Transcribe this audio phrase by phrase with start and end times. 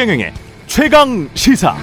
[0.00, 0.32] 최경영의
[0.66, 1.76] 최강 시사.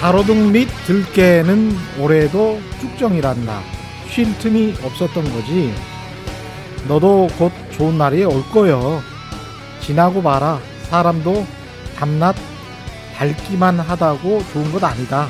[0.00, 3.60] 가로등 및 들깨는 올해도 쭉정이란다.
[4.10, 5.72] 쉴 틈이 없었던 거지.
[6.88, 9.00] 너도 곧 좋은 날이 올 거요.
[9.80, 10.58] 지나고 봐라.
[10.90, 11.46] 사람도
[11.94, 12.34] 밤낮
[13.14, 15.28] 밝기만 하다고 좋은 것 아니다.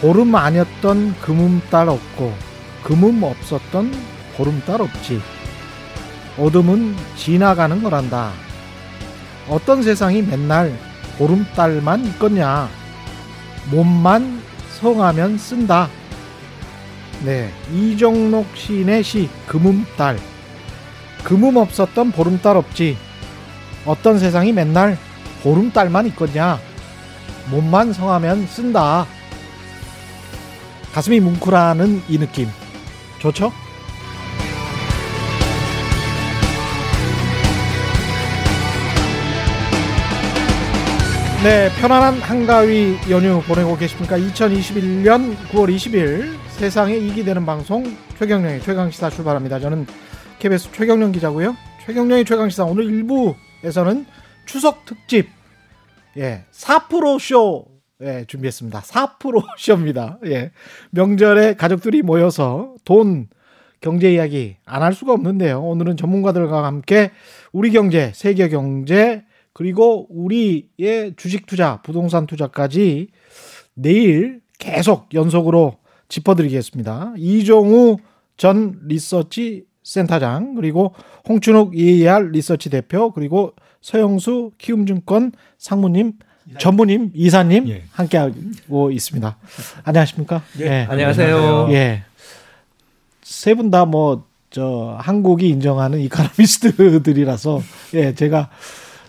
[0.00, 2.34] 보름 아니었던 금음달 없고
[2.82, 3.92] 금음 없었던
[4.36, 5.20] 보름달 없지.
[6.38, 8.32] 어둠은 지나가는 거란다.
[9.48, 10.76] 어떤 세상이 맨날
[11.18, 12.68] 보름달만 있겠냐.
[13.70, 14.42] 몸만
[14.80, 15.88] 성하면 쓴다.
[17.24, 20.18] 네, 이종록 시인의 시 금음달.
[21.22, 22.96] 금음 없었던 보름달 없지.
[23.86, 24.98] 어떤 세상이 맨날
[25.42, 26.58] 보름달만 있겠냐.
[27.50, 29.06] 몸만 성하면 쓴다.
[30.92, 32.48] 가슴이 뭉클하는 이 느낌.
[33.18, 33.52] 좋죠?
[41.42, 44.16] 네, 편안한 한가위 연휴 보내고 계십니까?
[44.16, 47.84] 2021년 9월 20일 세상에 이기 되는 방송
[48.16, 49.58] 최경령의 최강시사 출발합니다.
[49.58, 49.86] 저는
[50.38, 51.56] KBS 최경령 기자고요.
[51.84, 54.06] 최경령의 최강시사 오늘 1부에서는
[54.46, 55.28] 추석 특집
[56.16, 57.66] 예, 4프로 쇼
[58.02, 58.80] 예, 준비했습니다.
[58.80, 60.18] 4프로 쇼입니다.
[60.26, 60.52] 예.
[60.90, 63.26] 명절에 가족들이 모여서 돈
[63.80, 65.60] 경제 이야기 안 할 수가 없는데요.
[65.60, 67.10] 오늘은 전문가들과 함께
[67.52, 73.08] 우리 경제, 세계 경제 그리고 우리의 주식 투자, 부동산 투자까지
[73.74, 75.76] 내일 계속 연속으로
[76.08, 77.14] 짚어드리겠습니다.
[77.16, 77.98] 이종우
[78.36, 80.94] 전 리서치 센터장, 그리고
[81.28, 86.12] 홍춘욱 EAR 리서치 대표, 그리고 서영수 키움증권 상무님,
[86.58, 87.82] 전무님, 이사님 예.
[87.92, 89.36] 함께하고 있습니다.
[89.84, 90.42] 안녕하십니까?
[90.60, 90.64] 예.
[90.66, 90.86] 예.
[90.88, 91.68] 안녕하세요.
[91.72, 92.02] 예.
[93.22, 97.60] 세 분 다 뭐, 저, 한국이 인정하는 이카노미스트들이라서,
[97.94, 98.50] 예, 제가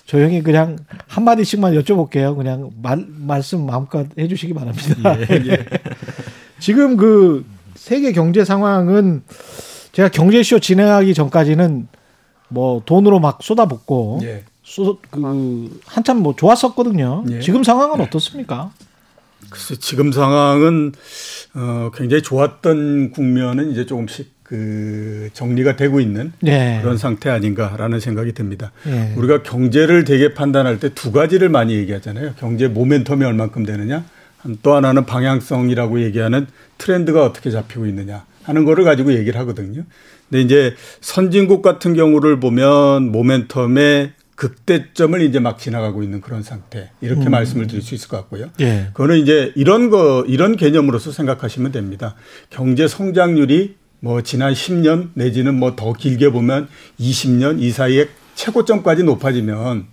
[0.06, 0.78] 조용히 그냥
[1.08, 2.36] 한 마디씩만 여쭤볼게요.
[2.36, 5.18] 그냥 말, 말씀 마음껏 해주시기 바랍니다.
[5.20, 5.66] 예, 예.
[6.60, 9.24] 지금 그 세계 경제 상황은
[9.94, 11.88] 제가 경제쇼 진행하기 전까지는
[12.50, 14.44] 뭐 돈으로 막 쏟아붓고 예.
[14.64, 17.24] 쏟, 그 한참 뭐 좋았었거든요.
[17.30, 17.40] 예.
[17.40, 18.72] 지금 상황은 어떻습니까?
[19.50, 20.94] 글쎄 지금 상황은
[21.54, 26.78] 어 굉장히 좋았던 국면은 이제 조금씩 그 정리가 되고 있는 네.
[26.84, 28.72] 그런 상태 아닌가라는 생각이 듭니다.
[28.86, 29.12] 네.
[29.18, 32.34] 우리가 경제를 되게 판단할 때 두 가지를 많이 얘기하잖아요.
[32.38, 34.06] 경제 모멘텀이 얼만큼 되느냐,
[34.62, 36.46] 또 하나는 방향성이라고 얘기하는
[36.78, 39.86] 트렌드가 어떻게 잡히고 있느냐 하는 거를 가지고 얘기를 하거든요.
[40.30, 47.26] 근데 이제 선진국 같은 경우를 보면 모멘텀의 극대점을 이제 막 지나가고 있는 그런 상태 이렇게
[47.26, 47.32] 음.
[47.32, 48.50] 말씀을 드릴 수 있을 것 같고요.
[48.60, 48.90] 예.
[48.94, 52.14] 그거는 이제 이런 거 이런 개념으로서 생각하시면 됩니다.
[52.52, 56.68] 경제 성장률이 뭐 지난 10년 내지는 뭐 더 길게 보면
[57.00, 59.86] 20년 이 사이에 최고점까지 높아지면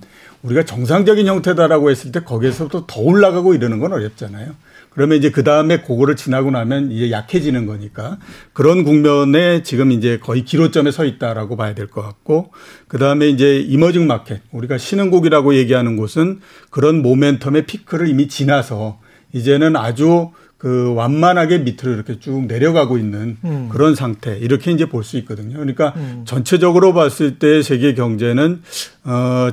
[0.42, 4.52] 우리가 정상적인 형태다라고 했을 때 거기에서부터 더 올라가고 이러는 건 어렵잖아요.
[4.90, 8.18] 그러면 이제 그 다음에 그거를 지나고 나면 이제 약해지는 거니까
[8.52, 12.50] 그런 국면에 지금 이제 거의 기로점에 서 있다라고 봐야 될 것 같고
[12.88, 18.98] 그 다음에 이제 이머징 마켓 우리가 신흥국이라고 얘기하는 곳은 그런 모멘텀의 피크를 이미 지나서
[19.32, 23.70] 이제는 아주 그 완만하게 밑으로 이렇게 쭉 내려가고 있는 음.
[23.72, 25.54] 그런 상태 이렇게 이제 볼 수 있거든요.
[25.54, 26.24] 그러니까 음.
[26.26, 28.60] 전체적으로 봤을 때 세계 경제는
[29.04, 29.48] 어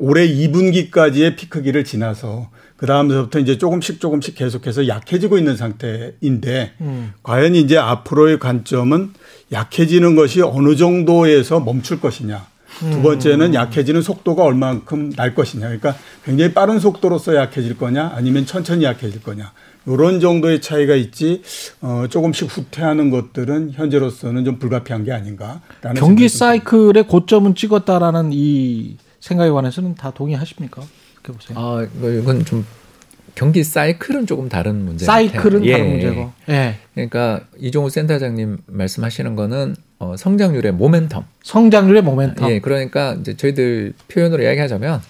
[0.00, 7.12] 올해 2분기까지의 피크기를 지나서 그 다음부터 이제 조금씩 조금씩 계속해서 약해지고 있는 상태인데 음.
[7.22, 9.12] 과연 이제 앞으로의 관점은
[9.52, 12.44] 약해지는 것이 어느 정도에서 멈출 것이냐.
[12.80, 15.66] 두 번째는 약해지는 속도가 얼만큼 날 것이냐.
[15.66, 19.52] 그러니까 굉장히 빠른 속도로서 약해질 거냐 아니면 천천히 약해질 거냐.
[19.88, 21.42] 이런 정도의 차이가 있지
[21.80, 29.50] 어, 조금씩 후퇴하는 것들은 현재로서는 좀 불가피한 게 아닌가라는 경기 사이클의 고점은 찍었다라는 이 생각에
[29.50, 30.82] 관해서는 다 동의하십니까?
[31.18, 31.58] 어떻게 보세요?
[31.58, 32.64] 아 이건 좀
[33.34, 35.72] 경기 사이클은 조금 다른 문제 사이클은 예.
[35.72, 36.32] 다른 문제고.
[36.48, 36.74] 예.
[36.94, 41.22] 그러니까 이종우 센터장님 말씀하시는 거는 어, 성장률의 모멘텀.
[41.42, 42.50] 성장률의 모멘텀.
[42.50, 42.60] 예.
[42.60, 45.00] 그러니까 이제 저희들 표현으로 이야기하자면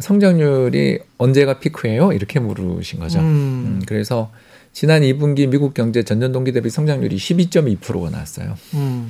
[0.00, 2.12] 성장률이 언제가 피크예요?
[2.12, 3.18] 이렇게 물으신 거죠.
[3.20, 3.24] 음.
[3.24, 4.30] 음, 그래서
[4.72, 8.54] 지난 2분기 미국 경제 전년 동기 대비 성장률이 12.2%가 나왔어요.
[8.74, 9.08] 음.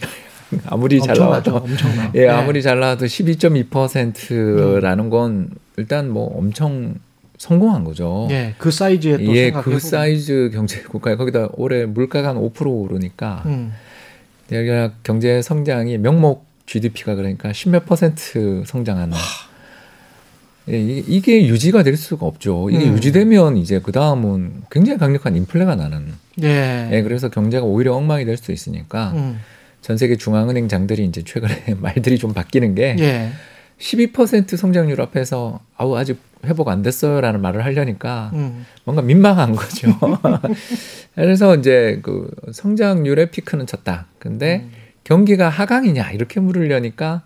[0.66, 2.12] 아무리 잘 나와도 엄청나.
[2.14, 2.28] 예, 네.
[2.28, 6.94] 아무리 잘 나와도 12.2%라는 건 일단 뭐 엄청
[7.38, 8.28] 성공한 거죠.
[8.30, 13.42] 예, 그 사이즈에 또 예, 그 사이즈 경제 국가에 거기다 올해 물가가 한 5% 오르니까
[13.46, 13.72] 음.
[14.52, 19.16] 여기가 경제 성장이 명목 GDP가 그러니까 10몇 퍼센트 성장하는
[20.68, 22.70] 예, 이게 유지가 될 수가 없죠.
[22.70, 22.94] 이게 음.
[22.94, 26.12] 유지되면 이제 그 다음은 굉장히 강력한 인플레가 나는.
[26.42, 26.88] 예.
[26.92, 27.02] 예.
[27.02, 29.40] 그래서 경제가 오히려 엉망이 될 수도 있으니까 음.
[29.80, 33.30] 전 세계 중앙은행 장들이 이제 최근에 말들이 좀 바뀌는 게 예.
[33.78, 38.66] 12% 성장률 앞에서 아우 아직 회복 안 됐어요라는 말을 하려니까 음.
[38.84, 39.88] 뭔가 민망한 거죠.
[41.14, 44.06] 그래서 이제 그 성장률의 피크는 쳤다.
[44.18, 44.72] 근데 음.
[45.04, 47.22] 경기가 하강이냐 이렇게 물으려니까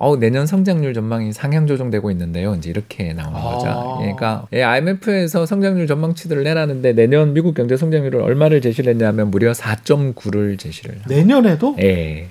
[0.00, 2.54] 어 내년 성장률 전망이 상향 조정되고 있는데요.
[2.54, 3.42] 이제 이렇게 나오는 아.
[3.42, 3.96] 거죠.
[3.98, 10.56] 그러니까 예, IMF에서 성장률 전망치들을 내라는데 내년 미국 경제 성장률을 얼마를 제시를 했냐면 무려 4.9를
[10.56, 11.00] 제시를.
[11.08, 11.74] 내년에도?
[11.80, 12.28] 예.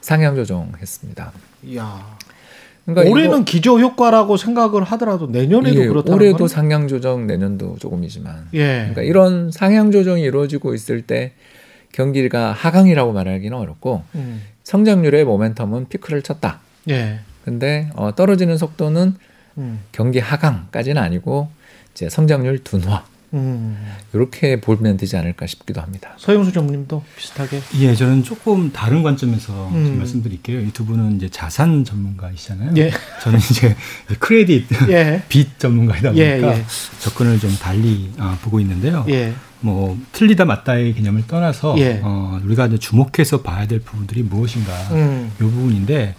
[0.00, 1.32] 상향 조정했습니다.
[1.64, 2.16] 이야.
[2.86, 6.14] 그러니까 올해는 기저 효과라고 생각을 하더라도 내년에도 예, 그렇다.
[6.14, 6.48] 올해도 거는?
[6.48, 8.48] 상향 조정, 내년도 조금이지만.
[8.54, 8.78] 예.
[8.78, 11.32] 그러니까 이런 상향 조정이 이루어지고 있을 때
[11.92, 14.40] 경기가 하강이라고 말하기는 어렵고 음.
[14.64, 16.60] 성장률의 모멘텀은 피크를 쳤다.
[16.88, 17.20] 예.
[17.44, 19.14] 근데 어, 떨어지는 속도는
[19.58, 19.80] 음.
[19.92, 21.50] 경기 하강까지는 아니고
[21.94, 23.04] 이제 성장률 둔화.
[23.32, 23.78] 음.
[24.12, 26.10] 이렇게 보면 되지 않을까 싶기도 합니다.
[26.16, 27.60] 서영수 전무님도 비슷하게.
[27.78, 29.98] 예, 저는 조금 다른 관점에서 음.
[29.98, 30.60] 말씀드릴게요.
[30.60, 32.72] 이 두 분은 이제 자산 전문가이시잖아요.
[32.76, 32.90] 예.
[33.22, 33.76] 저는 이제
[34.18, 35.22] 크레딧, 예.
[35.28, 36.64] 빚 전문가이다 보니까 예, 예.
[36.98, 39.04] 접근을 좀 달리 어, 보고 있는데요.
[39.08, 39.32] 예.
[39.60, 42.00] 뭐 틀리다 맞다의 개념을 떠나서 예.
[42.02, 45.30] 어, 우리가 이제 주목해서 봐야 될 부분들이 무엇인가 음.
[45.36, 46.16] 이 부분인데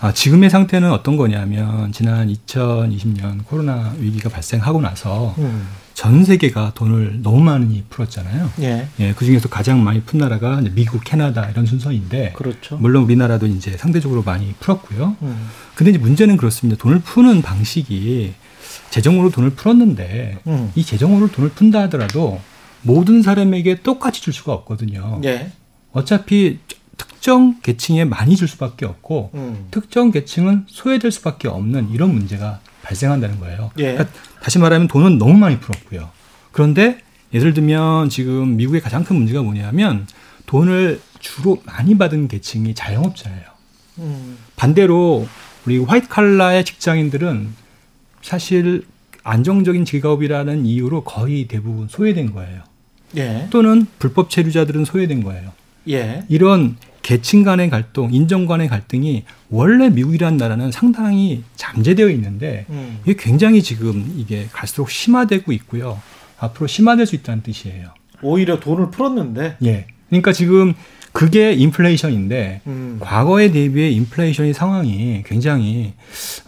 [0.00, 5.68] 아, 지금의 상태는 어떤 거냐면 지난 2020년 코로나 위기가 발생하고 나서 음.
[5.92, 8.50] 전 세계가 돈을 너무 많이 풀었잖아요.
[8.62, 8.88] 예.
[8.98, 12.32] 예, 그 중에서 가장 많이 푼 나라가 미국, 캐나다 이런 순서인데.
[12.32, 12.78] 그렇죠.
[12.78, 15.16] 물론 우리나라도 이제 상대적으로 많이 풀었고요.
[15.20, 15.48] 음.
[15.74, 16.80] 근데 이제 문제는 그렇습니다.
[16.80, 18.32] 돈을 푸는 방식이
[18.88, 20.72] 재정으로 돈을 풀었는데 음.
[20.74, 22.40] 이 재정으로 돈을 푼다 하더라도
[22.80, 25.20] 모든 사람에게 똑같이 줄 수가 없거든요.
[25.24, 25.52] 예.
[25.92, 26.58] 어차피
[27.00, 29.68] 특정 계층에 많이 줄 수밖에 없고 음.
[29.70, 33.70] 특정 계층은 소외될 수밖에 없는 이런 문제가 발생한다는 거예요.
[33.78, 33.92] 예.
[33.94, 34.08] 그러니까
[34.42, 36.10] 다시 말하면 돈은 너무 많이 풀었고요.
[36.52, 37.00] 그런데
[37.32, 40.06] 예를 들면 지금 미국의 가장 큰 문제가 뭐냐면
[40.44, 43.44] 돈을 주로 많이 받은 계층이 자영업자예요.
[44.00, 44.36] 음.
[44.56, 45.26] 반대로
[45.64, 47.54] 우리 화이트 칼라의 직장인들은
[48.20, 48.84] 사실
[49.22, 52.62] 안정적인 직업이라는 이유로 거의 대부분 소외된 거예요.
[53.16, 53.46] 예.
[53.48, 55.52] 또는 불법 체류자들은 소외된 거예요.
[55.88, 56.24] 예.
[56.28, 56.76] 이런
[57.10, 63.00] 계층 간의 갈등, 인정 간의 갈등이 원래 미국이라는 나라는 상당히 잠재되어 있는데 음.
[63.02, 66.00] 이게 굉장히 지금 이게 갈수록 심화되고 있고요.
[66.38, 67.88] 앞으로 심화될 수 있다는 뜻이에요.
[68.22, 69.56] 오히려 돈을 풀었는데.
[69.64, 69.86] 예.
[70.08, 70.72] 그러니까 지금
[71.10, 72.98] 그게 인플레이션인데 음.
[73.00, 75.94] 과거에 대비해 인플레이션의 상황이 굉장히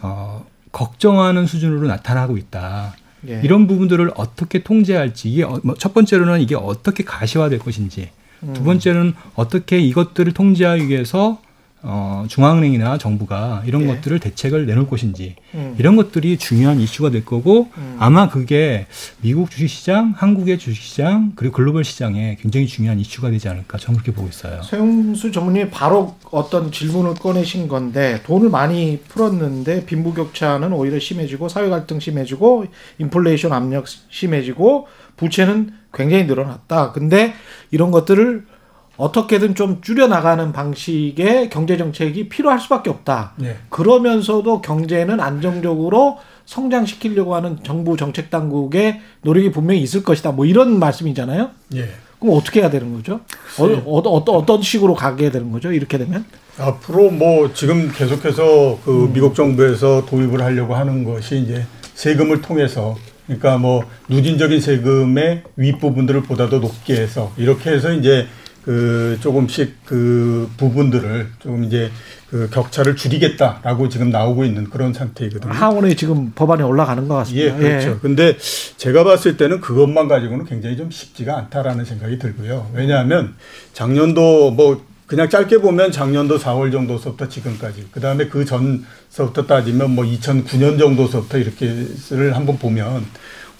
[0.01, 2.95] 어, 걱정하는 수준으로 나타나고 있다.
[3.27, 3.41] 예.
[3.43, 8.11] 이런 부분들을 어떻게 통제할지 이게 어, 뭐첫 번째로는 이게 어떻게 가시화될 것인지
[8.53, 8.65] 두 음.
[8.65, 11.39] 번째는 어떻게 이것들을 통제하기 위해서
[11.85, 13.87] 어, 중앙은행이나 정부가 이런 예.
[13.87, 15.75] 것들을 대책을 내놓을 것인지 음.
[15.77, 17.97] 이런 것들이 중요한 이슈가 될 거고 음.
[17.99, 18.87] 아마 그게
[19.19, 24.29] 미국 주식시장, 한국의 주식시장 그리고 글로벌 시장에 굉장히 중요한 이슈가 되지 않을까 저는 그렇게 보고
[24.29, 24.61] 있어요.
[24.63, 31.99] 서영수 전문님이 바로 어떤 질문을 꺼내신 건데 돈을 많이 풀었는데 빈부격차는 오히려 심해지고 사회 갈등
[31.99, 32.65] 심해지고
[32.99, 34.87] 인플레이션 압력 심해지고
[35.17, 36.93] 부채는 굉장히 늘어났다.
[36.93, 37.33] 근데
[37.71, 38.52] 이런 것들을
[38.97, 43.33] 어떻게든 좀 줄여나가는 방식의 경제 정책이 필요할 수밖에 없다.
[43.37, 43.57] 네.
[43.69, 50.31] 그러면서도 경제는 안정적으로 성장시키려고 하는 정부 정책 당국의 노력이 분명히 있을 것이다.
[50.31, 51.49] 뭐 이런 말씀이잖아요.
[51.75, 51.89] 예.
[52.19, 53.21] 그럼 어떻게 해야 되는 거죠?
[53.59, 53.81] 어, 네.
[53.85, 55.71] 어, 어, 어떤 식으로 가게 되는 거죠?
[55.71, 56.25] 이렇게 되면?
[56.57, 59.13] 앞으로 뭐 지금 계속해서 그 음.
[59.13, 61.65] 미국 정부에서 도입을 하려고 하는 것이 이제
[61.95, 68.27] 세금을 통해서 그러니까 뭐 누진적인 세금의 윗부분들을 보다도 높게 해서 이렇게 해서 이제
[68.65, 71.91] 그 조금씩 그 부분들을 좀 이제
[72.29, 75.53] 그 격차를 줄이겠다라고 지금 나오고 있는 그런 상태이거든요.
[75.53, 77.55] 하원에 지금 법안이 올라가는 것 같습니다.
[77.57, 77.89] 예, 그렇죠.
[77.89, 77.95] 예.
[78.01, 78.37] 근데
[78.77, 82.71] 제가 봤을 때는 그것만 가지고는 굉장히 좀 쉽지가 않다라는 생각이 들고요.
[82.73, 83.35] 왜냐하면
[83.73, 90.05] 작년도 뭐 그냥 짧게 보면 작년도 4월 정도서부터 지금까지 그 다음에 그 전서부터 따지면 뭐
[90.05, 93.05] 2009년 정도서부터 이렇게를 한번 보면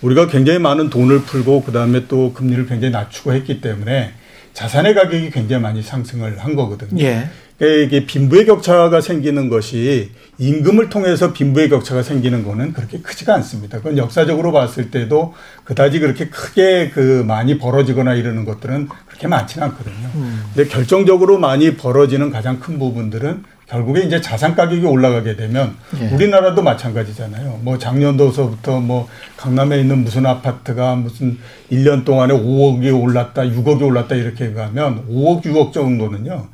[0.01, 4.13] 우리가 굉장히 많은 돈을 풀고 그 다음에 또 금리를 굉장히 낮추고 했기 때문에
[4.53, 7.03] 자산의 가격이 굉장히 많이 상승을 한 거거든요.
[7.03, 7.29] 예.
[7.57, 13.77] 그러니까 이게 빈부의 격차가 생기는 것이 임금을 통해서 빈부의 격차가 생기는 거는 그렇게 크지가 않습니다.
[13.77, 15.33] 그건 역사적으로 봤을 때도
[15.63, 20.09] 그다지 그렇게 크게 그 많이 벌어지거나 이러는 것들은 그렇게 많지는 않거든요.
[20.15, 20.43] 음.
[20.53, 23.43] 근데 결정적으로 많이 벌어지는 가장 큰 부분들은
[23.73, 26.09] 결국에 이제 자산 가격이 올라가게 되면 예.
[26.09, 27.61] 우리나라도 마찬가지잖아요.
[27.63, 31.39] 뭐 작년도서부터 뭐 강남에 있는 무슨 아파트가 무슨
[31.71, 36.49] 1년 동안에 5억이 올랐다, 6억이 올랐다 이렇게 가면 5억, 6억 정도는요.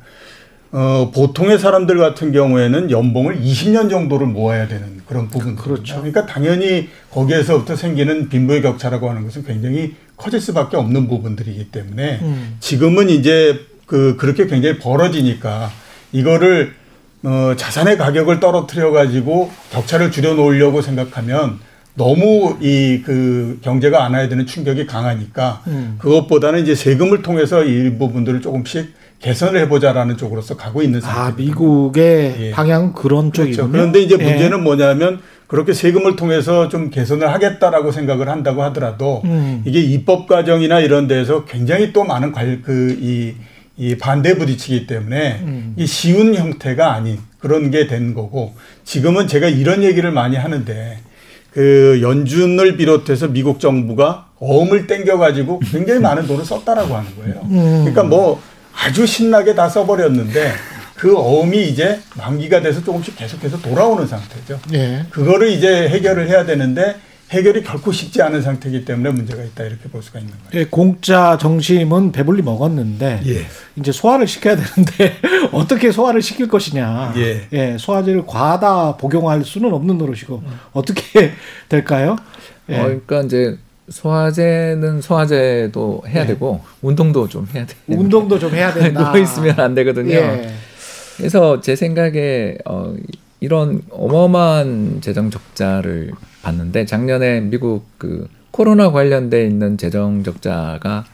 [0.72, 5.56] 어, 보통의 사람들 같은 경우에는 연봉을 20년 정도를 모아야 되는 그런 부분.
[5.56, 5.96] 그렇죠.
[5.96, 12.56] 그러니까 당연히 거기에서부터 생기는 빈부의 격차라고 하는 것은 굉장히 커질 수밖에 없는 부분들이기 때문에 음.
[12.60, 15.70] 지금은 이제 그 그렇게 굉장히 벌어지니까
[16.12, 16.79] 이거를
[17.22, 21.58] 어, 자산의 가격을 떨어뜨려 가지고 격차를 줄여 놓으려고 생각하면
[21.94, 25.96] 너무 이 그 경제가 안아야 되는 충격이 강하니까 음.
[25.98, 31.18] 그것보다는 이제 세금을 통해서 이 부분들을 조금씩 개선을 해보자라는 쪽으로서 가고 있는 상태.
[31.18, 32.50] 아 미국의 예.
[32.52, 33.50] 방향 그런 그렇죠.
[33.52, 33.72] 쪽이군요.
[33.72, 34.24] 그런데 이제 예.
[34.24, 34.62] 문제는 예.
[34.62, 39.62] 뭐냐면 그렇게 세금을 통해서 좀 개선을 하겠다라고 생각을 한다고 하더라도 음.
[39.66, 43.34] 이게 입법 과정이나 이런 데서 굉장히 또 많은 그이
[43.80, 45.72] 이 반대 부딪히기 때문에 음.
[45.78, 50.98] 이 쉬운 형태가 아닌 그런 게 된 거고 지금은 제가 이런 얘기를 많이 하는데
[51.50, 57.40] 그 연준을 비롯해서 미국 정부가 어음을 땡겨가지고 굉장히 많은 돈을 썼다라고 하는 거예요.
[57.44, 57.78] 음.
[57.80, 58.42] 그러니까 뭐
[58.76, 60.52] 아주 신나게 다 써버렸는데
[60.96, 64.60] 그 어음이 이제 만기가 돼서 조금씩 계속해서 돌아오는 상태죠.
[64.74, 65.06] 예.
[65.08, 66.96] 그거를 이제 해결을 해야 되는데
[67.30, 70.50] 해결이 결코 쉽지 않은 상태이기 때문에 문제가 있다 이렇게 볼 수가 있는 거예요.
[70.54, 73.46] 예, 공짜 정심은 배불리 먹었는데 예.
[73.76, 75.14] 이제 소화를 시켜야 되는데
[75.52, 77.14] 어떻게 소화를 시킬 것이냐.
[77.16, 77.46] 예.
[77.52, 77.76] 예.
[77.78, 80.58] 소화제를 과다 복용할 수는 없는 노릇이고 음.
[80.72, 81.32] 어떻게
[81.68, 82.16] 될까요?
[82.68, 82.78] 예.
[82.78, 83.56] 어, 그러니까 이제
[83.88, 86.26] 소화제는 소화제도 해야 예.
[86.26, 87.74] 되고 운동도 좀 해야 돼.
[87.86, 89.12] 운동도 좀 해야 된다.
[89.12, 90.14] 누워 있으면 안 되거든요.
[90.14, 90.52] 예.
[91.16, 92.94] 그래서 제 생각에 어,
[93.40, 101.04] 이런 어마어마한 재정 적자를 봤는데 작년에 미국 그 코로나 관련돼 있는 재정 적자가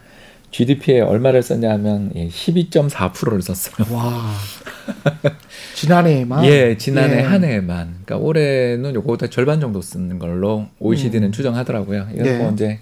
[0.51, 3.95] GDP에 얼마를 썼냐 하면 12.4%를 예, 썼어요.
[3.95, 4.33] 와.
[5.75, 6.45] 지난해에만?
[6.47, 7.23] 예, 지난해 예.
[7.23, 7.99] 한 해에만.
[8.05, 11.33] 그러니까 올해는 요거보다 절반 정도 쓰는 걸로 OECD는 음.
[11.33, 12.09] 추정하더라고요.
[12.15, 12.39] 이건 예.
[12.39, 12.79] 뭐 이제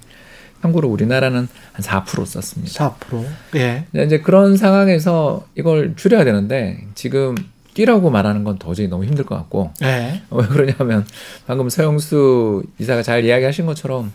[0.63, 2.97] 참고로 우리나라는 한 4% 썼습니다.
[3.11, 3.25] 4%.
[3.57, 3.85] 예.
[4.05, 7.35] 이제 그런 상황에서 이걸 줄여야 되는데 지금
[7.75, 9.73] 뛰라고 말하는 건 도저히 너무 힘들 것 같고.
[9.83, 10.23] 예.
[10.31, 11.05] 왜 그러냐면
[11.47, 14.13] 방금 서영수 이사가 잘 이야기하신 것처럼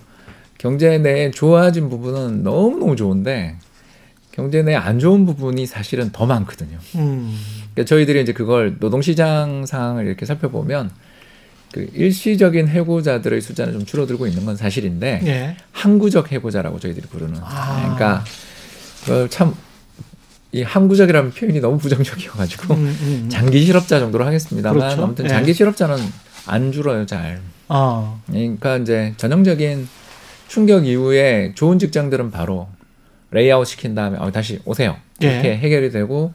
[0.58, 3.58] 경제 내에 좋아진 부분은 너무너무 좋은데
[4.32, 6.78] 경제 내에 안 좋은 부분이 사실은 더 많거든요.
[6.96, 7.38] 음.
[7.74, 10.92] 그러니까 저희들이 이제 그걸 노동시장 상황을 이렇게 살펴보면
[11.72, 15.58] 그 일시적인 해고자들의 숫자는 좀 줄어들고 있는 건 사실인데 예.
[15.72, 17.96] 항구적 해고자라고 저희들이 부르는 아.
[17.96, 18.24] 그러니까
[19.30, 19.54] 참
[20.52, 23.30] 이 항구적이라는 표현이 너무 부정적이어가지고 음, 음, 음.
[23.30, 25.04] 장기 실업자 정도로 하겠습니다만 그렇죠.
[25.04, 25.30] 아무튼 예.
[25.30, 25.98] 장기 실업자는
[26.48, 27.40] 안 줄어요 잘.
[27.68, 28.20] 아.
[28.26, 29.88] 그러니까 이제 전형적인
[30.48, 32.68] 충격 이후에 좋은 직장들은 바로
[33.30, 35.58] layoff 시킨 다음에 어, 다시 오세요 이렇게 예.
[35.58, 36.34] 해결이 되고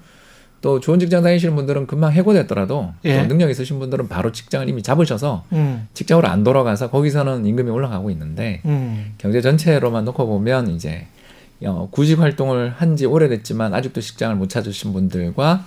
[0.60, 3.20] 또 좋은 직장 다니시는 분들은 금방 해고됐더라도 예.
[3.20, 5.88] 또 능력 있으신 분들은 바로 직장을 이미 잡으셔서 음.
[5.92, 9.12] 직장으로 안 돌아가서 거기서는 임금이 올라가고 있는데 음.
[9.18, 11.06] 경제 전체로만 놓고 보면 이제
[11.66, 15.64] 어, 구직 활동을 한 지 오래됐지만 아직도 직장을 못 찾으신 분들과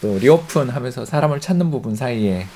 [0.00, 2.46] 또 reopen 하면서 사람을 찾는 부분 사이에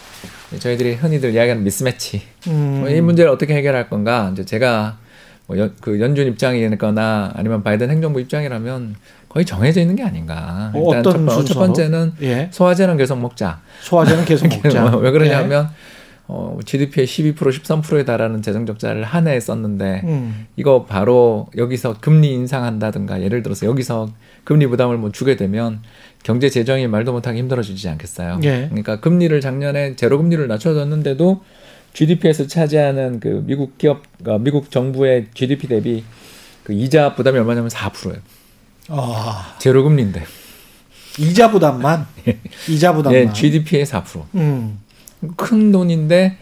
[0.59, 2.85] 저희들이 흔히들 이야기하는 미스매치 음.
[2.88, 4.99] 이 문제를 어떻게 해결할 건가 이제 제가
[5.47, 8.97] 뭐 연, 그 연준 입장이거나 아니면 바이든 행정부 입장이라면
[9.28, 10.71] 거의 정해져 있는 게 아닌가.
[10.75, 12.49] 어, 일단 첫, 첫, 번째는 예.
[12.50, 13.61] 소화제는 계속 먹자.
[13.83, 14.97] 소화제는 계속 먹자.
[14.97, 15.98] 왜 그러냐면 예.
[16.30, 20.47] 어, GDP의 12% 13%에 달하는 재정 적자를 한 해에 썼는데 음.
[20.56, 24.11] 이거 바로 여기서 금리 인상한다든가 예를 들어서 여기서
[24.44, 25.80] 금리 부담을 뭐 주게 되면
[26.23, 28.40] 경제 재정이 말도 못하게 힘들어지지 않겠어요.
[28.42, 28.66] 예.
[28.68, 31.40] 그러니까 금리를 작년에 제로 금리를 낮춰줬는데도
[31.94, 36.04] GDP에서 차지하는 그 미국 기업, 그 미국 정부의 GDP 대비
[36.62, 38.20] 그 이자 부담이 얼마냐면 4%예요.
[38.88, 39.56] 아.
[39.58, 40.25] 제로 금리인데.
[41.18, 42.06] 이자 부담만?
[42.28, 42.38] 예.
[42.68, 43.18] 이자 부담만.
[43.18, 44.25] 예, GDP의 4%.
[44.35, 44.78] 음.
[45.37, 46.37] 큰 돈인데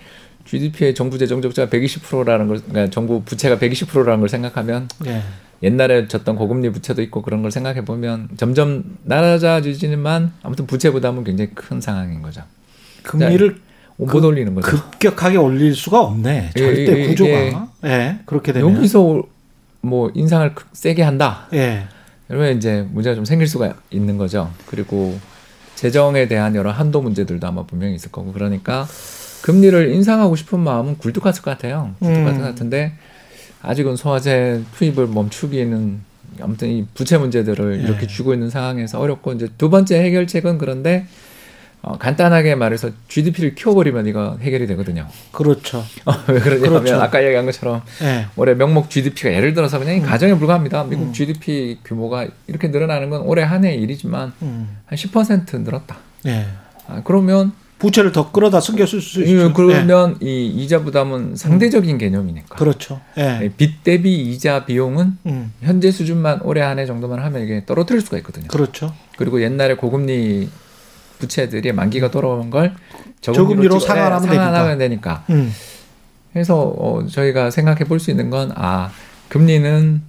[0.45, 5.23] GDP의 정부 재정 적자가 120%라는 걸 그러니까 정부 부채가 120%라는 걸 생각하면 예.
[5.63, 11.51] 옛날에 졌던 고금리 부채도 있고 그런 걸 생각해 보면 점점 낮아지지만 아무튼 부채 부담은 굉장히
[11.55, 12.43] 큰 상황인 거죠.
[13.03, 13.57] 금리를
[13.97, 14.69] 못 그, 올리는 거죠.
[14.69, 16.51] 급격하게 올릴 수가 없네.
[16.57, 17.31] 절대 예, 구조가.
[17.31, 19.23] 예, 예, 그렇게 되면 여기서
[19.81, 21.49] 뭐 인상을 세게 한다.
[21.55, 21.85] 예.
[22.29, 24.53] 그러면 이제 문제가 좀 생길 수가 있는 거죠.
[24.67, 25.19] 그리고
[25.77, 28.89] 재정에 대한 여러 한도 문제들도 아마 분명히 있을 거고 그러니까
[29.43, 31.95] 금리를 인상하고 싶은 마음은 굴뚝같을 것 같아요.
[32.01, 32.43] 굴뚝같을 것 음.
[32.43, 32.93] 같은데
[33.63, 36.01] 아직은 소화제 투입을 멈추기에는
[36.41, 37.85] 아무튼 이 부채 문제들을 예.
[37.85, 41.07] 이렇게 쥐고 있는 상황에서 어렵고 이제 두 번째 해결책은 그런데
[41.89, 45.07] 어, 간단하게 말해서 GDP를 키워버리면 이거 해결이 되거든요.
[45.31, 45.85] 그렇죠.
[46.05, 47.01] 어, 왜 그러냐면 그렇죠.
[47.01, 48.27] 아까 얘기한 것처럼 네.
[48.35, 50.03] 올해 명목 GDP가 예를 들어서 그냥 음.
[50.03, 50.83] 가정에 불과합니다.
[50.83, 51.13] 미국 음.
[51.13, 54.79] GDP 규모가 이렇게 늘어나는 건 올해 한 해 일이지만 음.
[54.91, 55.97] 한10% 늘었다.
[56.25, 56.47] 네.
[56.89, 59.53] 아, 그러면 부채를 더 끌어다 숨겼을 수 예, 있죠.
[59.53, 60.27] 그러면 네.
[60.27, 62.57] 이 이자 부담은 상대적인 개념이니까.
[62.57, 63.01] 그렇죠.
[63.17, 63.49] 네.
[63.57, 65.53] 빚 대비 이자 비용은 음.
[65.63, 68.49] 현재 수준만 올해 한 해 정도만 하면 이게 떨어뜨릴 수가 있거든요.
[68.49, 68.93] 그렇죠.
[69.19, 70.49] 그리고 옛날에 고금리
[71.19, 72.75] 부채들이 만기가 돌아오는 걸
[73.21, 75.25] 저금리로 상환하면, 상환하면 되니까.
[75.27, 75.35] 되니까.
[75.35, 75.53] 음.
[76.33, 78.91] 그래서 어, 저희가 생각해 볼 수 있는 건 아,
[79.29, 80.03] 금리는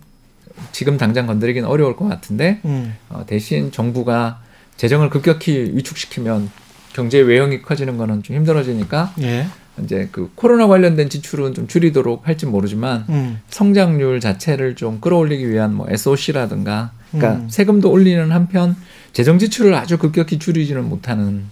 [0.71, 2.95] 지금 당장 건드리기는 어려울 것 같은데 음.
[3.09, 4.41] 어, 대신 정부가
[4.75, 6.51] 재정을 급격히 위축시키면
[6.93, 9.47] 경제 외형이 커지는 거는 좀 힘들어지니까 예.
[9.83, 13.39] 이제 그 코로나 관련된 지출은 좀 줄이도록 할지 모르지만 음.
[13.49, 17.47] 성장률 자체를 좀 끌어올리기 위한 뭐 SOC라든가 그러니까 음.
[17.49, 18.75] 세금도 올리는 한편
[19.13, 21.43] 재정 지출을 아주 급격히 줄이지는 못하는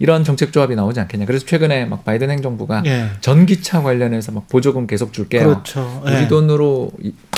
[0.00, 1.26] 이런 정책 조합이 나오지 않겠냐.
[1.26, 3.06] 그래서 최근에 막 바이든 행정부가 예.
[3.20, 5.42] 전기차 관련해서 막 보조금 계속 줄게요.
[5.42, 6.02] 그렇죠.
[6.04, 6.28] 우리 예.
[6.28, 6.92] 돈으로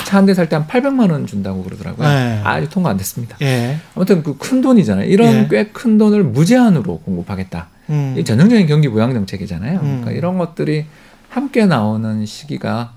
[0.05, 2.07] 차 한 대 살 때 한 800만 원 준다고 그러더라고요.
[2.07, 2.41] 예.
[2.43, 3.35] 아직 통과 안 됐습니다.
[3.41, 3.79] 예.
[3.95, 5.07] 아무튼 그 큰 돈이잖아요.
[5.09, 5.47] 이런 예.
[5.49, 7.69] 꽤큰 돈을 무제한으로 공급하겠다.
[7.91, 8.15] 음.
[8.17, 9.79] 이 전형적인 경기 부양 정책이잖아요.
[9.79, 9.85] 음.
[10.01, 10.85] 그러니까 이런 것들이
[11.29, 12.93] 함께 나오는 시기가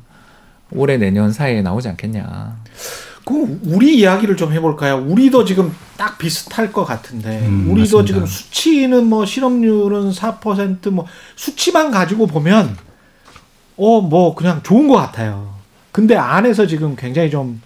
[0.73, 2.57] 올해 내년 사이에 나오지 않겠냐.
[3.27, 4.97] 그 우리 이야기를 좀 해볼까요?
[5.07, 8.07] 우리도 지금 딱 비슷할 것 같은데 음, 우리도 맞습니다.
[8.07, 12.77] 지금 수치는 뭐 실업률은 4%뭐 수치만 가지고 보면
[13.77, 15.55] 어 뭐 그냥 좋은 것 같아요.
[15.91, 17.63] 근데 안에서 지금 굉장히 좀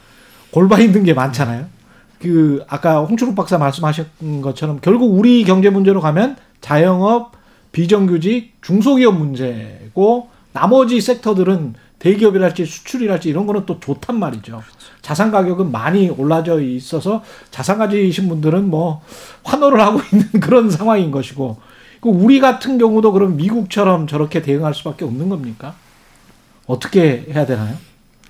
[0.50, 1.66] 골반 힘든 게 많잖아요.
[2.20, 7.32] 그 아까 홍춘욱 박사 말씀하신 것처럼 결국 우리 경제 문제로 가면 자영업,
[7.72, 14.62] 비정규직, 중소기업 문제고 나머지 섹터들은 대기업이랄지 수출이랄지 이런 거는 또 좋단 말이죠.
[15.02, 19.02] 자산 가격은 많이 올라져 있어서 자산 가지신 분들은 뭐
[19.42, 21.58] 환호를 하고 있는 그런 상황인 것이고
[22.00, 25.74] 그 우리 같은 경우도 그럼 미국처럼 저렇게 대응할 수밖에 없는 겁니까?
[26.66, 27.76] 어떻게 해야 되나요?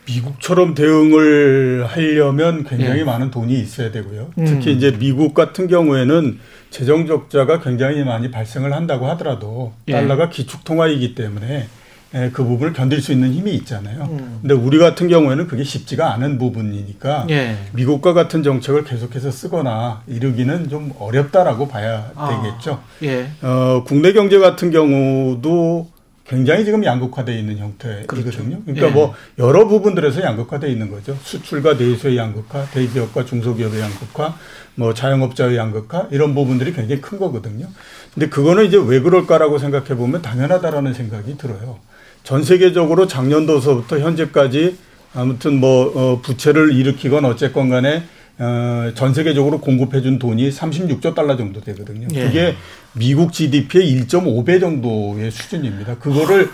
[0.09, 3.05] 미국처럼 대응을 하려면 굉장히 예.
[3.05, 4.31] 많은 돈이 있어야 되고요.
[4.39, 4.45] 음.
[4.45, 6.39] 특히 이제 미국 같은 경우에는
[6.71, 9.93] 재정 적자가 굉장히 많이 발생을 한다고 하더라도 예.
[9.93, 11.69] 달러가 기축 통화이기 때문에
[12.15, 14.09] 예, 그 부분을 견딜 수 있는 힘이 있잖아요.
[14.11, 14.39] 음.
[14.41, 17.59] 근데 우리 같은 경우에는 그게 쉽지가 않은 부분이니까 예.
[17.73, 22.43] 미국과 같은 정책을 계속해서 쓰거나 이루기는 좀 어렵다라고 봐야 아.
[22.43, 22.83] 되겠죠.
[23.03, 23.29] 예.
[23.43, 25.98] 어, 국내 경제 같은 경우도
[26.29, 28.07] 굉장히 지금 양극화되어 있는 형태이거든요.
[28.07, 28.43] 그렇죠.
[28.65, 28.91] 그러니까 예.
[28.91, 31.17] 뭐 여러 부분들에서 양극화되어 있는 거죠.
[31.23, 34.37] 수출과 내수의 양극화, 대기업과 중소기업의 양극화,
[34.75, 37.67] 뭐 자영업자의 양극화 이런 부분들이 굉장히 큰 거거든요.
[38.13, 41.79] 근데 그거는 이제 왜 그럴까라고 생각해 보면 당연하다라는 생각이 들어요.
[42.25, 44.77] 전 세계적으로 작년도서부터 현재까지
[45.15, 48.03] 아무튼 뭐 어, 부채를 일으키건 어쨌건 간에
[48.39, 52.07] 어, 전 세계적으로 공급해준 돈이 36조 달러 정도 되거든요.
[52.15, 52.25] 예.
[52.25, 52.55] 그게
[52.93, 55.99] 미국 GDP의 1.5배 정도의 수준입니다.
[55.99, 56.49] 그거를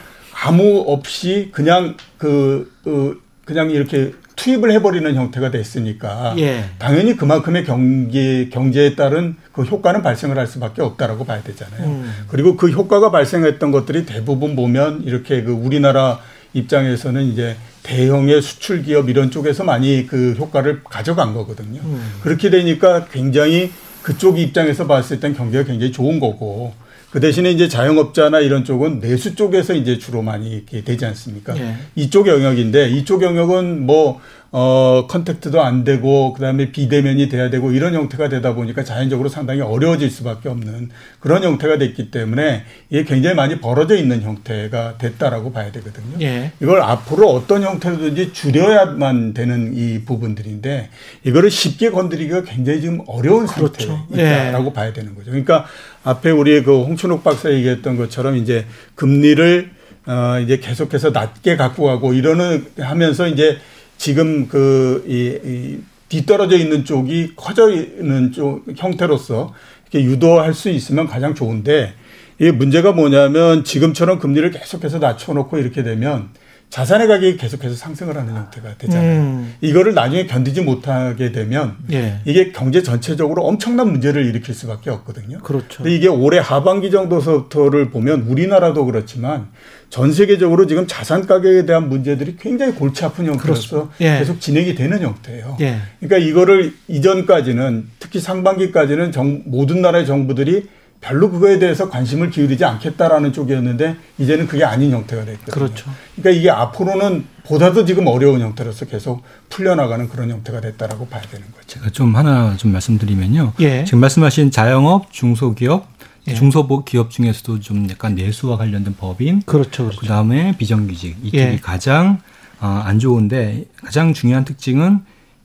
[0.44, 6.64] 아무 없이 그냥 그, 그 그냥 이렇게 투입을 해버리는 형태가 됐으니까 예.
[6.78, 11.86] 당연히 그만큼의 경기 경제에 따른 그 효과는 발생을 할 수밖에 없다라고 봐야 되잖아요.
[11.86, 12.12] 음.
[12.28, 16.18] 그리고 그 효과가 발생했던 것들이 대부분 보면 이렇게 그 우리나라
[16.52, 21.80] 입장에서는 이제 대형의 수출 기업 이런 쪽에서 많이 그 효과를 가져간 거거든요.
[21.84, 22.12] 음.
[22.22, 23.70] 그렇게 되니까 굉장히
[24.02, 26.74] 그쪽 입장에서 봤을 땐 경기가 굉장히 좋은 거고
[27.10, 31.56] 그 대신에 이제 자영업자나 이런 쪽은 내수 쪽에서 이제 주로 많이 이렇게 되지 않습니까?
[31.56, 31.76] 예.
[31.94, 34.20] 이쪽 영역인데 이쪽 영역은 뭐
[34.56, 39.60] 어, 컨택트도 안 되고, 그 다음에 비대면이 돼야 되고, 이런 형태가 되다 보니까 자연적으로 상당히
[39.60, 45.72] 어려워질 수밖에 없는 그런 형태가 됐기 때문에 이게 굉장히 많이 벌어져 있는 형태가 됐다라고 봐야
[45.72, 46.18] 되거든요.
[46.20, 46.52] 예.
[46.62, 50.88] 이걸 앞으로 어떤 형태로든지 줄여야만 되는 이 부분들인데,
[51.24, 54.06] 이거를 쉽게 건드리기가 굉장히 지금 어려운 그렇죠.
[54.08, 54.72] 상태에 있다라고 예.
[54.72, 55.32] 봐야 되는 거죠.
[55.32, 55.66] 그러니까
[56.04, 59.72] 앞에 우리 그 홍춘욱 박사 얘기했던 것처럼 이제 금리를
[60.06, 63.58] 어, 이제 계속해서 낮게 갖고 가고 이러는 하면서 이제
[64.04, 65.78] 지금 그, 이, 이
[66.10, 69.54] 뒤떨어져 있는 쪽이 커져 있는 쪽 형태로서
[69.90, 71.94] 이렇게 유도할 수 있으면 가장 좋은데
[72.38, 76.28] 이 문제가 뭐냐면 지금처럼 금리를 계속해서 낮춰놓고 이렇게 되면
[76.74, 79.20] 자산의 가격이 계속해서 상승을 하는 형태가 되잖아요.
[79.20, 79.54] 음.
[79.60, 82.18] 이거를 나중에 견디지 못하게 되면 예.
[82.24, 85.38] 이게 경제 전체적으로 엄청난 문제를 일으킬 수밖에 없거든요.
[85.38, 85.84] 그렇죠.
[85.84, 89.50] 근데 이게 올해 하반기 정도서부터를 보면 우리나라도 그렇지만
[89.88, 94.18] 전 세계적으로 지금 자산 가격에 대한 문제들이 굉장히 골치 아픈 형태로서 예.
[94.18, 95.58] 계속 진행이 되는 형태예요.
[95.60, 95.78] 예.
[96.00, 100.66] 그러니까 이거를 이전까지는 특히 상반기까지는 정, 모든 나라의 정부들이
[101.04, 105.52] 별로 그거에 대해서 관심을 기울이지 않겠다라는 쪽이었는데 이제는 그게 아닌 형태가 됐거든요.
[105.52, 105.90] 그렇죠.
[106.16, 111.66] 그러니까 이게 앞으로는 보다도 지금 어려운 형태로서 계속 풀려나가는 그런 형태가 됐다라고 봐야 되는 거죠.
[111.66, 113.52] 제가 좀 하나 좀 말씀드리면요.
[113.60, 113.84] 예.
[113.84, 115.86] 지금 말씀하신 자영업, 중소기업,
[116.28, 116.34] 예.
[116.34, 120.00] 중소기업 중에서도 좀 약간 내수와 관련된 법인, 그렇죠, 그렇죠.
[120.00, 121.58] 그다음에 비정규직 이쪽이 예.
[121.60, 122.22] 가장
[122.60, 125.00] 어, 안 좋은데 가장 중요한 특징은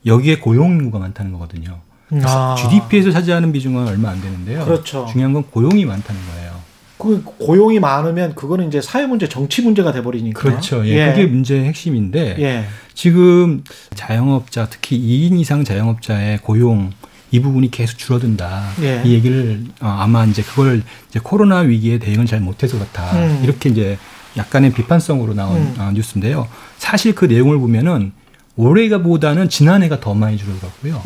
[0.05, 1.81] 여기에 고용 인구가 많다는 거거든요.
[2.23, 2.55] 아.
[2.57, 4.65] GDP에서 차지하는 비중은 얼마 안 되는데요.
[4.65, 5.05] 그렇죠.
[5.11, 6.49] 중요한 건 고용이 많다는 거예요.
[6.97, 10.39] 그 고용이 많으면 그거는 이제 사회 문제, 정치 문제가 돼 버리니까.
[10.39, 10.85] 그렇죠.
[10.85, 11.07] 예.
[11.07, 11.11] 예.
[11.11, 12.65] 그게 문제의 핵심인데 예.
[12.93, 13.63] 지금
[13.95, 16.91] 자영업자 특히 2인 이상 자영업자의 고용
[17.31, 18.71] 이 부분이 계속 줄어든다.
[18.81, 19.01] 예.
[19.05, 23.13] 이 얘기를 어, 아마 이제 그걸 이제 코로나 위기에 대응을 잘 못해서 그렇다.
[23.13, 23.41] 음.
[23.43, 23.97] 이렇게 이제
[24.35, 25.75] 약간의 비판성으로 나온 음.
[25.77, 26.47] 어, 뉴스인데요.
[26.77, 28.11] 사실 그 내용을 보면은
[28.57, 31.03] 올해가 보다는 지난해가 더 많이 줄어들었고요.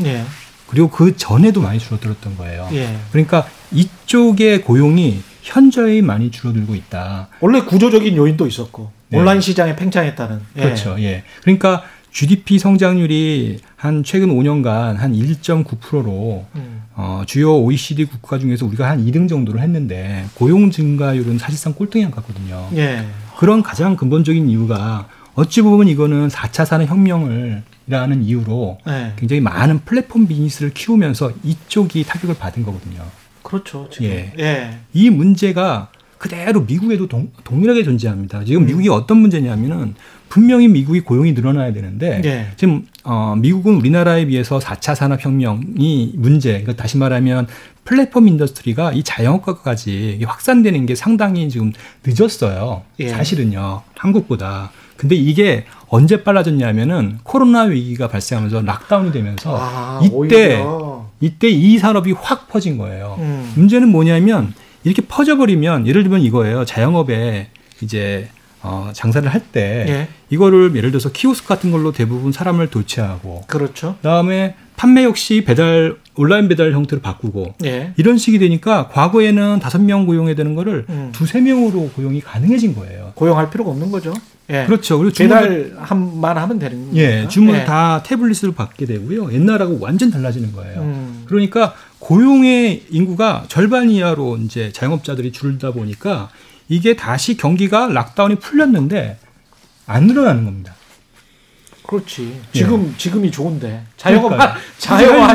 [0.74, 0.76] 예.
[0.76, 2.68] 그리고 그 전에도 많이 줄어들었던 거예요.
[2.74, 2.96] 예.
[3.12, 7.28] 그러니까 이쪽의 고용이 현저히 많이 줄어들고 있다.
[7.42, 9.20] 원래 구조적인 요인도 있었고 네.
[9.20, 10.42] 온라인 시장에 팽창했다는.
[10.58, 10.62] 예.
[10.62, 10.96] 그렇죠.
[11.00, 11.24] 예.
[11.42, 16.84] 그러니까 GDP 성장률이 한 최근 5년간 한 1.9%로 음.
[16.96, 22.12] 어, 주요 OECD 국가 중에서 우리가 한 2등 정도를 했는데 고용 증가율은 사실상 꼴등이 안
[22.12, 22.70] 갔거든요.
[22.76, 23.04] 예.
[23.38, 29.14] 그런 가장 근본적인 이유가 어찌 보면 이거는 4차 산업혁명을 라는 이유로 네.
[29.18, 33.04] 굉장히 많은 플랫폼 비즈니스를 키우면서 이쪽이 타격을 받은 거거든요.
[33.42, 33.90] 그렇죠.
[33.92, 34.08] 지금.
[34.08, 34.34] 예.
[34.40, 34.78] 예.
[34.94, 38.46] 이 문제가 그대로 미국에도 동, 동일하게 존재합니다.
[38.46, 38.66] 지금 음.
[38.66, 39.96] 미국이 어떤 문제냐면은
[40.30, 42.48] 분명히 미국이 고용이 늘어나야 되는데 예.
[42.56, 47.48] 지금 어, 미국은 우리나라에 비해서 4차 산업혁명이 문제, 그러니까 다시 말하면
[47.84, 51.74] 플랫폼 industry가 이 자영업까지 확산되는 게 상당히 지금
[52.06, 52.84] 늦었어요.
[53.00, 53.10] 예.
[53.10, 53.82] 사실은요.
[53.96, 54.72] 한국보다.
[54.96, 61.06] 근데 이게 언제 빨라졌냐면은 코로나 위기가 발생하면서 lockdown이 되면서 아, 이때 오히려.
[61.22, 63.18] 이때 이 산업이 확 퍼진 거예요.
[63.20, 63.54] 음.
[63.56, 66.66] 문제는 뭐냐면 이렇게 퍼져버리면 예를 들면 이거예요.
[66.66, 67.50] 자영업에
[67.82, 68.28] 이제
[68.64, 70.08] 어, 장사를 할때 예.
[70.32, 73.96] 이거를 예를 들어서 키오스크 같은 걸로 대부분 사람을 대체하고 그렇죠.
[73.98, 77.94] 그다음에 판매 역시 배달 온라인 배달 형태로 바꾸고 예.
[77.98, 81.12] 이런 식이 되니까 과거에는 다섯 명 고용해야 되는 거를 음.
[81.14, 83.12] 두세 명으로 고용이 가능해진 거예요.
[83.14, 84.12] 고용할 필요가 없는 거죠.
[84.50, 84.66] 예.
[84.66, 84.98] 그렇죠.
[84.98, 86.98] 그리고 배달만 하면 되는 거예요.
[86.98, 87.66] 예, 주문 예.
[87.66, 89.32] 다 태블릿으로 받게 되고요.
[89.32, 90.82] 옛날하고 완전 달라지는 거예요.
[90.82, 91.24] 음.
[91.26, 96.30] 그러니까 고용의 인구가 절반 이하로 이제 자영업자들이 줄다 보니까
[96.68, 99.18] 이게 다시 경기가 락다운이 풀렸는데
[99.86, 100.74] 안 늘어나는 겁니다.
[101.86, 102.42] 그렇지.
[102.52, 102.98] 지금 예.
[102.98, 104.34] 지금이 좋은데 자영업
[104.78, 105.30] 자영업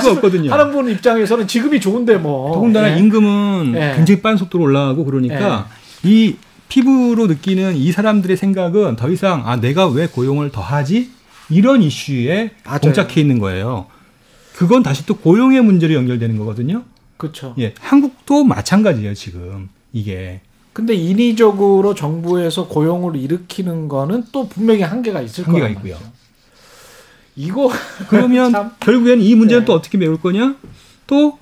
[0.51, 2.53] 하는 분 입장에서는 지금이 좋은데 뭐.
[2.53, 2.99] 더군다나 예.
[2.99, 3.93] 임금은 예.
[3.97, 5.69] 굉장히 빠른 속도로 올라가고 그러니까
[6.05, 6.09] 예.
[6.11, 6.37] 이
[6.69, 11.11] 피부로 느끼는 이 사람들의 생각은 더 이상 아 내가 왜 고용을 더 하지
[11.51, 12.81] 이런 이슈에 맞아요.
[12.81, 13.87] 봉착해 있는 거예요.
[14.55, 16.85] 그건 다시 또 고용의 문제로 연결되는 거거든요.
[17.17, 17.55] 그렇죠.
[17.59, 20.41] 예, 한국도 마찬가지예요 지금 이게.
[20.73, 25.95] 근데 인위적으로 정부에서 고용을 일으키는 거는 또 분명히 한계가 있을 한계가 있고요.
[25.95, 26.13] 말이죠.
[27.35, 27.71] 이거
[28.09, 29.65] 그러면 결국엔 이 문제는 네.
[29.67, 30.57] 또 어떻게 메울 거냐?
[31.07, 31.39] 또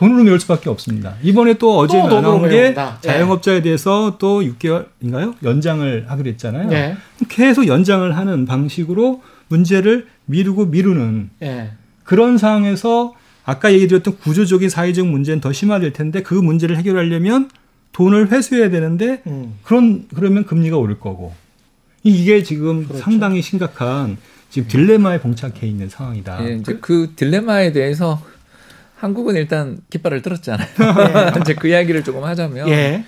[0.00, 1.16] 돈으로 메울 수밖에 없습니다.
[1.22, 2.86] 이번에 또 어제 또 나온 게 네.
[3.02, 5.34] 자영업자에 대해서 또 6개월인가요?
[5.42, 6.70] 연장을 하기로 했잖아요.
[6.70, 6.96] 네.
[7.28, 11.72] 계속 연장을 하는 방식으로 문제를 미루고 미루는 네.
[12.02, 17.50] 그런 상황에서 아까 얘기 드렸던 구조적인 사회적 문제는 더 심화될 텐데 그 문제를 해결하려면
[17.92, 19.58] 돈을 회수해야 되는데 음.
[19.64, 21.34] 그런 그러면 금리가 오를 거고
[22.02, 23.02] 이게 지금 그렇죠.
[23.02, 24.16] 상당히 심각한
[24.48, 26.48] 지금 딜레마에 봉착해 있는 상황이다.
[26.48, 28.22] 예, 이제 그 딜레마에 대해서
[29.00, 30.68] 한국은 일단 깃발을 들었잖아요.
[30.68, 31.32] 예.
[31.40, 33.04] 이제 그 이야기를 조금 하자면 예.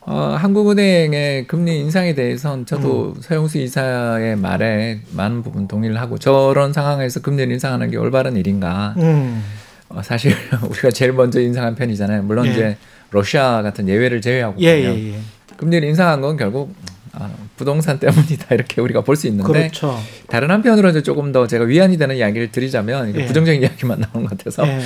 [0.00, 3.20] 어, 한국은행의 금리 인상에 대해서는 저도 음.
[3.20, 8.94] 서영수 이사의 말에 많은 부분 동의를 하고 저런 상황에서 금리를 인상하는 게 올바른 일인가.
[8.96, 9.44] 음.
[9.90, 10.32] 어, 사실
[10.70, 12.22] 우리가 제일 먼저 인상한 편이잖아요.
[12.22, 12.52] 물론 예.
[12.52, 12.76] 이제
[13.10, 15.18] 러시아 같은 예외를 제외하고 예, 예, 예.
[15.58, 16.74] 금리를 인상한 건 결국
[17.12, 19.98] 아, 부동산 때문이다 이렇게 우리가 볼 수 있는데 그렇죠.
[20.28, 23.26] 다른 한편으로는 조금 더 제가 위안이 되는 이야기를 드리자면 예.
[23.26, 24.80] 부정적인 이야기만 나오는 것 같아서 예.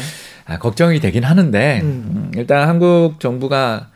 [0.46, 1.86] 아, 걱정이 되긴 하는데 음.
[1.86, 3.90] 음, 일단 한국 정부가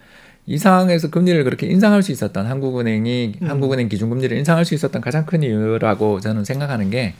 [0.46, 3.50] 이 상황에서 금리를 그렇게 인상할 수 있었던 한국은행이 음.
[3.50, 7.14] 한국은행 기준금리를 인상할 수 있었던 가장 큰 이유라고 저는 생각하는 게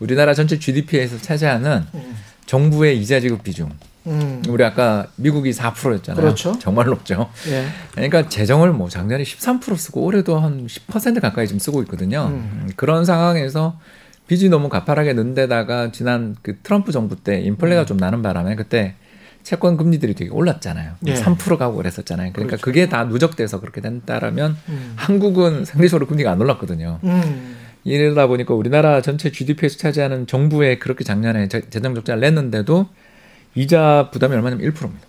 [0.00, 2.16] 우리나라 전체 GDP에서 차지하는 음.
[2.46, 3.70] 정부의 이자 지급 비중
[4.06, 4.42] 음.
[4.48, 6.20] 우리 아까 미국이 4%였잖아요.
[6.20, 6.58] 그렇죠.
[6.58, 7.30] 정말 높죠.
[7.48, 7.66] 예.
[7.92, 12.28] 그러니까 재정을 뭐 작년에 13% 쓰고 올해도 한 10% 가까이 좀 쓰고 있거든요.
[12.30, 12.70] 음.
[12.76, 13.78] 그런 상황에서
[14.26, 17.86] 빚이 너무 가파르게 는 데다가 지난 그 트럼프 정부 때 인플레가 음.
[17.86, 18.94] 좀 나는 바람에 그때
[19.42, 20.94] 채권 금리들이 되게 올랐잖아요.
[21.06, 21.14] 예.
[21.14, 22.32] 3% 가고 그랬었잖아요.
[22.32, 22.64] 그러니까 그렇죠.
[22.64, 24.92] 그게 다 누적돼서 그렇게 된다라면 음.
[24.96, 26.98] 한국은 상대적으로 금리가 안 올랐거든요.
[27.04, 27.56] 음.
[27.84, 32.88] 이러다 보니까 우리나라 전체 GDP에서 차지하는 정부에 그렇게 작년에 재정 적자를 냈는데도
[33.54, 35.06] 이자 부담이 얼마냐면 1%입니다.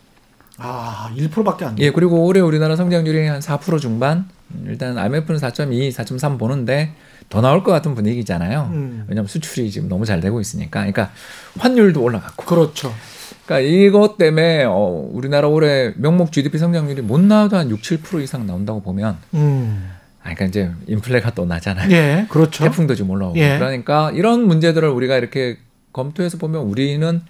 [0.58, 1.86] 아, 1%밖에 안 돼요.
[1.86, 4.30] 예, 그리고 올해 우리나라 성장률이 한 4% 중반.
[4.66, 6.92] 일단 IMF는 4.2, 4.3 보는데
[7.30, 8.70] 더 나올 것 같은 분위기잖아요.
[8.72, 9.06] 음.
[9.08, 10.82] 왜냐하면 수출이 지금 너무 잘 되고 있으니까.
[10.82, 11.12] 그러니까
[11.58, 12.46] 환율도 올라갔고.
[12.46, 12.94] 그렇죠.
[13.46, 18.46] 그러니까 이것 때문에 어, 우리나라 올해 명목 GDP 성장률이 못 나와도 한 6, 7% 이상
[18.46, 19.18] 나온다고 보면.
[19.34, 19.92] 음.
[20.22, 21.92] 아, 그러니까 이제 인플레가 또 나잖아요.
[21.92, 22.64] 예, 그렇죠.
[22.64, 23.38] 태풍도 지금 올라오고.
[23.38, 23.60] 예.
[23.60, 25.58] 그러니까 이런 문제들을 우리가 이렇게
[25.94, 27.22] 검토해서 보면 우리는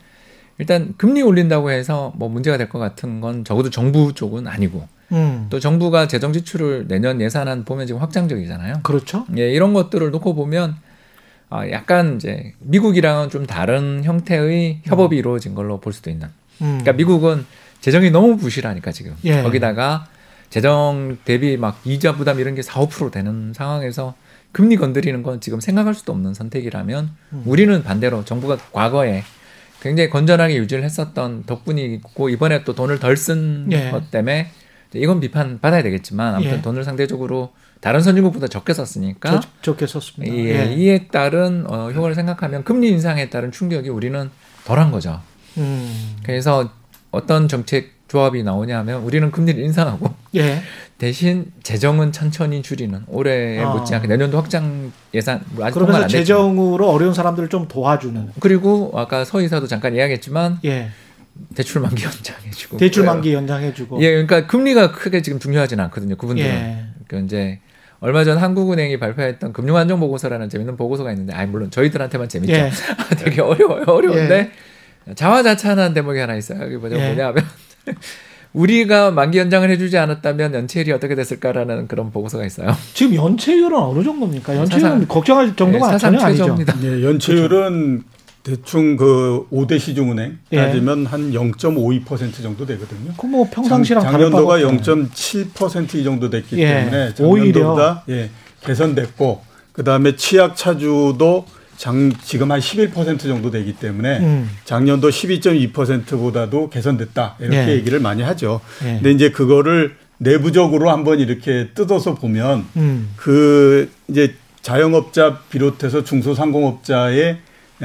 [0.57, 5.47] 일단 금리 올린다고 해서 뭐 문제가 될 것 같은 건 적어도 정부 쪽은 아니고 음.
[5.49, 8.79] 또 정부가 재정 지출을 내년 예산안 보면 지금 확장적이잖아요.
[8.83, 9.25] 그렇죠.
[9.37, 10.75] 예, 이런 것들을 놓고 보면
[11.49, 15.19] 아, 약간 이제 미국이랑은 좀 다른 형태의 협업이 음.
[15.19, 16.27] 이루어진 걸로 볼 수도 있는.
[16.61, 16.79] 음.
[16.79, 17.45] 그러니까 미국은
[17.81, 19.43] 재정이 너무 부실하니까 지금 예.
[19.43, 20.07] 거기다가
[20.49, 24.15] 재정 대비 막 이자 부담 이런 게 4, 5% 되는 상황에서
[24.53, 27.43] 금리 건드리는 건 지금 생각할 수도 없는 선택이라면 음.
[27.45, 29.23] 우리는 반대로 정부가 과거에
[29.85, 33.91] 굉장히 건전하게 유지를 했었던 덕분이고 이번에 또 돈을 덜 쓴것 예.
[34.09, 34.49] 때문에
[34.95, 36.61] 이건 비판 받아야 되겠지만 아무튼 예.
[36.63, 40.35] 돈을 상대적으로 다른 선진국보다 적게 썼으니까 적, 적게 썼습니다.
[40.35, 40.73] 예, 예.
[40.73, 44.31] 이에 따른 어, 효과를 생각하면 금리 인상에 따른 충격이 우리는
[44.65, 45.21] 덜한 거죠.
[45.57, 46.15] 음.
[46.23, 46.71] 그래서
[47.11, 50.61] 어떤 정책 조합이 나오냐면 우리는 금리를 인상하고 예.
[50.97, 53.73] 대신 재정은 천천히 줄이는 올해 아.
[53.73, 59.67] 못지않게 내년도 확장 예산 아직 그러면서 재정으로 어려운 사람들을 좀 도와주는 그리고 아까 서 이사도
[59.67, 60.89] 잠깐 이야기했지만 예.
[61.53, 66.85] 대출 만기 연장해주고 대출 만기 연장해주고 예 그러니까 금리가 크게 지금 중요하지는 않거든요 그분들은 예.
[67.07, 67.59] 그러니까 이제
[67.99, 72.71] 얼마 전 한국은행이 발표했던 금융안정 보고서라는 재밌는 보고서가 있는데 아 물론 저희들한테만 재밌죠 예.
[73.19, 74.51] 되게 어려워요 어려운데
[75.09, 75.13] 예.
[75.13, 77.07] 자화자찬한 대목이 하나 있어요 여기 뭐냐 예.
[77.07, 77.43] 뭐냐면
[78.53, 82.75] 우리가 만기 연장을 해주지 않았다면 연체율이 어떻게 됐을까라는 그런 보고서가 있어요.
[82.93, 84.55] 지금 연체율은 어느 정도입니까?
[84.55, 86.57] 연체율은 사상, 걱정할 정도가 네, 전혀 아니죠.
[86.81, 88.03] 네, 연체율은
[88.43, 90.57] 대충 그 5대 시중은행 예.
[90.57, 93.11] 따지면 한0.52% 정도 되거든요.
[93.17, 96.67] 그뭐 평상시랑 작, 년도가 0.7%이 정도 됐기 예.
[96.67, 98.29] 때문에 작년도보다 예,
[98.63, 99.41] 개선됐고
[99.73, 101.45] 그다음에 치약 차주도
[101.77, 104.49] 장, 지금 한 11% 정도 되기 때문에 음.
[104.65, 107.35] 작년도 12.2%보다도 개선됐다.
[107.39, 107.71] 이렇게 예.
[107.73, 108.61] 얘기를 많이 하죠.
[108.83, 108.95] 예.
[108.95, 113.09] 근데 이제 그거를 내부적으로 한번 이렇게 뜯어서 보면 음.
[113.15, 117.37] 그 이제 자영업자 비롯해서 중소상공업자의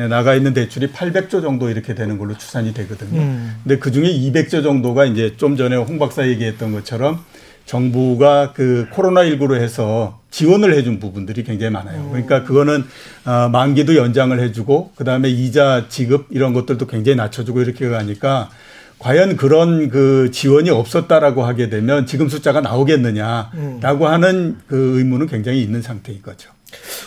[0.09, 3.21] 나가 있는 대출이 800조 정도 이렇게 되는 걸로 추산이 되거든요.
[3.21, 3.57] 음.
[3.65, 7.25] 근데 그 중에 200조 정도가 이제 좀 전에 홍 박사 얘기했던 것처럼
[7.71, 12.09] 정부가 그 코로나19로 해서 지원을 해준 부분들이 굉장히 많아요.
[12.11, 12.85] 그러니까 그거는
[13.25, 18.51] 어, 만기도 연장을 해주고 그 다음에 이자 지급 이런 것들도 굉장히 낮춰주고 이렇게 가니까
[18.99, 24.11] 과연 그런 그 지원이 없었다라고 하게 되면 지금 숫자가 나오겠느냐라고 음.
[24.11, 26.51] 하는 그 의문은 굉장히 있는 상태인 거죠.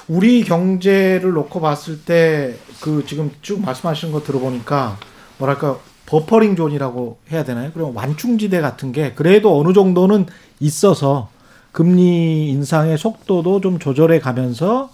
[0.07, 4.97] 우리 경제를 놓고 봤을 때 그 지금 쭉 말씀하시는 거 들어보니까
[5.37, 5.79] 뭐랄까
[6.13, 7.71] buffering zone이라고 해야 되나요?
[7.73, 10.27] 그럼 완충지대 같은 게 그래도 어느 정도는
[10.59, 11.29] 있어서
[11.71, 14.91] 금리 인상의 속도도 좀 조절해 가면서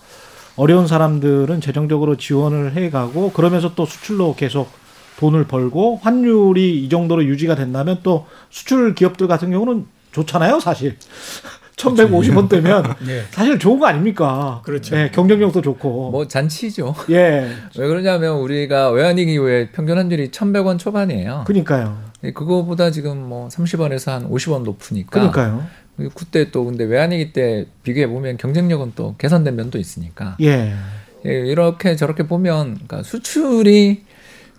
[0.55, 4.71] 어려운 사람들은 재정적으로 지원을 해 가고 그러면서 또 수출로 계속
[5.17, 10.95] 돈을 벌고 환율이 이 정도로 유지가 된다면 또 수출 기업들 같은 경우는 좋잖아요, 사실.
[11.79, 13.23] 1150원 되면 네.
[13.31, 14.61] 사실 좋은 거 아닙니까?
[14.63, 14.95] 그렇죠.
[14.95, 16.11] 네, 경쟁력도 좋고.
[16.11, 16.93] 뭐 잔치죠.
[17.09, 17.49] 예.
[17.77, 21.45] 왜 그러냐면 우리가 외환위기 이후에 평균 환율이 1100원 초반이에요.
[21.47, 21.97] 그러니까요.
[22.21, 25.09] 그거보다 지금 뭐 30원에서 한 50원 높으니까.
[25.09, 25.65] 그러니까요.
[26.13, 30.35] 그때 또 근데 외환위기 때 비교해 보면 경쟁력은 또 개선된 면도 있으니까.
[30.41, 30.73] 예.
[31.25, 34.03] 예 이렇게 저렇게 보면 그러니까 수출이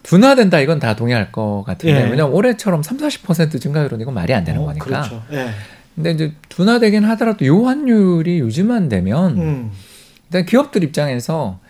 [0.02, 2.04] 둔화된다 이건 다 동의할 것 같은데 예.
[2.04, 4.84] 왜냐면 올해처럼 3, 40% 증가율은 이건 말이 안 되는 어, 거니까.
[4.84, 5.22] 그렇죠.
[5.32, 5.50] 예.
[6.02, 9.70] 근데 이제 둔화되긴 하더라도 요 환율이 유지만 되면 음.
[10.28, 11.60] 일단 기업들 입장에서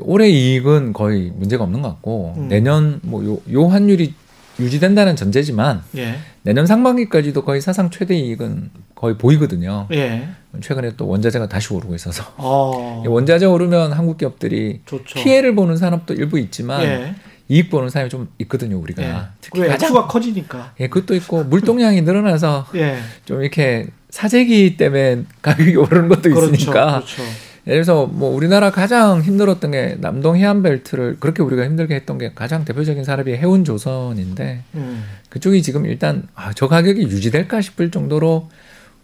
[0.00, 2.48] 올해 이익은 거의 문제가 없는 것 같고 음.
[2.48, 4.14] 내년 뭐요 요 환율이
[4.58, 6.16] 유지된다는 전제지만 예.
[6.42, 9.86] 내년 상반기까지도 거의 사상 최대 이익은 거의 보이거든요.
[9.92, 10.28] 예.
[10.60, 13.02] 최근에 또 원자재가 다시 오르고 있어서 어.
[13.08, 15.20] 원자재 오르면 한국 기업들이 좋죠.
[15.20, 17.14] 피해를 보는 산업도 일부 있지만 예.
[17.48, 19.02] 이익 보는 사람이 좀 있거든요, 우리가.
[19.02, 19.14] 예.
[19.40, 20.74] 특히 가장 커지니까.
[20.80, 22.98] 예, 그것도 있고 물동량이 늘어나서 예.
[23.24, 27.00] 좀 이렇게 사재기 때문에 가격이 오르는 것도 그렇죠, 있으니까.
[27.00, 27.22] 그렇죠.
[27.66, 32.64] 예를 들어서 뭐 우리나라 가장 힘들었던 게 남동 해안벨트를 그렇게 우리가 힘들게 했던 게 가장
[32.64, 35.04] 대표적인 산업이 해운조선인데 음.
[35.28, 38.48] 그쪽이 지금 일단 아, 저 가격이 유지될까 싶을 정도로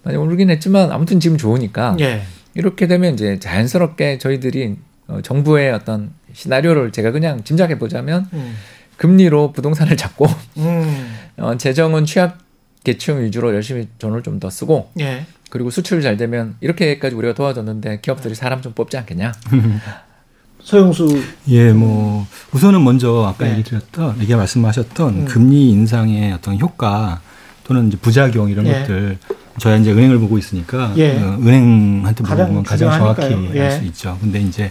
[0.02, 2.22] 많이 오르긴 했지만 아무튼 지금 좋으니까 예.
[2.54, 8.54] 이렇게 되면 이제 자연스럽게 저희들이 어, 정부의 어떤 시나리오를 제가 그냥 짐작해 보자면 음.
[8.96, 10.26] 금리로 부동산을 잡고
[10.58, 11.16] 음.
[11.36, 12.38] 어, 재정은 취약
[12.84, 15.26] 계층 위주로 열심히 돈을 좀 더 쓰고 예.
[15.50, 19.32] 그리고 수출 잘 되면 이렇게까지 우리가 도와줬는데 기업들이 사람 좀 뽑지 않겠냐?
[20.62, 23.52] 서영수 예, 뭐 우선은 먼저 아까 네.
[23.52, 25.24] 얘기 드렸던 얘기 말씀하셨던 음.
[25.24, 27.20] 금리 인상의 어떤 효과
[27.64, 28.80] 또는 이제 부작용 이런 예.
[28.80, 29.18] 것들
[29.58, 31.18] 저희가 이제 은행을 보고 있으니까 예.
[31.18, 33.62] 어, 은행한테 물어보면 가장, 가장 정확히 예.
[33.62, 34.16] 알수 있죠.
[34.20, 34.70] 근데 이제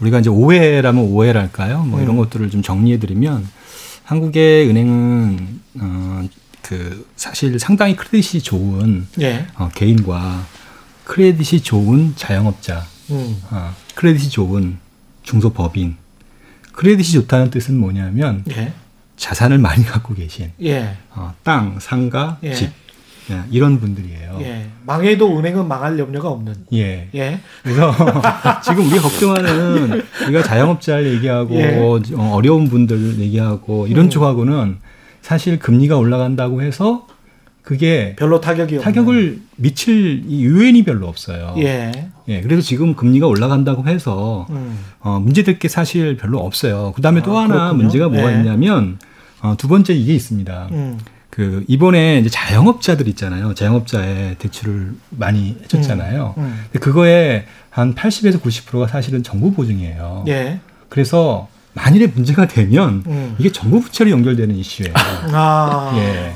[0.00, 1.84] 우리가 이제 오해라면 오해랄까요?
[1.84, 2.04] 뭐 음.
[2.04, 3.46] 이런 것들을 좀 정리해 드리면
[4.04, 6.28] 한국의 은행은 어,
[6.62, 9.46] 그 사실 상당히 크레딧이 좋은 예.
[9.56, 10.46] 어, 개인과
[11.04, 13.42] 크레딧이 좋은 자영업자, 음.
[13.50, 14.78] 어, 크레딧이 좋은
[15.22, 15.96] 중소법인,
[16.72, 18.72] 크레딧이 좋다는 뜻은 뭐냐면 예.
[19.16, 20.96] 자산을 많이 갖고 계신 예.
[21.10, 22.54] 어, 땅, 상가, 예.
[22.54, 22.70] 집
[23.30, 24.38] 예, 이런 분들이에요.
[24.40, 24.66] 예.
[24.86, 26.54] 망해도 은행은 망할 염려가 없는.
[26.72, 27.08] 예.
[27.14, 27.40] 예.
[27.62, 27.92] 그래서
[28.64, 31.78] 지금 우리가 걱정하는 우리가 자영업자를 얘기하고 예.
[31.78, 34.10] 어, 어려운 분들 얘기하고 이런 음.
[34.10, 34.78] 쪽하고는
[35.22, 37.06] 사실 금리가 올라간다고 해서
[37.62, 39.38] 그게 별로 타격이 타격을 없네.
[39.56, 41.54] 미칠 이 요인이 별로 없어요.
[41.58, 41.92] 예.
[42.28, 42.40] 예.
[42.40, 44.78] 그래서 지금 금리가 올라간다고 해서 음.
[45.00, 46.92] 어, 문제될 게 사실 별로 없어요.
[46.96, 47.74] 그다음에 아, 또 하나 그렇군요.
[47.82, 48.38] 문제가 뭐가 예.
[48.38, 48.98] 있냐면
[49.42, 50.68] 어, 두 번째 이게 있습니다.
[50.72, 50.98] 음.
[51.30, 53.54] 그 이번에 이제 자영업자들 있잖아요.
[53.54, 56.34] 자영업자의 대출을 많이 해줬잖아요.
[56.36, 56.42] 음.
[56.42, 56.64] 음.
[56.64, 60.24] 근데 그거에 한 80에서 90%가 사실은 정부 보증이에요.
[60.28, 60.60] 예.
[60.88, 63.36] 그래서 만일에 문제가 되면 음.
[63.38, 64.92] 이게 정부 부채로 연결되는 이슈예요.
[65.32, 65.92] 아.
[65.96, 66.34] 예.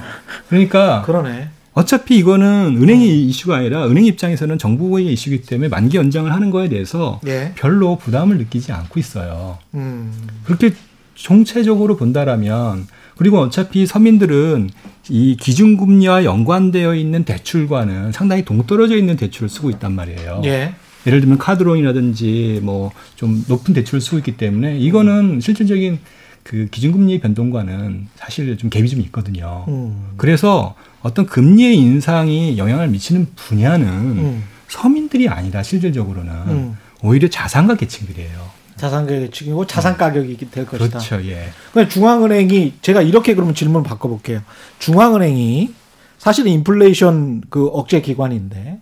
[0.48, 1.48] 그러니까 그러네.
[1.72, 3.28] 어차피 이거는 은행의 음.
[3.28, 7.52] 이슈가 아니라 은행 입장에서는 정부의 이슈이기 때문에 만기 연장을 하는 거에 대해서 예.
[7.57, 9.59] 별로 부담을 느끼지 않고 있어요.
[9.74, 10.12] 음.
[10.44, 10.72] 그렇게
[11.14, 14.70] 총체적으로 본다라면 그리고 어차피 서민들은
[15.09, 20.42] 이 기준금리와 연관되어 있는 대출과는 상당히 동떨어져 있는 대출을 쓰고 있단 말이에요.
[20.44, 20.74] 예.
[21.07, 22.90] 예를 들면 카드론이라든지 뭐
[23.24, 25.98] 좀 높은 대출을 쓰고 있기 때문에 이거는 실질적인
[26.42, 29.64] 그 기준금리 변동과는 사실 좀 갭이 좀 있거든요.
[29.68, 30.11] 음.
[30.18, 34.42] 그래서 어떤 금리의 인상이 영향을 미치는 분야는 음.
[34.68, 36.77] 서민들이 아니라 실질적으로는 음.
[37.03, 38.53] 오히려 자산가 계층들이에요.
[38.85, 40.99] 자산 계층이고 자산 가격이 될 것이다.
[40.99, 41.27] 그렇죠.
[41.27, 41.49] 예.
[41.73, 44.42] 그러니까 중앙은행이 제가 이렇게 그러면 질문을 바꿔 볼게요.
[44.79, 45.73] 중앙은행이
[46.18, 48.81] 사실은 인플레이션 그 억제 기관인데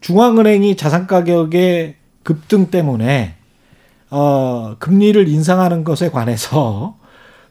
[0.00, 3.34] 중앙은행이 자산 가격의 급등 때문에
[4.08, 6.96] 어 금리를 인상하는 것에 관해서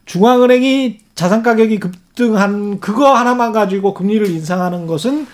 [0.06, 5.28] 중앙은행이 자산 가격이 급등한 그거 하나만 가지고 금리를 인상하는 것은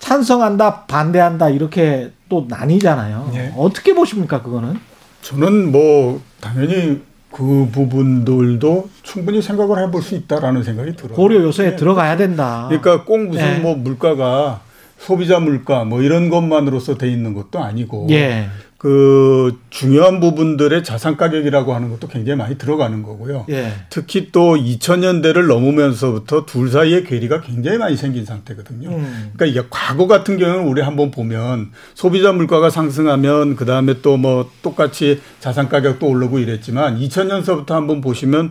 [0.00, 3.30] 찬성한다, 반대한다 이렇게 또 나뉘잖아요.
[3.32, 3.54] 네.
[3.56, 4.80] 어떻게 보십니까 그거는?
[5.28, 11.14] 저는 뭐 당연히 그 부분들도 충분히 생각을 해볼 수 있다라는 생각이 들어요.
[11.14, 11.76] 고려 요소에 네.
[11.76, 12.64] 들어가야 된다.
[12.68, 13.58] 그러니까 꼭 무슨 네.
[13.58, 14.62] 뭐 물가가
[14.96, 18.48] 소비자 물가 뭐 이런 것만으로서 돼 있는 것도 아니고 예.
[18.78, 23.46] 그 중요한 부분들의 자산 가격이라고 하는 것도 굉장히 많이 들어가는 거고요.
[23.50, 23.72] 예.
[23.90, 28.90] 특히 또 2000년대를 넘으면서부터 둘 사이의 괴리가 굉장히 많이 생긴 상태거든요.
[28.90, 29.32] 음.
[29.34, 34.50] 그러니까 이게 과거 같은 경우는 우리 한번 보면 소비자 물가가 상승하면 그 다음에 또 뭐
[34.62, 38.50] 똑같이 자산 가격도 오르고 이랬지만 2000년서부터 한번 보시면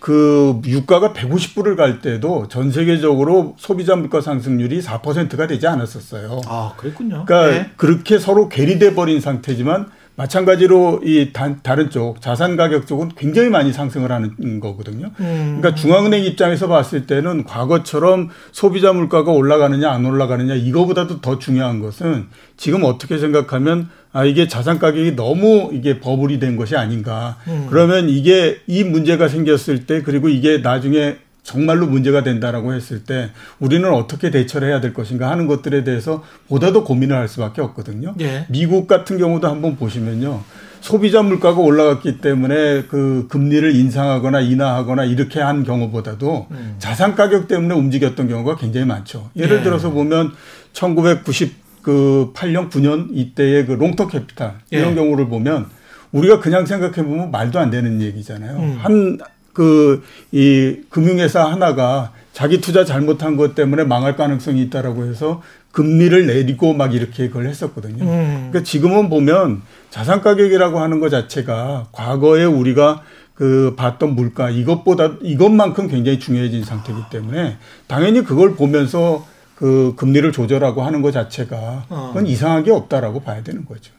[0.00, 6.40] 그 유가가 150불을 갈 때도 전 세계적으로 소비자 물가 상승률이 4%가 되지 않았었어요.
[6.46, 7.24] 아, 그랬군요.
[7.26, 7.70] 그러니까 네.
[7.76, 14.10] 그렇게 서로 괴리돼 버린 상태지만 마찬가지로 이 다른 쪽 자산 가격 쪽은 굉장히 많이 상승을
[14.10, 15.12] 하는 거거든요.
[15.20, 15.58] 음.
[15.60, 22.26] 그러니까 중앙은행 입장에서 봤을 때는 과거처럼 소비자 물가가 올라가느냐 안 올라가느냐 이거보다도 더 중요한 것은
[22.56, 27.36] 지금 어떻게 생각하면 아 이게 자산 가격이 너무 이게 버블이 된 것이 아닌가.
[27.46, 27.66] 음.
[27.68, 33.90] 그러면 이게 이 문제가 생겼을 때 그리고 이게 나중에 정말로 문제가 된다라고 했을 때 우리는
[33.90, 38.14] 어떻게 대처를 해야 될 것인가 하는 것들에 대해서 보다 더 고민을 할 수밖에 없거든요.
[38.20, 38.44] 예.
[38.50, 40.42] 미국 같은 경우도 한번 보시면요.
[40.82, 46.74] 소비자 물가가 올라갔기 때문에 그 금리를 인상하거나 인하하거나 이렇게 한 경우보다도 음.
[46.78, 49.30] 자산 가격 때문에 움직였던 경우가 굉장히 많죠.
[49.34, 49.62] 예를 예.
[49.62, 50.32] 들어서 보면
[50.74, 54.94] 1990 그 8년 9년 이때의 그 Long-Term Capital 이런 예.
[54.94, 55.66] 경우를 보면
[56.12, 58.56] 우리가 그냥 생각해 보면 말도 안 되는 얘기잖아요.
[58.58, 58.76] 음.
[58.78, 59.18] 한
[59.58, 66.74] 그 이 금융회사 하나가 자기 투자 잘못한 것 때문에 망할 가능성이 있다라고 해서 금리를 내리고
[66.74, 68.04] 막 이렇게 그걸 했었거든요.
[68.04, 68.48] 음.
[68.50, 73.02] 그러니까 지금은 보면 자산 가격이라고 하는 것 자체가 과거에 우리가
[73.34, 77.56] 그 봤던 물가 이것보다 이것만큼 굉장히 중요해진 상태이기 때문에
[77.88, 79.26] 당연히 그걸 보면서
[79.58, 82.28] 그 금리를 조절하고 하는 것 자체가 그건 어.
[82.28, 83.92] 이상한 게 없다라고 봐야 되는 거죠.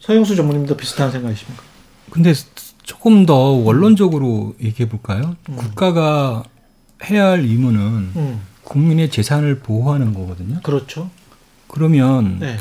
[0.00, 1.62] 서영수 전문님도 비슷한 생각이십니까?
[2.10, 2.32] 근데
[2.82, 5.36] 조금 더 원론적으로 얘기해 볼까요?
[5.48, 5.54] 음.
[5.54, 6.42] 국가가
[7.04, 7.80] 해야 할 의무는
[8.16, 8.40] 음.
[8.64, 10.58] 국민의 재산을 보호하는 거거든요.
[10.64, 11.08] 그렇죠.
[11.68, 12.56] 그러면 네.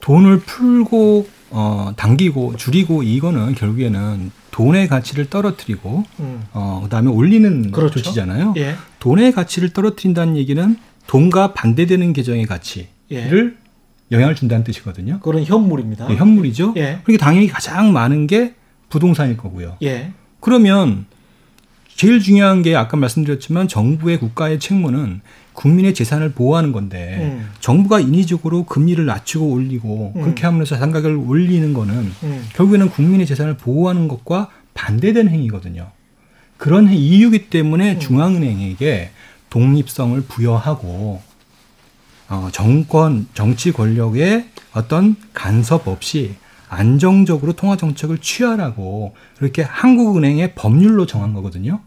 [0.00, 6.44] 돈을 풀고 어 당기고 줄이고 이거는 결국에는 돈의 가치를 떨어뜨리고 음.
[6.54, 8.00] 어 그다음에 올리는 그렇죠.
[8.00, 8.54] 조치잖아요.
[8.56, 8.76] 예.
[9.00, 10.78] 돈의 가치를 떨어뜨린다는 얘기는
[11.10, 13.52] 돈과 반대되는 계정의 가치를 예.
[14.12, 15.18] 영향을 준다는 뜻이거든요.
[15.18, 16.06] 그런 현물입니다.
[16.06, 16.74] 네, 현물이죠.
[16.76, 17.00] 예.
[17.02, 18.54] 그러니까 당연히 가장 많은 게
[18.90, 19.76] 부동산일 거고요.
[19.82, 20.12] 예.
[20.38, 21.06] 그러면
[21.96, 25.20] 제일 중요한 게 아까 말씀드렸지만 정부의 국가의 책무는
[25.54, 27.50] 국민의 재산을 보호하는 건데 음.
[27.58, 30.22] 정부가 인위적으로 금리를 낮추고 올리고 음.
[30.22, 32.44] 그렇게 하면서 자산가격을 올리는 거는 음.
[32.54, 35.90] 결국에는 국민의 재산을 보호하는 것과 반대되는 행위거든요.
[36.56, 37.98] 그런 이유기 때문에 음.
[37.98, 39.10] 중앙은행에게
[39.50, 41.20] 독립성을 부여하고
[42.28, 46.36] 어, 정권 정치 권력의 어떤 간섭 없이
[46.68, 51.80] 안정적으로 통화 정책을 취하라고 그렇게 한국은행의 법률로 정한 거거든요.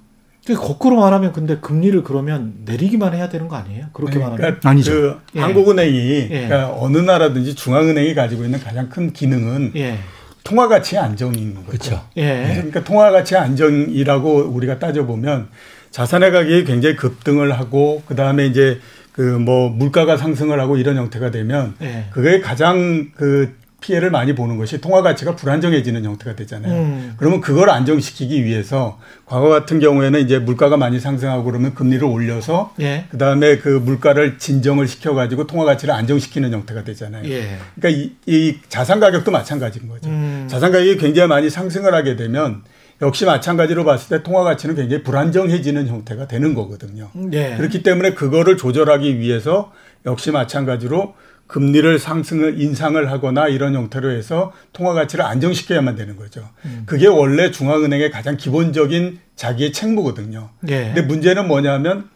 [0.58, 3.86] 거꾸로 말하면 근데 금리를 그러면 내리기만 해야 되는 거 아니에요?
[3.94, 4.92] 그렇게 그러니까 말하면 아니죠.
[4.92, 5.40] 그 예.
[5.40, 6.48] 한국은행이 예.
[6.48, 10.00] 그러니까 어느 나라든지 중앙은행이 가지고 있는 가장 큰 기능은 예.
[10.44, 11.68] 통화 가치 안정인 거죠.
[11.68, 12.10] 그렇죠.
[12.18, 12.52] 예.
[12.56, 15.48] 그러니까 통화 가치 안정이라고 우리가 따져 보면
[15.94, 18.80] 자산의 가격이 굉장히 급등을 하고 그 다음에 이제
[19.14, 22.08] 그 뭐 물가가 상승을 하고 이런 형태가 되면 네.
[22.12, 26.74] 그게 가장 그 피해를 많이 보는 것이 통화 가치가 불안정해지는 형태가 되잖아요.
[26.74, 27.14] 음.
[27.18, 33.06] 그러면 그걸 안정시키기 위해서 과거 같은 경우에는 이제 물가가 많이 상승하고 그러면 금리를 올려서 예.
[33.12, 37.30] 그다음에 그 물가를 진정을 시켜 가지고 통화 가치를 안정시키는 형태가 되잖아요.
[37.30, 37.58] 예.
[37.76, 40.10] 그러니까 이, 이, 자산 가격도 마찬가지인 거죠.
[40.10, 40.48] 음.
[40.50, 42.62] 자산 가격이 굉장히 많이 상승을 하게 되면
[43.04, 47.10] 역시 마찬가지로 봤을 때 통화 가치는 굉장히 불안정해지는 형태가 되는 거거든요.
[47.34, 47.56] 예.
[47.58, 49.74] 그렇기 때문에 그거를 조절하기 위해서
[50.06, 51.14] 역시 마찬가지로
[51.48, 56.50] 금리를 상승을 인상을 하거나 이런 형태로 해서 통화 가치를 안정시켜야만 되는 거죠.
[56.66, 56.84] 음.
[56.86, 60.50] 그게 원래 중앙은행의 가장 기본적인 자기의 책무거든요.
[60.70, 60.86] 예.
[60.86, 62.10] 근데 문제는 뭐냐면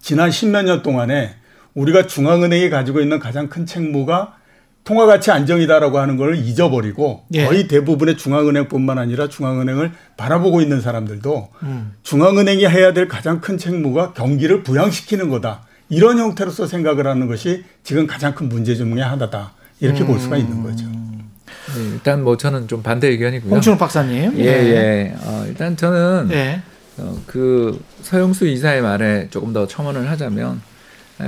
[0.00, 1.34] 지난 십몇 년 동안에
[1.74, 4.38] 우리가 중앙은행이 가지고 있는 가장 큰 책무가
[4.86, 7.44] 통화 가치 안정이다라고 하는 걸 잊어버리고 예.
[7.44, 11.92] 거의 대부분의 중앙은행뿐만 아니라 중앙은행을 바라보고 있는 사람들도 음.
[12.04, 15.62] 중앙은행이 해야 될 가장 큰 책무가 경기를 부양시키는 거다.
[15.88, 19.54] 이런 형태로서 생각을 하는 것이 지금 가장 큰 문제 중의 하나다.
[19.80, 20.06] 이렇게 음.
[20.06, 20.86] 볼 수가 있는 거죠.
[20.86, 23.52] 네, 일단 뭐 저는 좀 반대 의견이고요.
[23.52, 24.38] 홍춘욱 박사님.
[24.38, 24.70] 예, 네.
[24.70, 25.16] 예.
[25.20, 26.62] 어, 일단 저는 네.
[26.98, 30.60] 어, 그 서영수 이사의 말에 조금 더 첨언을 하자면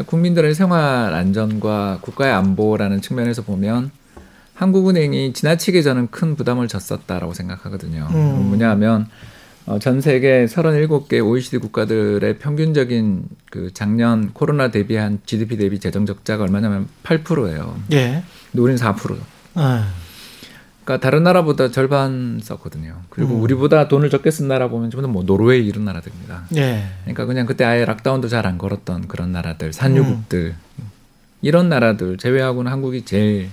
[0.06, 3.90] 국민들의 생활 안전과 국가의 안보라는 측면에서 보면
[4.54, 8.08] 한국은행이 지나치게 저는 큰 부담을 졌었다라고 생각하거든요.
[8.10, 8.48] 음.
[8.48, 9.06] 뭐냐면
[9.66, 16.42] 어, 전 세계 37개 OECD 국가들의 평균적인 그 작년 코로나 대비한 GDP 대비 재정 적자가
[16.44, 17.76] 얼마냐면 8%예요.
[17.92, 18.22] 예.
[18.50, 19.16] 근데 우리는 4%.
[19.54, 19.88] 아.
[20.88, 23.02] 그러니까 다른 나라보다 절반 썼거든요.
[23.10, 23.42] 그리고 음.
[23.42, 26.44] 우리보다 돈을 적게 쓴 나라 보면 좀더뭐 노르웨이 이런 나라들입니다.
[26.56, 26.82] 예.
[27.02, 30.84] 그러니까 그냥 그때 아예 락다운도 잘 안 걸었던 그런 나라들, 산유국들 음.
[31.42, 33.50] 이런 나라들 제외하고는 한국이 제일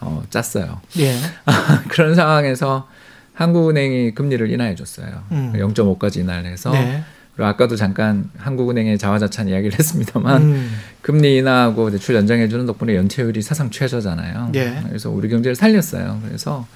[0.00, 0.80] 어, 짰어요.
[0.98, 1.14] 예.
[1.90, 2.88] 그런 상황에서
[3.34, 5.22] 한국은행이 금리를 인하해 줬어요.
[5.30, 5.52] 음.
[5.54, 7.04] 0.5까지 인하를 해서 네.
[7.38, 10.70] 그리고 아까도 잠깐 한국은행의 자화자찬 이야기를 했습니다만 음.
[11.02, 14.48] 금리 인하하고 대출 연장해 주는 덕분에 연체율이 사상 최저잖아요.
[14.50, 14.82] 네.
[14.88, 16.20] 그래서 우리 경제를 살렸어요.
[16.26, 16.66] 그래서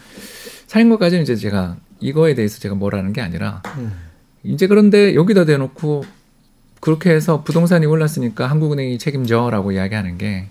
[0.69, 3.93] 살린 것까지는 이제 제가 이거에 대해서 제가 뭐라는 게 아니라 음.
[4.45, 6.05] 이제 그런데 여기다 대놓고
[6.79, 10.47] 그렇게 해서 부동산이 올랐으니까 한국은행이 책임져라고 이야기하는 게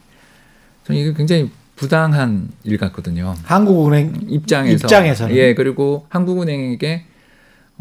[0.83, 3.33] 저는 이게 굉장히 부당한 일 같거든요.
[3.43, 7.05] 한국은행 입장에서 입장에서는 예 그리고 한국은행에게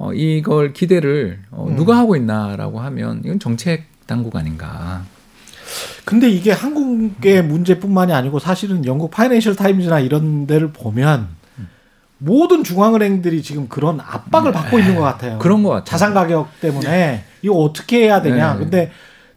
[0.00, 1.76] 어, 이걸 기대를 어, 음.
[1.76, 5.02] 누가 하고 있나라고 하면 이건 정책 당국 아닌가.
[6.06, 11.28] 근데 이게 한국의 문제뿐만이 아니고 사실은 영국 파이낸셜 타임즈나 이런 데를 보면
[12.16, 14.82] 모든 중앙은행들이 지금 그런 압박을 받고 네.
[14.82, 15.38] 있는 것 같아요.
[15.38, 15.84] 그런 것 같아요.
[15.84, 18.54] 자산 가격 때문에 이거 어떻게 해야 되냐.
[18.54, 18.58] 네.
[18.58, 18.90] 근데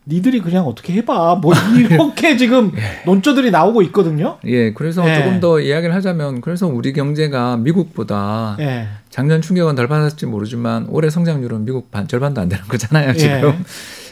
[0.05, 1.35] 니들이 그냥 어떻게 해봐.
[1.35, 3.03] 뭐 이렇게 지금 예.
[3.05, 4.37] 논조들이 나오고 있거든요.
[4.45, 5.15] 예, 그래서 예.
[5.15, 8.87] 조금 더 이야기를 하자면 그래서 우리 경제가 미국보다 예.
[9.09, 13.13] 작년 충격은 덜 받았을지 모르지만 올해 성장률은 미국 반 절반도 안 되는 거잖아요 예.
[13.13, 13.63] 지금.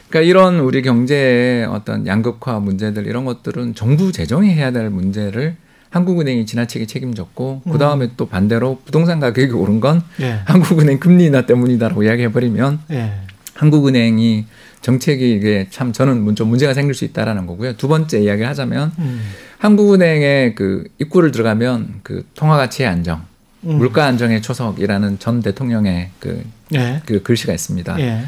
[0.09, 5.55] 그러니까 이런 우리 경제의 어떤 양극화 문제들 이런 것들은 정부 재정이 해야 될 문제를
[5.89, 7.71] 한국은행이 지나치게 책임졌고 음.
[7.71, 10.39] 그 다음에 또 반대로 부동산 가격이 오른 건 예.
[10.45, 13.11] 한국은행 금리 인하 때문이다라고 이야기해 버리면 예.
[13.55, 14.45] 한국은행이
[14.81, 17.77] 정책이 이게 참 저는 좀 문제가 생길 수 있다라는 거고요.
[17.77, 19.21] 두 번째 이야기를 하자면 음.
[19.59, 23.23] 한국은행에 그 입구를 들어가면 그 통화 가치의 안정,
[23.63, 23.77] 음.
[23.77, 27.01] 물가 안정의 초석이라는 전 대통령의 그, 예.
[27.05, 27.99] 그 글씨가 있습니다.
[27.99, 28.23] 예.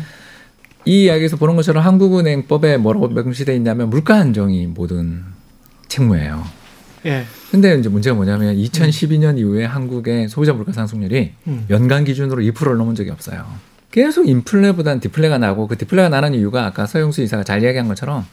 [0.85, 5.23] 이 이야기에서 보는 것처럼 한국은행법에 뭐라고 명시되어 있냐면 물가 안정이 모든
[5.87, 6.43] 책무예요.
[7.05, 7.25] 예.
[7.51, 9.37] 근데 이제 문제가 뭐냐면 2012년 음.
[9.39, 11.65] 이후에 한국의 소비자 물가 상승률이 음.
[11.69, 13.45] 연간 기준으로 2%를 넘은 적이 없어요.
[13.93, 18.25] 계속 인플레보다는 디플레가 나고 그 디플레가 나는 이유가 아까 서영수 이사가 잘 이야기한 것처럼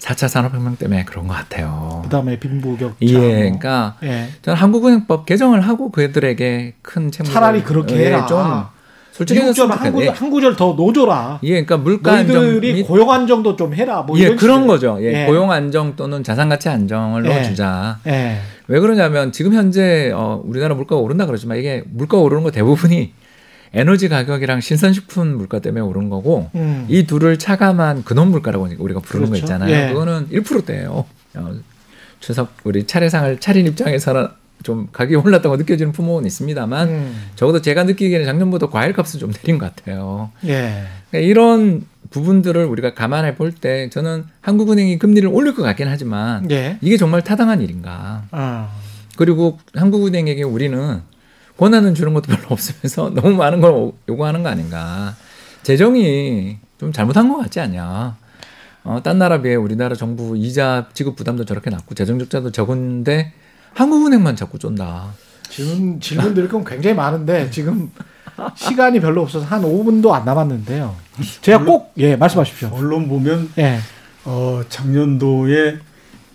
[0.00, 2.00] 4차 산업혁명 때문에 그런 것 같아요.
[2.02, 2.96] 그다음에 빈부격차.
[3.02, 4.26] 예, 그러니까 예.
[4.42, 8.26] 저는 한국은행법 개정을 하고 그들에게 큰 책임을 차라리 그렇게 예, 해라.
[8.26, 8.64] 좀
[9.12, 9.52] 솔직히 한,
[9.92, 11.38] 구절, 한 구절 더 놓줘라.
[11.44, 14.02] 예, 그러니까 물가 안정 및 고용 안정도 좀 해라.
[14.02, 14.66] 뭐 예, 그런 식으로.
[14.66, 14.98] 거죠.
[15.02, 17.28] 예, 예, 고용 안정 또는 자산 가치 안정을 예.
[17.28, 18.00] 넣어주자.
[18.08, 18.38] 예.
[18.66, 23.12] 왜 그러냐면 지금 현재 어, 우리나라 물가가 오른다 그러지만 이게 물가 오르는 거 대부분이
[23.76, 26.86] 에너지 가격이랑 신선식품 물가 때문에 오른 거고 음.
[26.88, 29.30] 이 둘을 차감한 근원 물가라고 우리가 부르는 그렇죠.
[29.32, 29.70] 거 있잖아요.
[29.74, 29.92] 예.
[29.92, 31.04] 그거는 1%대예요.
[31.34, 31.54] 어,
[32.20, 34.28] 추석 우리 차례상을 차린 입장에서는
[34.62, 37.22] 좀 가격이 올랐다고 느껴지는 부모는 있습니다만 음.
[37.36, 40.30] 적어도 제가 느끼기에는 작년보다 과일 값은 좀 내린 것 같아요.
[40.46, 40.84] 예.
[41.10, 46.78] 그러니까 이런 부분들을 우리가 감안해 볼 때 저는 한국은행이 금리를 올릴 것 같긴 하지만 예.
[46.80, 48.24] 이게 정말 타당한 일인가?
[48.30, 48.70] 아.
[49.16, 51.00] 그리고 한국은행에게 우리는
[51.56, 55.14] 권한은 주는 것도 별로 없으면서 너무 많은 걸 요구하는 거 아닌가.
[55.62, 58.16] 재정이 좀 잘못한 것 같지 않냐.
[58.84, 63.32] 어, 딴 나라 비해 우리나라 정부 이자 지급 부담도 저렇게 낮고 재정 적자도 적은데
[63.74, 65.12] 한국은행만 자꾸 쫀다.
[65.48, 67.90] 질문, 질문 드릴 건 굉장히 많은데 지금
[68.54, 70.94] 시간이 별로 없어서 한 5분도 안 남았는데요.
[71.40, 72.70] 제가 꼭, 예, 말씀하십시오.
[72.72, 73.78] 언론 보면, 예.
[74.24, 75.78] 어, 작년도에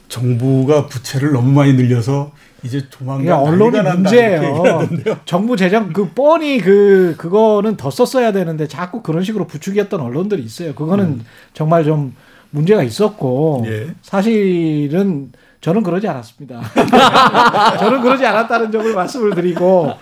[0.10, 2.32] 정부가 부채를 너무 많이 늘려서
[2.64, 4.88] 이제 조만간 언론이 문제예요.
[5.26, 10.76] 정부 재정 그 뻔히 그 그거는 더 썼어야 되는데 자꾸 그런 식으로 부추겼던 언론들이 있어요.
[10.76, 11.26] 그거는 음.
[11.54, 12.16] 정말 좀
[12.52, 13.88] 문제가 있었고 예.
[14.02, 15.32] 사실은
[15.62, 16.62] 저는 그러지 않았습니다.
[17.80, 19.94] 저는 그러지 않았다는 점을 말씀을 드리고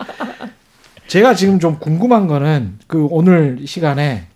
[1.08, 4.28] 제가 지금 좀 궁금한 거는 그 오늘 시간에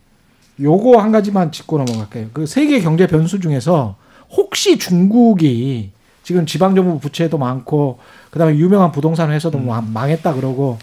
[0.59, 2.27] 요거 한 가지만 짚고 넘어갈게요.
[2.33, 3.95] 그 세계 경제 변수 중에서
[4.29, 5.91] 혹시 중국이
[6.23, 7.99] 지금 지방정부 부채도 많고
[8.31, 9.91] 그다음에 유명한 부동산 회사도 음.
[9.93, 10.79] 망했다 그러고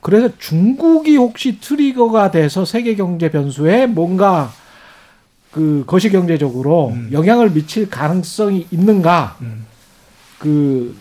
[0.00, 4.52] 그래서 중국이 혹시 트리거가 돼서 세계 경제 변수에 뭔가
[5.50, 7.08] 그 거시 경제적으로 음.
[7.12, 9.36] 영향을 미칠 가능성이 있는가?
[9.40, 9.64] 음.
[10.38, 10.94] 그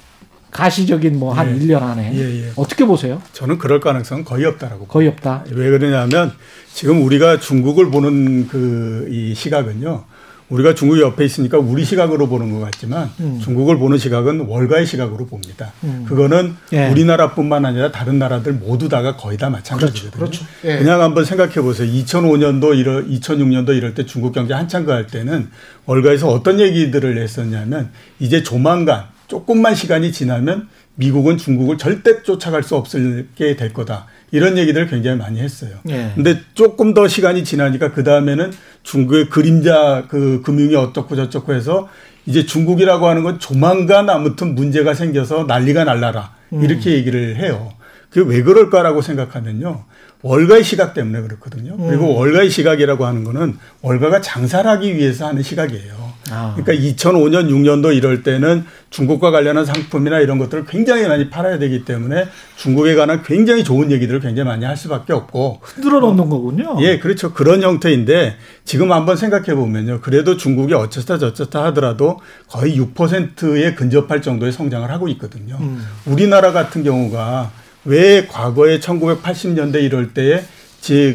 [0.52, 1.60] 가시적인 뭐한 예.
[1.60, 2.52] 1년 안에 예, 예.
[2.56, 3.22] 어떻게 보세요?
[3.34, 5.44] 저는 그럴 가능성은 거의 없다라고 거의 없다.
[5.50, 6.32] 왜 그러냐면
[6.74, 10.06] 지금 우리가 중국을 보는 그 이 시각은요.
[10.50, 13.40] 우리가 중국 옆에 있으니까 우리 시각으로 보는 것 같지만 음.
[13.42, 15.72] 중국을 보는 시각은 월가의 시각으로 봅니다.
[15.84, 16.06] 음.
[16.08, 16.90] 그거는 예.
[16.90, 20.12] 우리나라뿐만 아니라 다른 나라들 모두 다가 거의 다 마찬가지거든요.
[20.12, 20.46] 그렇죠.
[20.46, 20.46] 그렇죠.
[20.66, 20.78] 예.
[20.78, 21.92] 그냥 한번 생각해 보세요.
[21.92, 25.50] 2005년도 이럴 2006년도 이럴 때 중국 경제 한창 갈 때는
[25.86, 33.56] 월가에서 어떤 얘기들을 했었냐면 이제 조만간 조금만 시간이 지나면 미국은 중국을 절대 쫓아갈 수 없게
[33.56, 34.06] 될 거다.
[34.34, 35.70] 이런 얘기들을 굉장히 많이 했어요.
[35.90, 36.12] 예.
[36.16, 41.88] 근데 조금 더 시간이 지나니까 그 다음에는 중국의 그림자 그 금융이 어떻고 저쩌고 해서
[42.26, 46.34] 이제 중국이라고 하는 건 조만간 아무튼 문제가 생겨서 난리가 날라라.
[46.52, 46.96] 이렇게 음.
[46.96, 47.74] 얘기를 해요.
[48.10, 49.86] 그게 왜 그럴까라고 생각하면요.
[50.24, 51.78] 월가의 시각 때문에 그렇거든요.
[51.78, 52.16] 그리고 음.
[52.16, 56.03] 월가의 시각이라고 하는 거는 월가가 장사를 하기 위해서 하는 시각이에요.
[56.32, 56.56] 아.
[56.56, 62.28] 그러니까 2005년, 6년도 이럴 때는 중국과 관련한 상품이나 이런 것들을 굉장히 많이 팔아야 되기 때문에
[62.56, 66.78] 중국에 관한 굉장히 좋은 얘기들을 굉장히 많이 할 수밖에 없고 흔들어 놓는 어, 거군요.
[66.82, 67.34] 예, 그렇죠.
[67.34, 70.00] 그런 형태인데 지금 한번 생각해 보면요.
[70.02, 75.58] 그래도 중국이 어쩌다 저쩌다 하더라도 거의 6%에 근접할 정도의 성장을 하고 있거든요.
[75.60, 75.86] 음.
[76.06, 77.52] 우리나라 같은 경우가
[77.86, 80.44] 왜 과거에 1980년대 이럴 때에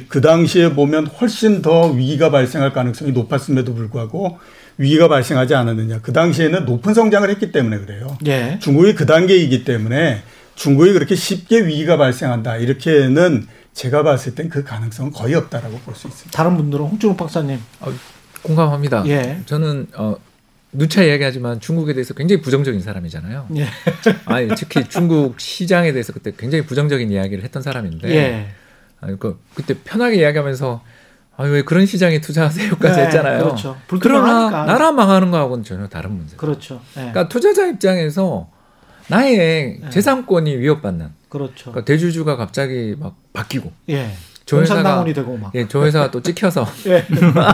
[0.09, 4.39] 그 당시에 보면 훨씬 더 위기가 발생할 가능성이 높았음에도 불구하고
[4.79, 6.01] 위기가 발생하지 않았느냐.
[6.03, 8.17] 그 당시에는 높은 성장을 했기 때문에 그래요.
[8.27, 8.59] 예.
[8.63, 10.23] 중국이 그 단계이기 때문에
[10.55, 12.57] 중국이 그렇게 쉽게 위기가 발생한다.
[12.57, 16.37] 이렇게는 제가 봤을 땐 그 가능성은 거의 없다라고 볼 수 있습니다.
[16.37, 17.59] 다른 분들은 홍준호 박사님.
[17.81, 17.93] 어,
[18.43, 19.05] 공감합니다.
[19.07, 19.41] 예.
[19.47, 20.17] 저는 어,
[20.73, 23.47] 누차 이야기하지만 중국에 대해서 굉장히 부정적인 사람이잖아요.
[23.57, 23.67] 예.
[24.27, 28.49] 아니 특히 중국 시장에 대해서 그때 굉장히 부정적인 이야기를 했던 사람인데, 예.
[29.01, 30.83] 아니, 그 그때 편하게 이야기하면서
[31.39, 33.45] 아, 왜 그런 시장에 투자하세요까지 네, 했잖아요.
[33.45, 33.77] 그렇죠.
[34.01, 36.37] 그러나 나라 망하는 거하고는 전혀 다른 문제.
[36.37, 36.81] 그렇죠.
[36.97, 37.13] 네.
[37.13, 38.51] 그러니까 투자자 입장에서
[39.07, 39.91] 나의 네.
[39.91, 41.11] 재산권이 위협받는.
[41.29, 41.71] 그렇죠.
[41.71, 43.73] 그러니까 대주주가 갑자기 막 바뀌고.
[43.91, 44.11] 예.
[44.47, 45.53] 조 회사가 되고 막.
[45.55, 47.07] 예, 조 회사가 또 찍혀서 예.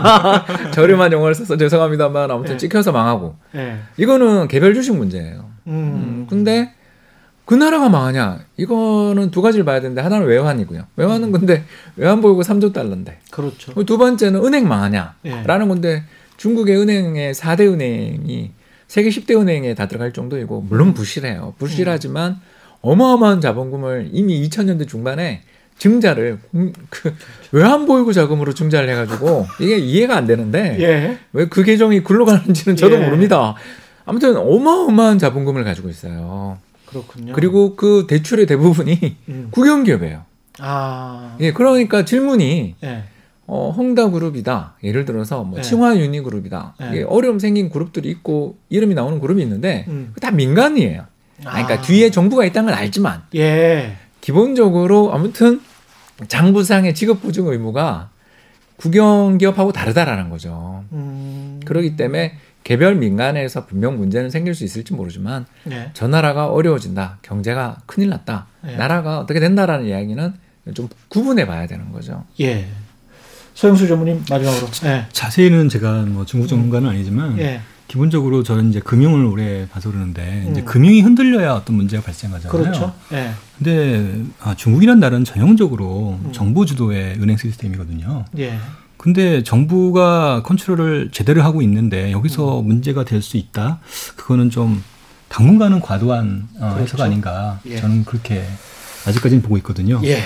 [0.73, 2.57] 저렴한 용어를 써서 죄송합니다만 아무튼 예.
[2.57, 3.35] 찍혀서 망하고.
[3.53, 3.77] 예.
[3.97, 5.45] 이거는 개별 주식 문제예요.
[5.67, 5.73] 음.
[5.73, 6.27] 음.
[6.27, 6.73] 근데
[7.45, 8.39] 그 나라가 망하냐?
[8.57, 10.83] 이거는 두 가지를 봐야 되는데 하나는 외환이고요.
[10.95, 11.63] 외환은 근데
[11.95, 13.19] 외환 보유고 3조 달러인데.
[13.31, 13.73] 그렇죠.
[13.83, 15.15] 두 번째는 은행 망하냐?
[15.25, 15.43] 예.
[15.43, 16.03] 라는 건데
[16.37, 18.51] 중국의 은행의 4대 은행이
[18.87, 21.53] 세계 10대 은행에 다 들어갈 정도이고 물론 부실해요.
[21.59, 22.37] 부실하지만 음.
[22.81, 25.41] 어마어마한 자본금을 이미 2000년대 중반에
[25.77, 26.39] 증자를
[26.89, 27.13] 그
[27.51, 31.17] 외환 보유고 자금으로 증자를 해가지고 이게 이해가 안 되는데 예.
[31.33, 33.03] 왜그 계정이 굴러가는지는 저도 예.
[33.03, 33.55] 모릅니다.
[34.05, 36.57] 아무튼 어마어마한 자본금을 가지고 있어요.
[36.85, 37.33] 그렇군요.
[37.33, 39.47] 그리고 그 대출의 대부분이 음.
[39.51, 40.23] 국영기업이에요.
[40.59, 41.35] 아.
[41.39, 43.03] 예, 그러니까 질문이 예.
[43.47, 44.77] 어, 홍다그룹이다.
[44.83, 45.61] 예를 들어서 뭐 예.
[45.61, 46.75] 칭화유니그룹이다.
[46.93, 47.03] 예.
[47.03, 50.13] 어려움 생긴 그룹들이 있고 이름이 나오는 그룹이 있는데 음.
[50.21, 51.05] 다 민간이에요.
[51.43, 51.51] 아.
[51.51, 53.97] 그러니까 뒤에 정부가 있다는 걸 알지만 예.
[54.21, 55.61] 기본적으로 아무튼
[56.27, 58.09] 장부상의 직업 보증 의무가
[58.77, 60.83] 국영기업하고 다르다라는 거죠.
[60.91, 61.59] 음.
[61.65, 65.91] 그렇기 때문에 개별 민간에서 분명 문제는 생길 수 있을지 모르지만 네.
[65.93, 67.19] 저 나라가 어려워진다.
[67.21, 68.47] 경제가 큰일 났다.
[68.63, 68.75] 네.
[68.75, 70.33] 나라가 어떻게 된다라는 이야기는
[70.73, 72.25] 좀 구분해 봐야 되는 거죠.
[72.41, 72.67] 예.
[73.53, 74.67] 서영수 전무님 마지막으로.
[74.81, 75.05] 네.
[75.11, 77.61] 자세히는 제가 뭐 중국 전문가는 아니지만 예.
[77.87, 80.51] 기본적으로 저는 이제 금융을 오래 봐서 그러는데 음.
[80.51, 82.51] 이제 금융이 흔들려야 어떤 문제가 발생하잖아요.
[82.51, 82.95] 그렇죠.
[83.13, 83.29] 예.
[83.59, 86.31] 근데 아, 중국이란 나라는 전형적으로 음.
[86.31, 88.25] 정부 주도의 은행 시스템이거든요.
[88.39, 88.57] 예.
[89.05, 92.65] 근데 정부가 컨트롤을 제대로 하고 있는데 여기서 음.
[92.65, 93.79] 문제가 될 수 있다.
[94.15, 94.83] 그거는 좀
[95.29, 96.81] 당분간은 과도한 어, 그렇죠.
[96.81, 97.59] 해석 아닌가.
[97.67, 97.77] 예.
[97.77, 98.43] 저는 그렇게
[99.05, 100.01] 아직까지는 보고 있거든요.
[100.05, 100.23] 예.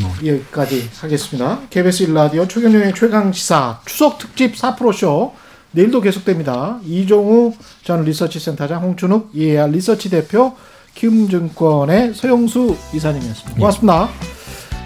[0.00, 0.12] 뭐.
[0.24, 1.62] 여기까지 하겠습니다.
[1.68, 5.32] KBS 1라디오 최경영의 최강시사 추석 특집 4프로쇼
[5.72, 6.78] 내일도 계속됩니다.
[6.84, 10.54] 이종우 전 리서치센터장 홍춘욱 EAR 리서치 대표
[10.94, 13.56] 키움증권의 서영수 이사님이었습니다.
[13.56, 14.08] 고맙습니다.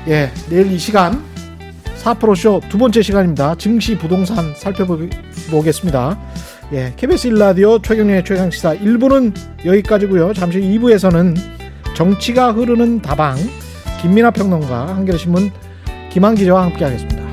[0.09, 1.36] 예, 예 내일 이 시간
[2.03, 3.55] 4프로쇼 두 번째 시간입니다.
[3.57, 6.19] 증시 부동산 살펴보겠습니다.
[6.73, 9.35] 예, KBS 1라디오 최경련의 최강시사 1부는
[9.65, 10.33] 여기까지고요.
[10.35, 11.37] 잠시 2부에서는
[11.95, 13.37] 정치가 흐르는 다방
[14.03, 15.51] 김민아 평론가 한겨레신문
[16.11, 17.26] 김한 기자와 함께하겠습니다.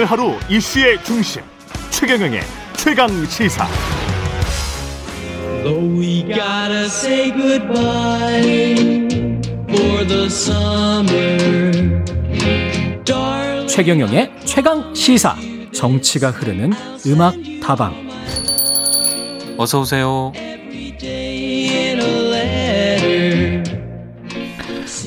[0.00, 1.42] 오늘 하루 이슈의 중심
[1.90, 2.40] 최경영의
[2.74, 3.68] 최강 시사.
[13.68, 15.36] 최경영의 최강 시사.
[15.74, 16.72] 정치가 흐르는
[17.06, 18.08] 음악 다방.
[19.58, 20.32] 어서 오세요.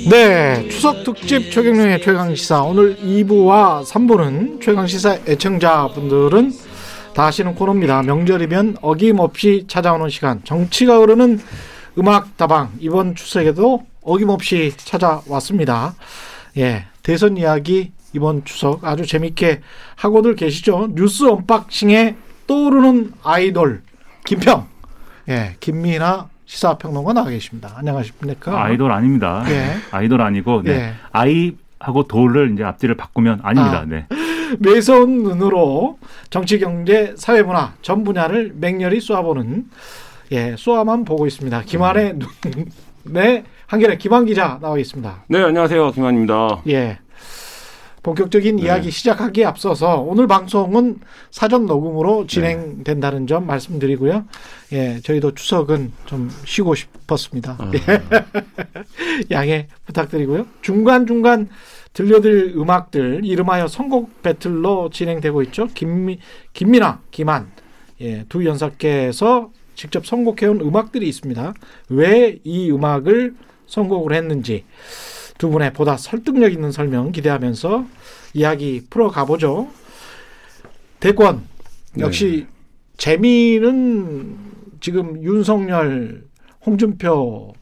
[0.09, 6.51] 네, 추석 특집 최경영의 최강시사 오늘 2부와 3부는 최강시사 애청자분들은
[7.13, 8.03] 다 아시는 코너입니다.
[8.03, 11.39] 명절이면 어김없이 찾아오는 시간 정치가 흐르는
[11.97, 15.95] 음악 다방 이번 추석에도 어김없이 찾아왔습니다.
[16.57, 19.61] 예, 대선 이야기 이번 추석 아주 재밌게
[19.95, 20.89] 하고들 계시죠.
[20.95, 23.83] 뉴스 언박싱에 떠오르는 아이돌
[24.25, 24.67] 김평,
[25.29, 27.73] 예, 김미나 시사평론가 나와 계십니다.
[27.75, 28.63] 안녕하십니까?
[28.63, 29.43] 아이돌 아닙니다.
[29.47, 29.75] 예.
[29.91, 30.71] 아이돌 아니고 네.
[30.71, 30.93] 예.
[31.11, 33.79] 아이 하고 돌을 이제 앞뒤를 바꾸면 아닙니다.
[33.79, 34.05] 아, 네.
[34.59, 35.97] 매서운 눈으로
[36.29, 39.65] 정치, 경제, 사회 문화 전 분야를 맹렬히 쏘아보는
[40.31, 41.63] 예, 쏘아만 보고 있습니다.
[41.63, 42.19] 김한의 음.
[42.19, 42.65] 눈,
[43.03, 45.23] 네, 한결의 김한 기자 나와 있습니다.
[45.27, 45.91] 네, 안녕하세요.
[45.91, 46.61] 김한입니다.
[46.69, 46.99] 예.
[48.03, 48.63] 본격적인 네.
[48.63, 50.99] 이야기 시작하기에 앞서서 오늘 방송은
[51.31, 53.25] 사전 녹음으로 진행된다는 네.
[53.27, 54.25] 점 말씀드리고요.
[54.73, 57.57] 예, 저희도 추석은 좀 쉬고 싶었습니다.
[57.57, 57.71] 아.
[59.31, 60.45] 양해 부탁드리고요.
[60.61, 61.49] 중간중간
[61.93, 65.67] 들려드릴 음악들 이름하여 선곡 배틀로 진행되고 있죠.
[65.73, 66.19] 김미,
[66.51, 67.51] 김민아, 김한
[68.01, 71.53] 예, 두 연사께서 직접 선곡해온 음악들이 있습니다.
[71.89, 73.35] 왜 이 음악을
[73.67, 74.65] 선곡을 했는지
[75.43, 77.85] 두 분의 보다 설득력 있는 설명 기대하면서
[78.33, 79.67] 이야기 풀어가 보죠.
[81.01, 81.41] 대권
[81.99, 82.53] 역시 네.
[82.95, 84.37] 재미는
[84.79, 86.23] 지금 윤석열,
[86.65, 87.55] 홍준표,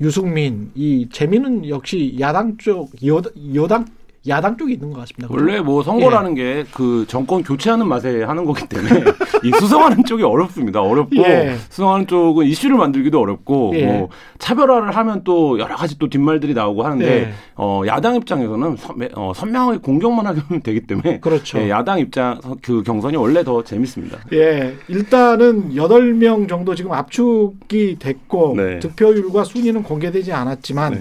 [0.00, 3.22] 유승민 이 재미는 역시 야당 쪽 여,
[3.54, 3.86] 여당
[4.26, 5.28] 야당 쪽에 있는 것 같습니다.
[5.30, 6.64] 원래 뭐 선거라는 예.
[6.64, 9.04] 게그 정권 교체하는 맛에 하는 거기 때문에
[9.44, 10.80] 이 수성하는 쪽이 어렵습니다.
[10.80, 11.56] 어렵고 예.
[11.68, 13.86] 수성하는 쪽은 이슈를 만들기도 어렵고 예.
[13.86, 14.08] 뭐
[14.38, 17.32] 차별화를 하면 또 여러 가지 또 뒷말들이 나오고 하는데 예.
[17.56, 21.58] 어, 야당 입장에서는 선, 어, 선명하게 공격만 하면 되기 때문에 그렇죠.
[21.58, 24.20] 예, 야당 입장 그 경선이 원래 더 재밌습니다.
[24.32, 28.78] 예, 일단은 여덟 명 정도 지금 압축이 됐고 네.
[28.78, 30.94] 득표율과 순위는 공개되지 않았지만.
[30.94, 31.00] 네.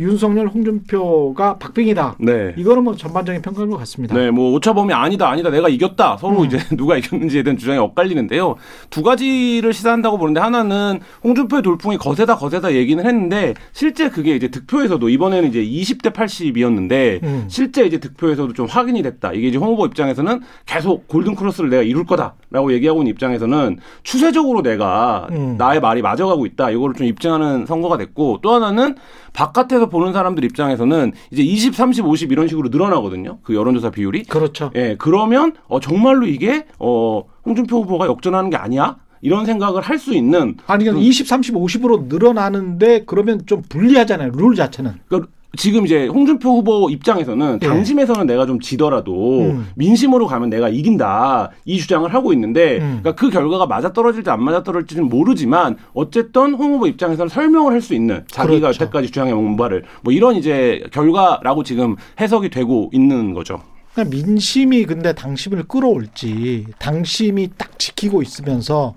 [0.00, 2.16] 윤석열, 홍준표가 박빙이다.
[2.20, 2.54] 네.
[2.56, 4.14] 이거는 뭐 전반적인 평가인 것 같습니다.
[4.14, 6.16] 네, 뭐 오차 범위 아니다, 아니다, 내가 이겼다.
[6.18, 6.46] 서로 음.
[6.46, 8.56] 이제 누가 이겼는지에 대한 주장이 엇갈리는데요.
[8.90, 15.08] 두 가지를 시사한다고 보는데 하나는 홍준표의 돌풍이 거세다, 거세다 얘기는 했는데 실제 그게 이제 득표에서도
[15.08, 17.44] 이번에는 이제 20대 80이었는데 음.
[17.48, 19.32] 실제 이제 득표에서도 좀 확인이 됐다.
[19.32, 24.62] 이게 이제 홍 후보 입장에서는 계속 골든 크로스를 내가 이룰 거다라고 얘기하고 있는 입장에서는 추세적으로
[24.62, 25.56] 내가 음.
[25.58, 26.70] 나의 말이 맞아가고 있다.
[26.70, 28.96] 이거를 좀 입증하는 선거가 됐고 또 하나는
[29.32, 33.38] 바깥에서 보는 사람들 입장에서는 이제 20, 30, 50 이런 식으로 늘어나거든요.
[33.42, 34.24] 그 여론조사 비율이.
[34.24, 34.70] 그렇죠.
[34.74, 38.96] 예, 그러면 어 정말로 이게 어 홍준표 후보가 역전하는 게 아니야?
[39.20, 44.32] 이런 생각을 할 수 있는 아니 그러니까 20, 30, 50으로 늘어나는데 그러면 좀 불리하잖아요.
[44.34, 44.94] 룰 자체는.
[45.06, 47.66] 그러니까 지금 이제 홍준표 후보 입장에서는 예.
[47.66, 49.68] 당심에서는 내가 좀 지더라도 음.
[49.74, 53.00] 민심으로 가면 내가 이긴다 이 주장을 하고 있는데 음.
[53.02, 57.82] 그러니까 그 결과가 맞아 떨어질지 안 맞아 떨어질지는 모르지만 어쨌든 홍 후보 입장에서는 설명을 할
[57.82, 58.84] 수 있는 자기가 그렇죠.
[58.84, 63.60] 여태까지 주장해 온 바를 뭐 이런 이제 결과라고 지금 해석이 되고 있는 거죠.
[63.92, 68.94] 그러니까 민심이 근데 당심을 끌어올지 당심이 딱 지키고 있으면서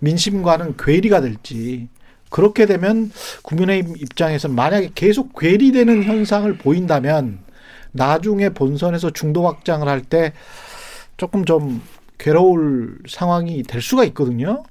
[0.00, 1.88] 민심과는 괴리가 될지
[2.30, 3.10] 그렇게 되면
[3.42, 7.38] 국민의힘 입장에서 만약에 계속 괴리되는 현상을 보인다면
[7.92, 10.32] 나중에 본선에서 중도 확장을 할 때
[11.16, 11.80] 조금 좀
[12.18, 14.62] 괴로울 상황이 될 수가 있거든요.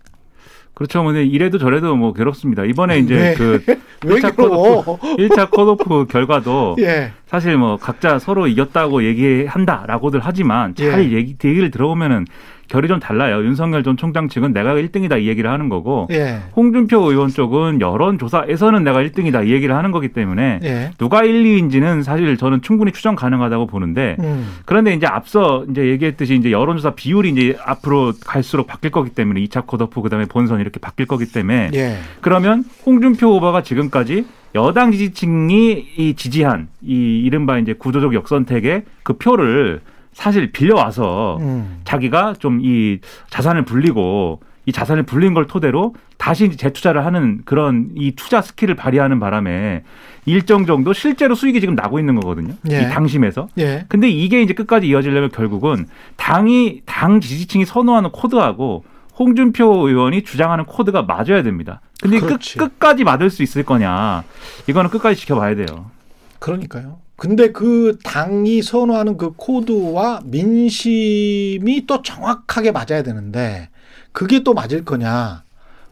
[0.76, 1.02] 그렇죠.
[1.04, 2.66] 뭐, 이래도 저래도 뭐 괴롭습니다.
[2.66, 3.34] 이번에 이제 네.
[3.36, 3.64] 그
[4.02, 7.14] 1차 컷오프, 1차 컷오프 결과도 예.
[7.28, 11.16] 사실 뭐 각자 서로 이겼다고 얘기한다라고들 하지만 잘 예.
[11.18, 12.26] 얘기, 얘기를 들어보면은
[12.68, 13.44] 결이 좀 달라요.
[13.44, 16.40] 윤석열 전 총장 측은 내가 1등이다 이 얘기를 하는 거고 예.
[16.56, 20.92] 홍준표 의원 쪽은 여론조사에서는 내가 1등이다 이 얘기를 하는 거기 때문에 예.
[20.98, 24.48] 누가 1, 2인지는 사실 저는 충분히 추정 가능하다고 보는데 음.
[24.66, 29.66] 그런데 이제 앞서 이제 얘기했듯이 이제 여론조사 비율이 이제 앞으로 갈수록 바뀔 거기 때문에 2차
[29.68, 31.98] 컷오프 그다음에 본선 이렇게 바뀔 거기 때문에 예.
[32.22, 39.82] 그러면 홍준표 후보가 지금까지 여당 지지층이 이 지지한 이 이른바 이제 구조적 역선택의 그 표를
[40.16, 41.82] 사실 빌려와서 음.
[41.84, 43.00] 자기가 좀 이
[43.30, 49.20] 자산을 불리고 이 자산을 불린 걸 토대로 다시 재투자를 하는 그런 이 투자 스킬을 발휘하는
[49.20, 49.84] 바람에
[50.26, 52.56] 일정 정도 실제로 수익이 지금 나고 있는 거거든요.
[52.72, 52.82] 예.
[52.82, 53.48] 이 당심에서.
[53.60, 53.86] 예.
[53.90, 55.86] 근데 이게 이제 끝까지 이어지려면 결국은
[56.16, 58.86] 당이 당 지지층이 선호하는 코드하고
[59.20, 61.82] 홍준표 의원이 주장하는 코드가 맞아야 됩니다.
[62.02, 64.24] 근데 끝, 끝까지 맞을 수 있을 거냐.
[64.68, 65.92] 이거는 끝까지 지켜봐야 돼요.
[66.40, 67.05] 그러니까요.
[67.18, 73.70] 근데 그 당이 선호하는 그 코드와 민심이 또 정확하게 맞아야 되는데
[74.12, 75.45] 그게 또 맞을 거냐.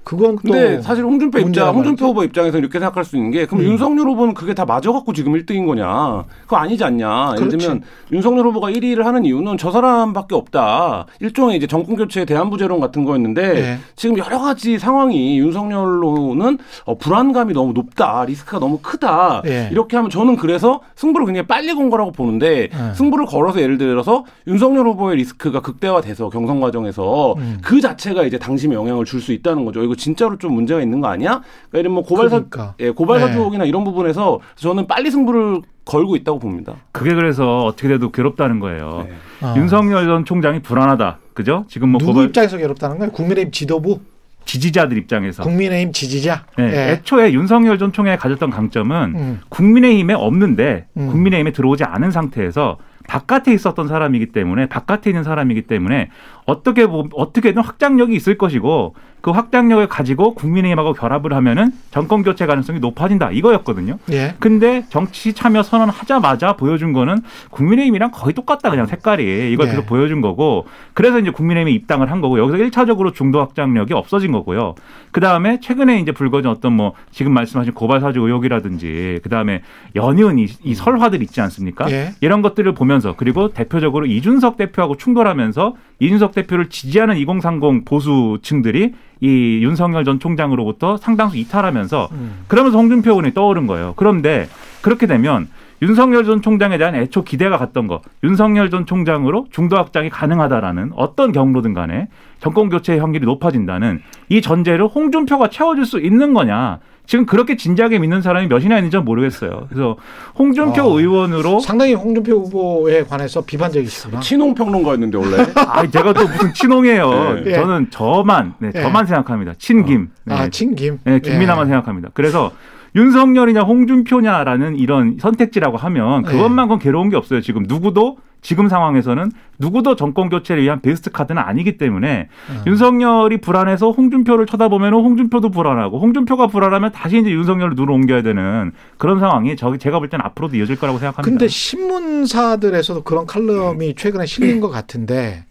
[0.03, 3.71] 그건 근데 사실 홍준표 입장, 홍준표 후보 입장에서 이렇게 생각할 수 있는 게 그럼 음.
[3.71, 6.23] 윤석열 후보는 그게 다 맞아갖고 지금 1등인 거냐?
[6.41, 7.33] 그거 아니지 않냐?
[7.37, 7.81] 예를 들면
[8.11, 11.07] 윤석열 후보가 1위를 하는 이유는 저 사람밖에 없다.
[11.19, 13.79] 일종의 이제 정권 교체의 대안부재론 같은 거였는데 네.
[13.95, 19.41] 지금 여러 가지 상황이 윤석열로는 어, 불안감이 너무 높다, 리스크가 너무 크다.
[19.43, 19.69] 네.
[19.71, 22.93] 이렇게 하면 저는 그래서 승부를 굉장히 빨리 건 거라고 보는데 네.
[22.93, 27.57] 승부를 걸어서 예를 들어서 윤석열 후보의 리스크가 극대화돼서 경선 과정에서 음.
[27.63, 29.81] 그 자체가 이제 당심에 영향을 줄 수 있다는 거죠.
[29.93, 31.41] 이거 진짜로 좀 문제가 있는 거 아니야?
[31.69, 32.75] 그러니까 이런 뭐 고발사 그러니까.
[32.79, 33.69] 예, 고발사 주혹이나 네.
[33.69, 36.75] 이런 부분에서 저는 빨리 승부를 걸고 있다고 봅니다.
[36.91, 39.05] 그게 그래서 어떻게 돼도 괴롭다는 거예요.
[39.07, 39.15] 네.
[39.41, 39.53] 아.
[39.55, 41.19] 윤석열 전 총장이 불안하다.
[41.33, 41.65] 그죠?
[41.67, 42.25] 지금 뭐 누구 고발...
[42.25, 43.11] 입장에서 괴롭다는 거예요?
[43.11, 43.99] 국민의힘 지도부?
[44.45, 46.45] 지지자들 입장에서 국민의힘 지지자.
[46.57, 46.91] 네, 예.
[46.91, 49.39] 애초에 윤석열 전 총장이 가졌던 강점은 음.
[49.47, 51.07] 국민의힘에 없는데 음.
[51.07, 52.77] 국민의힘에 들어오지 않은 상태에서
[53.07, 56.09] 바깥에 있었던 사람이기 때문에 바깥에 있는 사람이기 때문에
[56.45, 62.81] 어떻게 보 어떻게든 확장력이 있을 것이고 그 확장력을 가지고 국민의힘하고 결합을 하면은 정권 교체 가능성이
[62.81, 63.97] 높아진다 이거였거든요.
[64.11, 64.35] 예.
[64.37, 67.19] 근데 정치 참여 선언하자마자 보여준 거는
[67.49, 69.71] 국민의힘이랑 거의 똑같다 그냥 색깔이 이걸 예.
[69.71, 74.75] 계속 보여준 거고 그래서 이제 국민의힘이 입당을 한 거고 여기서 일차적으로 중도 확장력이 없어진 거고요.
[75.11, 79.61] 그 다음에 최근에 이제 불거진 어떤 뭐 지금 말씀하신 고발 사주 의혹이라든지 그 다음에
[79.95, 81.89] 연이은 이, 이 설화들 있지 않습니까?
[81.89, 82.09] 예.
[82.19, 90.03] 이런 것들을 보면서 그리고 대표적으로 이준석 대표하고 충돌하면서 이준석 대표를 지지하는 2030 보수층들이 이 윤석열
[90.03, 92.43] 전 총장으로부터 상당수 이탈하면서 음.
[92.47, 93.93] 그러면서 홍준표 의원이 떠오른 거예요.
[93.95, 94.49] 그런데
[94.81, 95.47] 그렇게 되면
[95.81, 101.31] 윤석열 전 총장에 대한 애초 기대가 갔던 거 윤석열 전 총장으로 중도 확장이 가능하다라는 어떤
[101.31, 102.07] 경로든 간에
[102.39, 108.21] 정권 교체의 확률이 높아진다는 이 전제를 홍준표가 채워줄 수 있는 거냐 지금 그렇게 진지하게 믿는
[108.21, 109.67] 사람이 몇이나 있는지 모르겠어요.
[109.69, 109.97] 그래서
[110.37, 114.21] 홍준표 아, 의원으로 상당히 홍준표 후보에 관해서 비판적이시구나.
[114.21, 115.37] 친홍 평론가였는데 원래.
[115.67, 117.41] 아, 제가 또 무슨 친홍이에요.
[117.43, 117.55] 네.
[117.55, 118.81] 저는 저만, 네, 네.
[118.81, 119.53] 저만 생각합니다.
[119.57, 120.03] 친김.
[120.03, 120.07] 어.
[120.23, 120.33] 네.
[120.33, 120.99] 아, 친김.
[121.03, 121.71] 네, 김민아만 예.
[121.71, 122.09] 생각합니다.
[122.13, 122.53] 그래서
[122.95, 126.31] 윤석열이냐 홍준표냐라는 이런 선택지라고 하면 네.
[126.31, 127.41] 그것만큼 괴로운 게 없어요.
[127.41, 132.61] 지금 누구도 지금 상황에서는 누구도 정권 교체를 위한 베스트 카드는 아니기 때문에 음.
[132.67, 139.19] 윤석열이 불안해서 홍준표를 쳐다보면 홍준표도 불안하고 홍준표가 불안하면 다시 이제 윤석열을 눈을 옮겨야 되는 그런
[139.21, 141.29] 상황이 저 제가 볼 때는 앞으로도 이어질 거라고 생각합니다.
[141.29, 145.45] 근데 신문사들에서도 그런 칼럼이 최근에 실린 것 같은데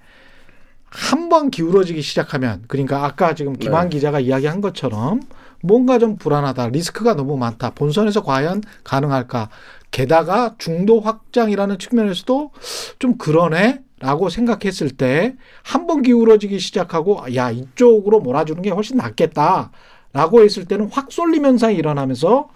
[0.90, 3.97] 한 번 기울어지기 시작하면 그러니까 아까 지금 김한 네.
[3.97, 5.20] 기자가 이야기한 것처럼
[5.63, 6.69] 뭔가 좀 불안하다.
[6.69, 7.71] 리스크가 너무 많다.
[7.71, 9.49] 본선에서 과연 가능할까?
[9.91, 12.51] 게다가 중도 확장이라는 측면에서도
[12.99, 13.81] 좀 그러네?
[14.01, 19.71] 라고 생각했을 때 한 번 기울어지기 시작하고 야, 이쪽으로 몰아주는 게 훨씬 낫겠다.
[20.13, 22.49] 라고 했을 때는 확 쏠림 현상이 일어나면서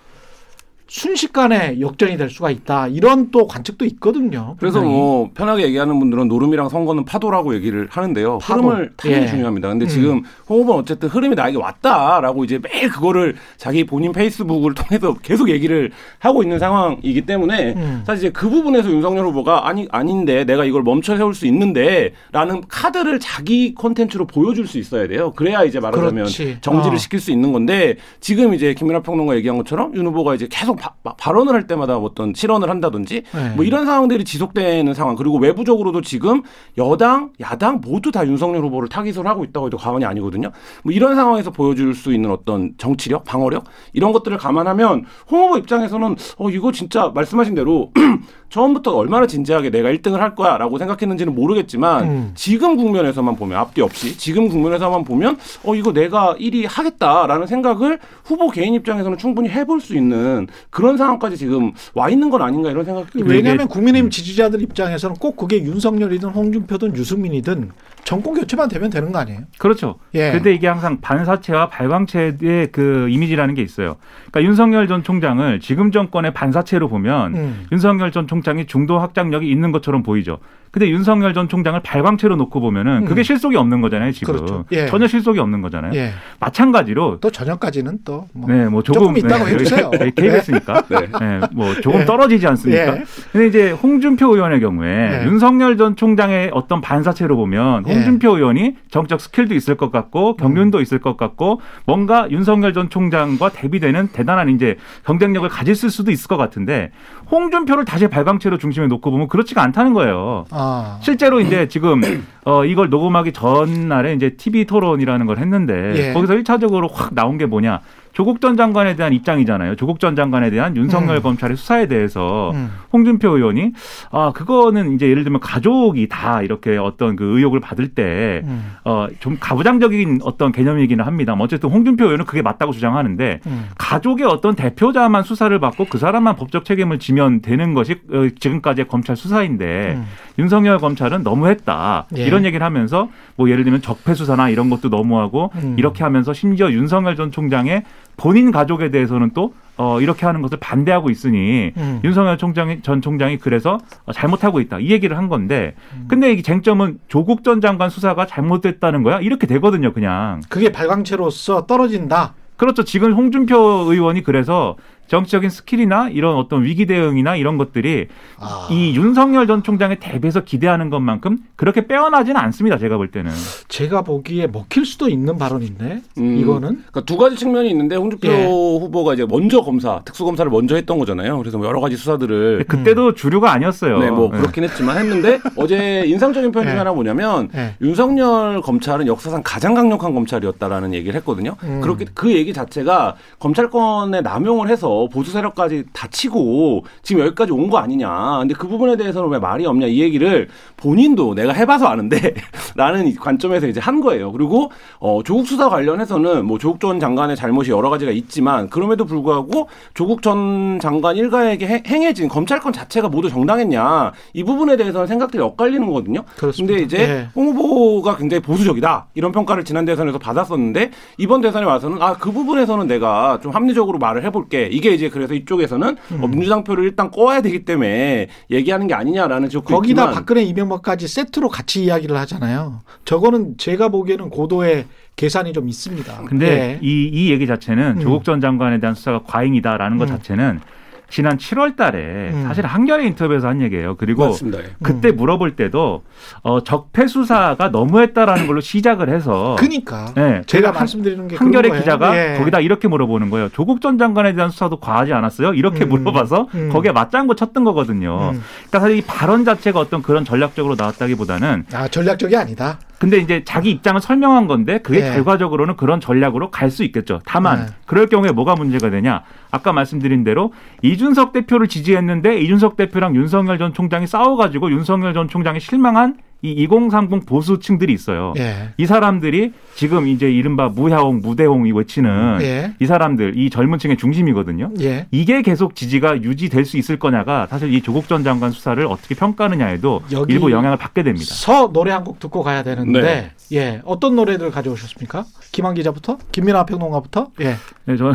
[0.88, 2.88] 순식간에 역전이 될 수가 있다.
[2.88, 4.56] 이런 또 관측도 있거든요.
[4.58, 4.80] 그래서.
[4.80, 8.38] 뭐 편하게 얘기하는 분들은 노름이랑 선거는 파도라고 얘기를 하는데요.
[8.38, 8.62] 파도.
[8.62, 9.26] 흐름을 타는 예.
[9.26, 9.68] 중요합니다.
[9.68, 9.88] 근데 음.
[9.88, 15.48] 지금 홍 후보는 어쨌든 흐름이 나에게 왔다라고 이제 매일 그거를 자기 본인 페이스북을 통해서 계속
[15.50, 18.02] 얘기를 하고 있는 상황이기 때문에 음.
[18.06, 23.18] 사실 이제 그 부분에서 윤석열 후보가 아니 아닌데 내가 이걸 멈춰 세울 수 있는데라는 카드를
[23.20, 25.32] 자기 콘텐츠로 보여줄 수 있어야 돼요.
[25.34, 26.58] 그래야 이제 말하자면 그렇지.
[26.60, 26.98] 정지를 어.
[26.98, 30.94] 시킬 수 있는 건데 지금 이제 김민하 평론가 얘기한 것처럼 윤 후보가 이제 계속 바,
[31.02, 33.50] 발언을 할 때마다 어떤 실언을 한다든지 네.
[33.54, 36.42] 뭐 이런 상황들이 지속되는 상황 그리고 외부적으로도 지금
[36.78, 40.50] 여당 야당 모두 다 윤석열 후보를 타깃을 하고 있다고 해도 과언이 아니거든요.
[40.82, 46.16] 뭐 이런 상황에서 보여줄 수 있는 어떤 정치력 방어력 이런 것들을 감안하면 홍 후보 입장에서는
[46.38, 47.92] 어 이거 진짜 말씀하신 대로
[48.48, 52.32] 처음부터 얼마나 진지하게 내가 1등을 할 거야라고 생각했는지는 모르겠지만 음.
[52.34, 58.50] 지금 국면에서만 보면 앞뒤 없이 지금 국면에서만 보면 어 이거 내가 1위 하겠다라는 생각을 후보
[58.50, 63.22] 개인 입장에서는 충분히 해볼 수 있는 그런 상황까지 지금 와 있는 건 아닌가 이런 생각이
[63.22, 67.70] 왜냐하면 국민의힘 지지자들 입장에서는 꼭 그게 윤석열이든 홍준표든 유승민이든
[68.04, 69.40] 정권 교체만 되면 되는 거 아니에요?
[69.58, 69.98] 그렇죠.
[70.14, 70.32] 예.
[70.32, 73.96] 근데 이게 항상 반사체와 발광체의 그 이미지라는 게 있어요.
[74.30, 77.66] 그러니까 윤석열 전 총장을 지금 정권의 반사체로 보면 음.
[77.72, 80.38] 윤석열 전 총장이 중도 확장력이 있는 것처럼 보이죠.
[80.70, 83.24] 근데 윤석열 전 총장을 발광체로 놓고 보면은 그게 음.
[83.24, 84.34] 실속이 없는 거잖아요, 지금.
[84.34, 84.64] 그렇죠.
[84.72, 84.86] 예.
[84.86, 85.92] 전혀 실속이 없는 거잖아요.
[85.94, 86.12] 예.
[86.40, 89.90] 마찬가지로 또 저녁까지는 또 뭐 네, 뭐 조금, 조금 있다고 네, 해주세요.
[89.90, 90.82] KBS니까.
[90.88, 90.96] 네.
[91.20, 91.40] 네.
[91.52, 92.04] 뭐 조금 예.
[92.04, 92.96] 떨어지지 않습니까?
[92.98, 93.04] 예.
[93.32, 95.26] 근데 이제 홍준표 의원의 경우에 예.
[95.26, 97.92] 윤석열 전 총장의 어떤 반사체로 보면 예.
[97.94, 100.82] 홍준표 의원이 정적 스킬도 있을 것 같고 경륜도 음.
[100.82, 106.36] 있을 것 같고 뭔가 윤석열 전 총장과 대비되는 대단한 이제 경쟁력을 가질 수도 있을 것
[106.36, 106.90] 같은데
[107.30, 110.44] 홍준표를 다시 발광체로 중심에 놓고 보면 그렇지가 않다는 거예요.
[110.50, 110.98] 아.
[111.02, 112.00] 실제로 이제 지금
[112.44, 116.12] 어 이걸 녹음하기 전날에 이제 TV 토론이라는 걸 했는데 예.
[116.12, 117.80] 거기서 1차적으로 확 나온 게 뭐냐?
[118.16, 119.76] 조국 전 장관에 대한 입장이잖아요.
[119.76, 121.22] 조국 전 장관에 대한 윤석열 음.
[121.22, 122.70] 검찰의 수사에 대해서 음.
[122.90, 123.72] 홍준표 의원이
[124.10, 128.72] 아 그거는 이제 예를 들면 가족이 다 이렇게 어떤 그 의혹을 받을 때 음.
[128.84, 131.36] 어좀 가부장적인 어떤 개념이기는 합니다.
[131.38, 133.68] 어쨌든 홍준표 의원은 그게 맞다고 주장하는데 음.
[133.76, 139.14] 가족의 어떤 대표자만 수사를 받고 그 사람만 법적 책임을 지면 되는 것이 어, 지금까지의 검찰
[139.14, 140.06] 수사인데 음.
[140.38, 142.24] 윤석열 검찰은 너무했다 예.
[142.24, 145.76] 이런 얘기를 하면서 뭐 예를 들면 적폐 수사나 이런 것도 너무하고 음.
[145.78, 147.84] 이렇게 하면서 심지어 윤석열 전 총장의
[148.16, 152.00] 본인 가족에 대해서는 또 어, 이렇게 하는 것을 반대하고 있으니 음.
[152.02, 153.78] 윤석열 총장이 전 총장이 그래서
[154.12, 156.06] 잘못하고 있다 이 얘기를 한 건데 음.
[156.08, 162.34] 근데 이 쟁점은 조국 전 장관 수사가 잘못됐다는 거야 이렇게 되거든요 그냥 그게 발광체로서 떨어진다.
[162.56, 162.84] 그렇죠.
[162.84, 163.56] 지금 홍준표
[163.92, 164.76] 의원이 그래서
[165.08, 168.68] 정치적인 스킬이나 이런 어떤 위기 대응이나 이런 것들이 아.
[168.70, 172.78] 이 윤석열 전 총장의 대비해서 기대하는 것만큼 그렇게 빼어나지는 않습니다.
[172.78, 173.30] 제가 볼 때는.
[173.68, 176.36] 제가 보기에 먹힐 수도 있는 발언인데 음.
[176.38, 176.68] 이거는.
[176.68, 178.44] 그러니까 두 가지 측면이 있는데 홍준표 예.
[178.44, 181.38] 후보가 이제 먼저 검사, 특수 검사를 먼저 했던 거잖아요.
[181.38, 183.14] 그래서 뭐 여러 가지 수사들을 그때도 음.
[183.14, 183.98] 주류가 아니었어요.
[183.98, 184.38] 네, 뭐 네.
[184.38, 186.78] 그렇긴 했지만 했는데 어제 인상적인 표현 중에 예.
[186.78, 187.74] 하나 뭐냐면 예.
[187.80, 191.56] 윤석열 검찰은 역사상 가장 강력한 검찰이었다라는 얘기를 했거든요.
[191.62, 191.80] 음.
[191.80, 198.38] 그렇게 그 얘기 자체가 검찰권에 남용을 해서 보수 세력까지 다치고 지금 여기까지 온 거 아니냐.
[198.38, 202.34] 근데 그 부분에 대해서는 왜 말이 없냐 이 얘기를 본인도 내가 해봐서 아는데
[202.76, 204.30] 라는 관점에서 이제 한 거예요.
[204.32, 204.70] 그리고
[205.00, 210.22] 어, 조국 수사 관련해서는 뭐 조국 전 장관의 잘못이 여러 가지가 있지만 그럼에도 불구하고 조국
[210.22, 216.22] 전 장관 일가에게 행해진 검찰권 자체가 모두 정당했냐 이 부분에 대해서는 생각들이 엇갈리는 거거든요.
[216.36, 216.72] 그렇습니다.
[216.74, 217.28] 근데 이제 네.
[217.34, 222.86] 홍 후보가 굉장히 보수적이다 이런 평가를 지난 대선에서 받았었는데 이번 대선에 와서는 아 그 부분에서는
[222.86, 226.24] 내가 좀 합리적으로 말을 해볼게 이게 이게 이제 그래서 이쪽에서는 음.
[226.24, 230.14] 어, 민주당 표를 일단 꺼야 되기 때문에 얘기하는 게 아니냐라는 지금 거기다 있지만.
[230.14, 232.80] 박근혜 이명박까지 세트로 같이 이야기를 하잖아요.
[233.04, 236.22] 저거는 제가 보기에는 고도의 계산이 좀 있습니다.
[236.26, 236.78] 근데 네.
[236.82, 238.00] 이, 이 얘기 자체는 음.
[238.00, 240.16] 조국 전 장관에 대한 수사가 과잉이다라는 것 음.
[240.16, 240.60] 자체는
[241.08, 242.44] 지난 7월 달에 음.
[242.46, 243.96] 사실 한겨레 인터뷰에서 한 얘기예요.
[243.96, 244.58] 그리고 맞습니다.
[244.58, 244.70] 예.
[244.82, 245.16] 그때 음.
[245.16, 246.02] 물어볼 때도
[246.42, 252.34] 어, 적폐 수사가 너무했다라는 걸로 시작을 해서 그러니까 네, 제가, 제가 말씀드리는 게 한겨레 기자가
[252.34, 252.38] 예.
[252.38, 253.48] 거기다 이렇게 물어보는 거예요.
[253.50, 255.54] 조국 전 장관에 대한 수사도 과하지 않았어요?
[255.54, 255.90] 이렇게 음.
[255.90, 256.70] 물어봐서 음.
[256.72, 258.32] 거기에 맞장구 쳤던 거거든요.
[258.34, 258.42] 음.
[258.68, 262.78] 그러니까 사실 이 발언 자체가 어떤 그런 전략적으로 나왔다기보다는 아 전략적이 아니다.
[262.98, 265.12] 근데 이제 자기 입장을 설명한 건데 그게 네.
[265.12, 267.20] 결과적으로는 그런 전략으로 갈 수 있겠죠.
[267.24, 267.72] 다만 네.
[267.86, 269.22] 그럴 경우에 뭐가 문제가 되냐?
[269.50, 275.60] 아까 말씀드린 대로 이준석 대표를 지지했는데 이준석 대표랑 윤석열 전 총장이 싸워가지고 윤석열 전 총장이
[275.60, 276.16] 실망한
[276.46, 278.32] 이 2030 보수층들이 있어요.
[278.38, 278.70] 예.
[278.76, 282.72] 이 사람들이 지금 이제 이른바 무야홍, 무대홍이 외치는 예.
[282.80, 284.70] 이 사람들, 이 젊은 층의 중심이거든요.
[284.80, 285.06] 예.
[285.10, 290.02] 이게 계속 지지가 유지될 수 있을 거냐가 사실 이 조국 전 장관 수사를 어떻게 평가하느냐에도
[290.28, 291.26] 일부 영향을 받게 됩니다.
[291.34, 293.30] 서 노래 한 곡 듣고 가야 되는데, 네.
[293.52, 293.80] 예.
[293.84, 295.24] 어떤 노래들 가져오셨습니까?
[295.50, 296.18] 김한 기자부터?
[296.30, 297.30] 김민아 평론가부터?
[297.40, 297.56] 예.
[297.86, 298.14] 네, 저는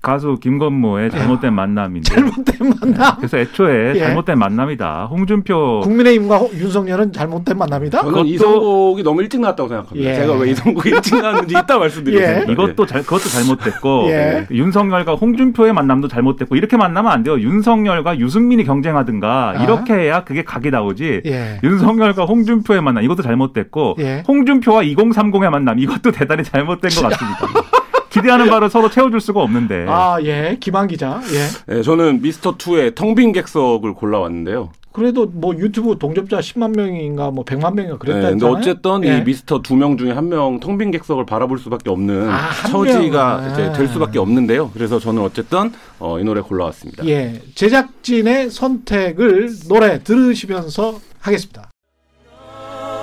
[0.00, 2.14] 가수 김건모의 잘못된 만남인데.
[2.14, 3.16] 잘못된 만남.
[3.16, 3.98] 그래서 애초에 예.
[3.98, 5.06] 잘못된 만남이다.
[5.10, 8.02] 홍준표 국민의힘과 윤석열은 잘못된 만남이다.
[8.02, 10.08] 저는 이성국이 너무 일찍 나왔다고 생각합니다.
[10.08, 10.14] 예.
[10.14, 12.48] 제가 왜 이성국이 일찍 나왔는지 이따 말씀드리겠습니다.
[12.48, 12.52] 예.
[12.52, 14.46] 이것도 잘 그것도 잘못됐고 예.
[14.52, 17.38] 윤석열과 홍준표의 만남도 잘못됐고 이렇게 만나면 안 돼요.
[17.40, 19.62] 윤석열과 유승민이 경쟁하든가 아.
[19.64, 21.22] 이렇게 해야 그게 각이 나오지.
[21.26, 21.58] 예.
[21.64, 24.22] 윤석열과 홍준표의 만남 이것도 잘못됐고 예.
[24.28, 27.67] 홍준표와 2030의 만남 이것도 대단히 잘못된 것 같습니다.
[28.10, 29.86] 기대하는 바를 서로 채워줄 수가 없는데.
[29.88, 30.56] 아, 예.
[30.60, 31.20] 김한 기자.
[31.32, 31.74] 예.
[31.74, 34.70] 네, 저는 미스터 2의 텅빈 객석을 골라왔는데요.
[34.90, 39.18] 그래도 뭐 유튜브 동접자 10만 명인가 뭐 100만 명인가 그랬다 네, 근데 어쨌든 예.
[39.18, 43.72] 이 미스터 두 명 중에 한 명 텅빈 객석을 바라볼 수밖에 없는 아, 처지가 이제
[43.74, 44.70] 될 수밖에 없는데요.
[44.72, 47.06] 그래서 저는 어쨌든 어, 이 노래 골라왔습니다.
[47.06, 47.40] 예.
[47.54, 51.67] 제작진의 선택을 노래 들으시면서 하겠습니다.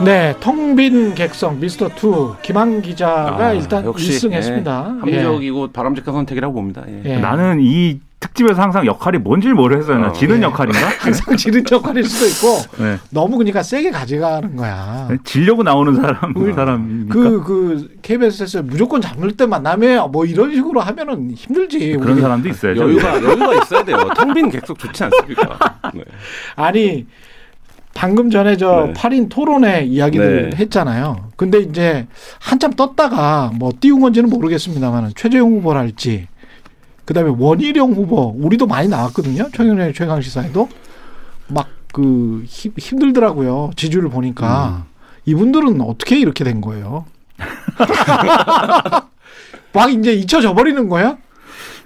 [0.04, 4.68] 네, 텅 빈 객석 미스터 투 김한 기자가 아, 일단 역시, 1승했습니다.
[4.68, 5.72] 예, 합리적이고 예.
[5.72, 6.84] 바람직한 선택이라고 봅니다.
[6.90, 7.02] 예.
[7.06, 7.18] 예.
[7.18, 10.04] 나는 이 특집에서 항상 역할이 뭔지 모르겠어요.
[10.08, 10.42] 어, 지는 예.
[10.44, 10.80] 역할인가?
[11.00, 12.98] 항상 지는 역할일 수도 있고 네.
[13.10, 15.08] 너무 그러니까 세게 가져가는 거야.
[15.24, 20.82] 질려고 나오는 사람 그, 사람 그, 그 KBS에서 무조건 잡을 때 만나면 뭐 이런 식으로
[20.82, 21.96] 하면은 힘들지.
[22.02, 22.76] 그런 사람도 있어요.
[22.76, 23.98] 여유가 여유가 있어야 돼요.
[24.16, 25.58] 텅 빈 객석 좋지 않습니까?
[25.96, 26.02] 네.
[26.58, 27.06] 아니
[27.96, 28.94] 방금 전에 저 네.
[28.94, 30.58] 8인 토론회 이야기를 네.
[30.58, 31.32] 했잖아요.
[31.36, 32.06] 근데 이제
[32.40, 36.28] 한참 떴다가 뭐 띄운 건지는 모르겠습니다만 최재형 후보랄지
[37.06, 39.50] 그다음에 원희룡 후보 우리도 많이 나왔거든요.
[39.52, 40.70] 최경련 최강 시사에도
[41.48, 43.72] 막 그 힘들더라고요.
[43.78, 44.92] 지지율을 보니까 음.
[45.24, 47.06] 이분들은 어떻게 이렇게 된 거예요?
[49.72, 51.16] 막 이제 잊혀져 버리는 거야?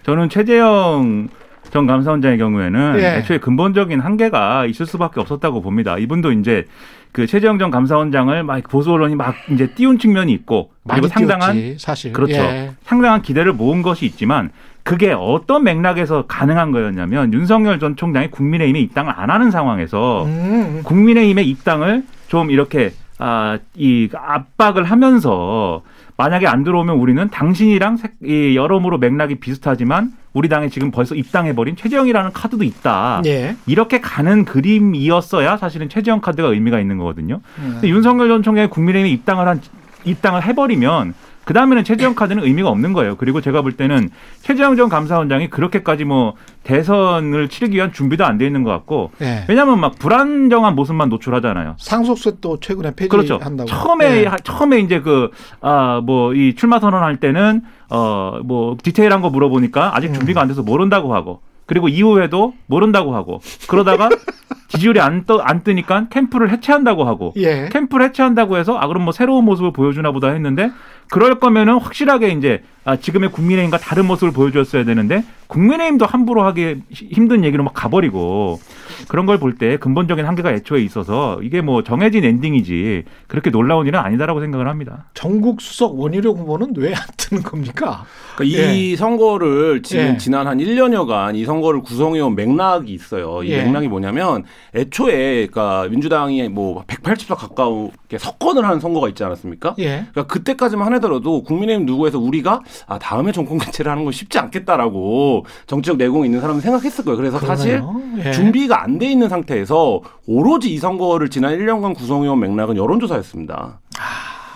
[0.08, 1.30] 저는 최재형
[1.72, 3.18] 전 감사원장의 경우에는 예.
[3.18, 5.98] 애초에 근본적인 한계가 있을 수밖에 없었다고 봅니다.
[5.98, 6.66] 이분도 이제
[7.12, 11.84] 그 최재형 전 감사원장을 막 보수 언론이 막 이제 띄운 측면이 있고 그리고 상당한 띄웠지,
[11.84, 12.34] 사실 그렇죠.
[12.34, 12.72] 예.
[12.84, 14.52] 상당한 기대를 모은 것이 있지만
[14.84, 20.82] 그게 어떤 맥락에서 가능한 거였냐면 윤석열 전 총장이 국민의힘에 입당을 안 하는 상황에서 음.
[20.84, 25.82] 국민의힘에 입당을 좀 이렇게 아, 이 압박을 하면서
[26.18, 32.34] 만약에 안 들어오면 우리는 당신이랑 이 여러모로 맥락이 비슷하지만 우리 당에 지금 벌써 입당해버린 최재형이라는
[32.34, 33.22] 카드도 있다.
[33.26, 33.56] 예.
[33.66, 37.42] 이렇게 가는 그림이었어야 사실은 최재형 카드가 의미가 있는 거거든요.
[37.58, 37.70] 음.
[37.74, 39.62] 근데 윤석열 전 총장이 국민의힘에 입당을 한
[40.06, 41.14] 입당을 해버리면
[41.50, 43.16] 그 다음에는 최재형 카드는 의미가 없는 거예요.
[43.18, 44.12] 그리고 제가 볼 때는
[44.44, 49.46] 최재형 전 감사원장이 그렇게까지 뭐 대선을 치르기 위한 준비도 안 돼 있는 것 같고 네.
[49.50, 51.74] 왜냐하면 막 불안정한 모습만 노출하잖아요.
[51.80, 53.66] 상속세 또 최근에 폐지한다고.
[53.66, 53.66] 그렇죠.
[53.66, 54.32] 처음에 네.
[54.44, 60.48] 처음에 이제 그아뭐 이 출마 선언할 때는 어 뭐 디테일한 거 물어보니까 아직 준비가 안
[60.48, 64.10] 돼서 모른다고 하고 그리고 이후에도 모른다고 하고 그러다가
[64.70, 67.70] 지지율이 안, 떠, 안 뜨니까 캠프를 해체한다고 하고 예.
[67.72, 70.72] 캠프를 해체한다고 해서 아 그럼 뭐 새로운 모습을 보여주나 보다 했는데
[71.10, 77.44] 그럴 거면은 확실하게 이제 아, 지금의 국민의힘과 다른 모습을 보여줬어야 되는데 국민의힘도 함부로 하기 힘든
[77.44, 78.60] 얘기로 막 가버리고
[79.08, 84.00] 그런 걸 볼 때 근본적인 한계가 애초에 있어서 이게 뭐 정해진 엔딩이지 그렇게 놀라운 일은
[84.00, 85.06] 아니다라고 생각을 합니다.
[85.14, 88.06] 전국 수석 원희룡 후보는 왜 안 뜨는 겁니까?
[88.36, 88.76] 그러니까 예.
[88.76, 90.18] 이 선거를 지금 예.
[90.18, 93.44] 지난 한 1년여간 이 선거를 구성해온 맥락이 있어요.
[93.44, 93.64] 이 예.
[93.64, 94.44] 맥락이 뭐냐면
[94.76, 99.76] 애초에 그러니까 민주당이 뭐 180석 가까우게 석권을 하는 선거가 있지 않았습니까?
[99.80, 100.06] 예.
[100.12, 105.98] 그러니까 그때까지만 하더라도 국민의힘 누구에서 우리가 아 다음에 정권 교체를 하는 건 쉽지 않겠다라고 정치적
[105.98, 107.18] 내공이 있는 사람은 생각했을 거예요.
[107.18, 107.56] 그래서 그러네요.
[107.58, 107.82] 사실
[108.26, 108.32] 예.
[108.32, 113.80] 준비가 안돼 있는 상태에서 오로지 이 선거를 지난 1년간 구성해온 맥락은 여론조사였습니다.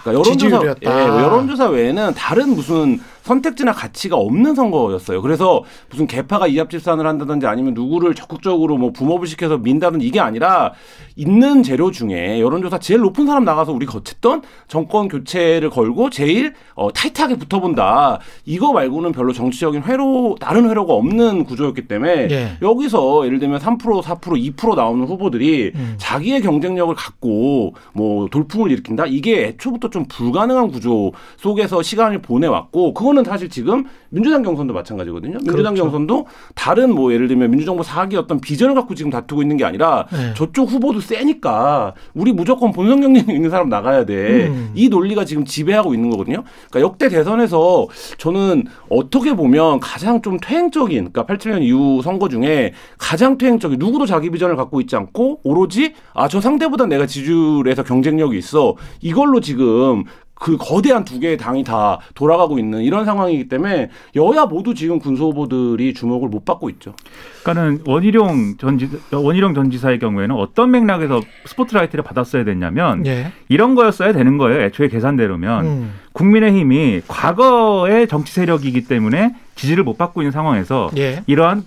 [0.03, 5.21] 그러니까 여론조사, 예, 여론조사 외에는 다른 무슨 선택지나 가치가 없는 선거였어요.
[5.21, 10.73] 그래서 무슨 개파가 이합집산을 한다든지 아니면 누구를 적극적으로 뭐 붐업을 시켜서 민다든지 이게 아니라
[11.15, 16.91] 있는 재료 중에 여론조사 제일 높은 사람 나가서 우리 거쳤던 정권 교체를 걸고 제일 어,
[16.91, 18.19] 타이트하게 붙어본다.
[18.45, 22.57] 이거 말고는 별로 정치적인 회로 다른 회로가 없는 구조였기 때문에 예.
[22.61, 25.95] 여기서 예를 들면 3% 4% 2% 나오는 후보들이 음.
[25.97, 29.05] 자기의 경쟁력을 갖고 뭐 돌풍을 일으킨다.
[29.05, 35.37] 이게 애초부터 좀 불가능한 구조 속에서 시간을 보내왔고 그건 이거는 사실 지금 민주당 경선도 마찬가지거든요.
[35.37, 35.83] 민주당 그렇죠.
[35.83, 40.07] 경선도 다른 뭐 예를 들면 민주정부 사기 어떤 비전을 갖고 지금 다투고 있는 게 아니라
[40.11, 40.33] 네.
[40.35, 44.47] 저쪽 후보도 세니까 우리 무조건 본선 경쟁력 있는 사람 나가야 돼.
[44.47, 44.71] 음.
[44.73, 46.43] 이 논리가 지금 지배하고 있는 거거든요.
[46.69, 47.87] 그러니까 역대 대선에서
[48.17, 54.29] 저는 어떻게 보면 가장 좀 퇴행적인 그러니까 87년 이후 선거 중에 가장 퇴행적인 누구도 자기
[54.31, 60.03] 비전을 갖고 있지 않고 오로지 아 저 상대보다 내가 지지율에서 경쟁력이 있어 이걸로 지금
[60.43, 65.29] 그 거대한 두 개의 당이 다 돌아가고 있는 이런 상황이기 때문에 여야 모두 지금 군소
[65.29, 66.95] 후보들이 주목을 못 받고 있죠.
[67.43, 73.31] 그러니까는 원희룡 전지 원희룡 전 지사의 경우에는 어떤 맥락에서 스포트라이트를 받았어야 됐냐면 예.
[73.47, 74.63] 이런 거였어야 되는 거예요.
[74.63, 75.93] 애초에 계산대로면 음.
[76.11, 81.23] 국민의힘이 과거의 정치 세력이기 때문에 지지를 못 받고 있는 상황에서 예.
[81.25, 81.63] 이러한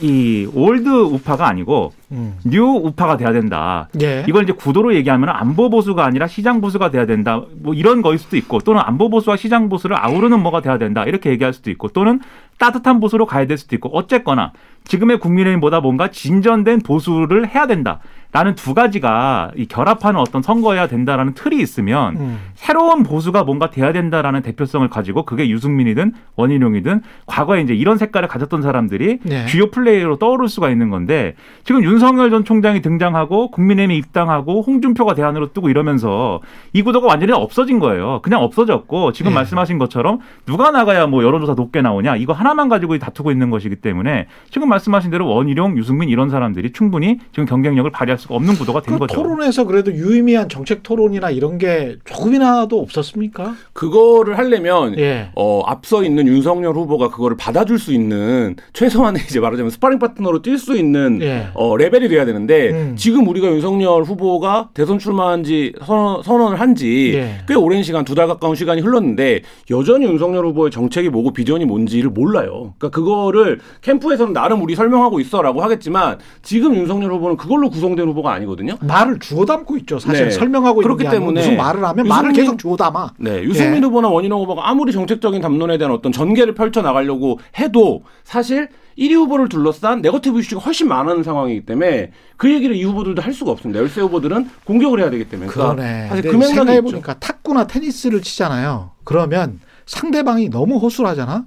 [0.00, 2.38] 이 old 우파가 아니고 음.
[2.44, 3.88] new 우파가 돼야 된다.
[4.00, 4.24] 예.
[4.26, 7.42] 이걸 이제 구도로 얘기하면 안보 보수가 아니라 시장 보수가 돼야 된다.
[7.60, 11.04] 뭐 이런 거일 수도 있고 또는 안보 보수와 시장 보수를 아우르는 뭐가 돼야 된다.
[11.04, 12.20] 이렇게 얘기할 수도 있고 또는
[12.58, 14.52] 따뜻한 보수로 가야 될 수도 있고 어쨌거나
[14.84, 18.00] 지금의 국민의힘보다 뭔가 진전된 보수를 해야 된다.
[18.30, 22.38] 라는 두 가지가 이 결합하는 어떤 선거여야 된다라는 틀이 있으면 음.
[22.54, 28.60] 새로운 보수가 뭔가 돼야 된다라는 대표성을 가지고 그게 유승민이든 원희룡이든 과거에 이제 이런 색깔을 가졌던
[28.60, 29.46] 사람들이 네.
[29.46, 35.14] 주요 플레이어로 떠오를 수가 있는 건데 지금 윤 석열 전 총장이 등장하고 국민의힘에 입당하고 홍준표가
[35.14, 36.40] 대안으로 뜨고 이러면서
[36.72, 38.20] 이 구도가 완전히 없어진 거예요.
[38.22, 39.34] 그냥 없어졌고 지금 네.
[39.36, 44.26] 말씀하신 것처럼 누가 나가야 뭐 여론조사 높게 나오냐 이거 하나만 가지고 다투고 있는 것이기 때문에
[44.50, 48.82] 지금 말씀하신 대로 원희룡, 유승민 이런 사람들이 충분히 지금 경쟁력을 발휘할 수 수가 없는 구도가
[48.82, 49.14] 된그 거죠.
[49.14, 53.54] 토론에서 그래도 유의미한 정책 토론이나 이런 게 조금이나도 없었습니까?
[53.72, 55.30] 그거를 하려면 예.
[55.34, 60.58] 어, 앞서 있는 윤석열 후보가 그거를 받아줄 수 있는 최소한의 이제 말하자면 스파링 파트너로 뛸
[60.58, 61.48] 수 있는 예.
[61.54, 62.94] 어, 레벨이 돼야 되는데 음.
[62.96, 67.18] 지금 우리가 윤석열 후보가 대선 출마한 지 선언, 선언을 한 지 꽤
[67.50, 67.54] 예.
[67.54, 72.74] 오랜 시간 두 달 가까운 시간이 흘렀는데 여전히 윤석열 후보의 정책이 뭐고 비전이 뭔지를 몰라요.
[72.78, 78.74] 그러니까 그거를 캠프에서는 나름 우리 설명하고 있어라고 하겠지만 지금 윤석열 후보는 그걸로 구성된 후보가 아니거든요.
[78.80, 79.98] 말을 주워 담고 있죠.
[80.00, 80.30] 사실 네.
[80.30, 83.12] 설명하고 그렇기 때문에 무슨 말을 하면 유승민, 말을 계속 주워 담아.
[83.18, 83.86] 네, 유승민 예.
[83.86, 88.68] 후보나 원희룡 후보가 아무리 정책적인 담론에 대한 어떤 전개를 펼쳐 나가려고 해도 사실
[88.98, 93.52] 1위 후보를 둘러싼 네거티브 이슈가 훨씬 많은 상황이기 때문에 그 얘기를 이 후보들도 할 수가
[93.52, 93.80] 없습니다.
[93.80, 95.48] 열세 후보들은 공격을 해야 되기 때문에.
[95.50, 96.08] 그러네.
[96.08, 98.90] 사실 그 생각해 보니까 탁구나 테니스를 치잖아요.
[99.04, 101.44] 그러면 상대방이 너무 허술하잖아.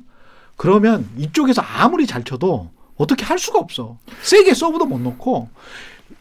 [0.56, 3.98] 그러면 이쪽에서 아무리 잘 쳐도 어떻게 할 수가 없어.
[4.22, 5.50] 세게 서브도 못 놓고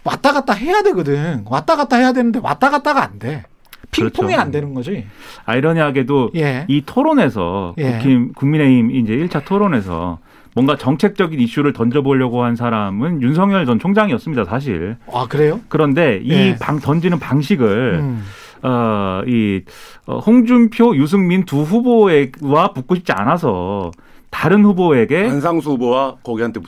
[0.03, 1.45] 왔다 갔다 해야 되거든.
[1.47, 3.45] 왔다 갔다 해야 되는데 왔다 갔다가 안 돼.
[3.91, 4.41] 핑퐁이 그렇죠.
[4.41, 5.07] 안 되는 거지.
[5.45, 6.64] 아이러니하게도 예.
[6.68, 8.01] 이 토론에서 예.
[8.35, 10.18] 국민의힘 이제 1차 토론에서
[10.55, 14.96] 뭔가 정책적인 이슈를 던져보려고 한 사람은 윤석열 전 총장이었습니다, 사실.
[15.12, 15.61] 아, 그래요?
[15.68, 16.80] 그런데 이 방, 예.
[16.80, 18.24] 던지는 방식을, 음.
[18.62, 19.62] 어, 이,
[20.07, 23.90] 어, 홍준표, 유승민 두 후보와 붙고 싶지 않아서
[24.31, 26.61] 다른 후보에게 안상수 후보와 거기한테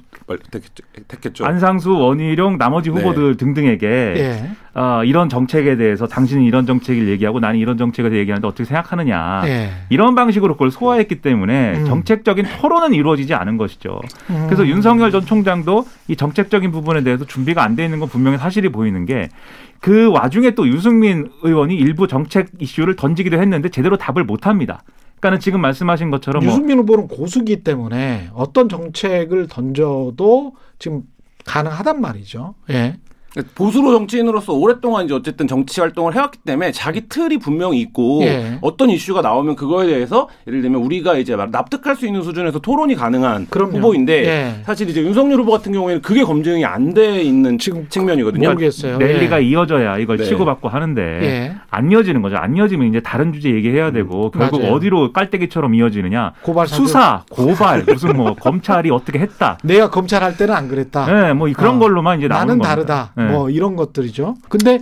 [1.09, 1.45] 택했죠.
[1.47, 2.97] 안상수, 원희룡, 나머지 네.
[3.01, 3.37] 후보들 네.
[3.37, 4.51] 등등에게 예.
[4.75, 9.43] 어, 이런 정책에 대해서 당신은 이런 정책을 얘기하고 나는 이런 정책에 대해 얘기하는데 어떻게 생각하느냐
[9.47, 9.71] 예.
[9.91, 11.85] 이런 방식으로 그걸 소화했기 때문에 음.
[11.87, 14.01] 정책적인 토론은 이루어지지 않은 것이죠.
[14.31, 14.45] 음.
[14.47, 18.69] 그래서 윤석열 전 총장도 이 정책적인 부분에 대해서 준비가 안 돼 있는 건 분명히 사실이
[18.71, 24.83] 보이는 게그 와중에 또 유승민 의원이 일부 정책 이슈를 던지기도 했는데 제대로 답을 못 합니다.
[25.23, 31.05] 그러니까는 지금 말씀하신 것처럼 뭐 유승민 후보는 고수기 때문에 어떤 정책을 던져도 지금
[31.45, 32.55] 가능하단 말이죠.
[32.71, 32.99] 예.
[33.55, 38.59] 보수로 정치인으로서 오랫동안 이제 어쨌든 정치 활동을 해왔기 때문에 자기 틀이 분명히 있고 예.
[38.61, 43.47] 어떤 이슈가 나오면 그거에 대해서 예를 들면 우리가 이제 납득할 수 있는 수준에서 토론이 가능한
[43.49, 43.79] 그럼요.
[43.79, 44.63] 후보인데 예.
[44.65, 48.51] 사실 이제 윤석열 후보 같은 경우에는 그게 검증이 안 돼 있는 지금 측면이거든요.
[48.51, 48.99] 모르겠어요.
[48.99, 49.47] 랠리가 예.
[49.47, 50.25] 이어져야 이걸 네.
[50.25, 51.55] 치고받고 하는데 예.
[51.71, 52.37] 안 이어지는 거죠.
[52.37, 53.93] 안 이어지면 이제 다른 주제 얘기해야 음.
[53.95, 54.75] 되고 결국 맞아요.
[54.75, 56.33] 어디로 깔때기처럼 이어지느냐.
[56.43, 59.57] 고발 수사, 고발, 무슨 뭐 검찰이 어떻게 했다.
[59.65, 61.07] 내가 검찰 할 때는 안 그랬다.
[61.07, 61.79] 네, 뭐 그런 어.
[61.79, 63.13] 걸로만 이제 나오는 나는 다르다.
[63.27, 63.33] 네.
[63.33, 64.37] 뭐 이런 것들이죠.
[64.49, 64.81] 근데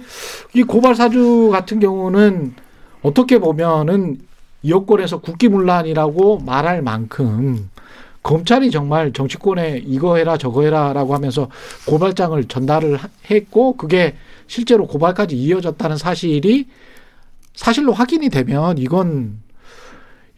[0.54, 2.54] 이 고발 사주 같은 경우는
[3.02, 4.18] 어떻게 보면은
[4.66, 7.70] 여권에서 국기문란이라고 말할 만큼
[8.22, 11.48] 검찰이 정말 정치권에 이거 해라 저거 해라라고 하면서
[11.86, 12.98] 고발장을 전달을
[13.30, 14.14] 했고 그게
[14.46, 16.66] 실제로 고발까지 이어졌다는 사실이
[17.54, 19.38] 사실로 확인이 되면 이건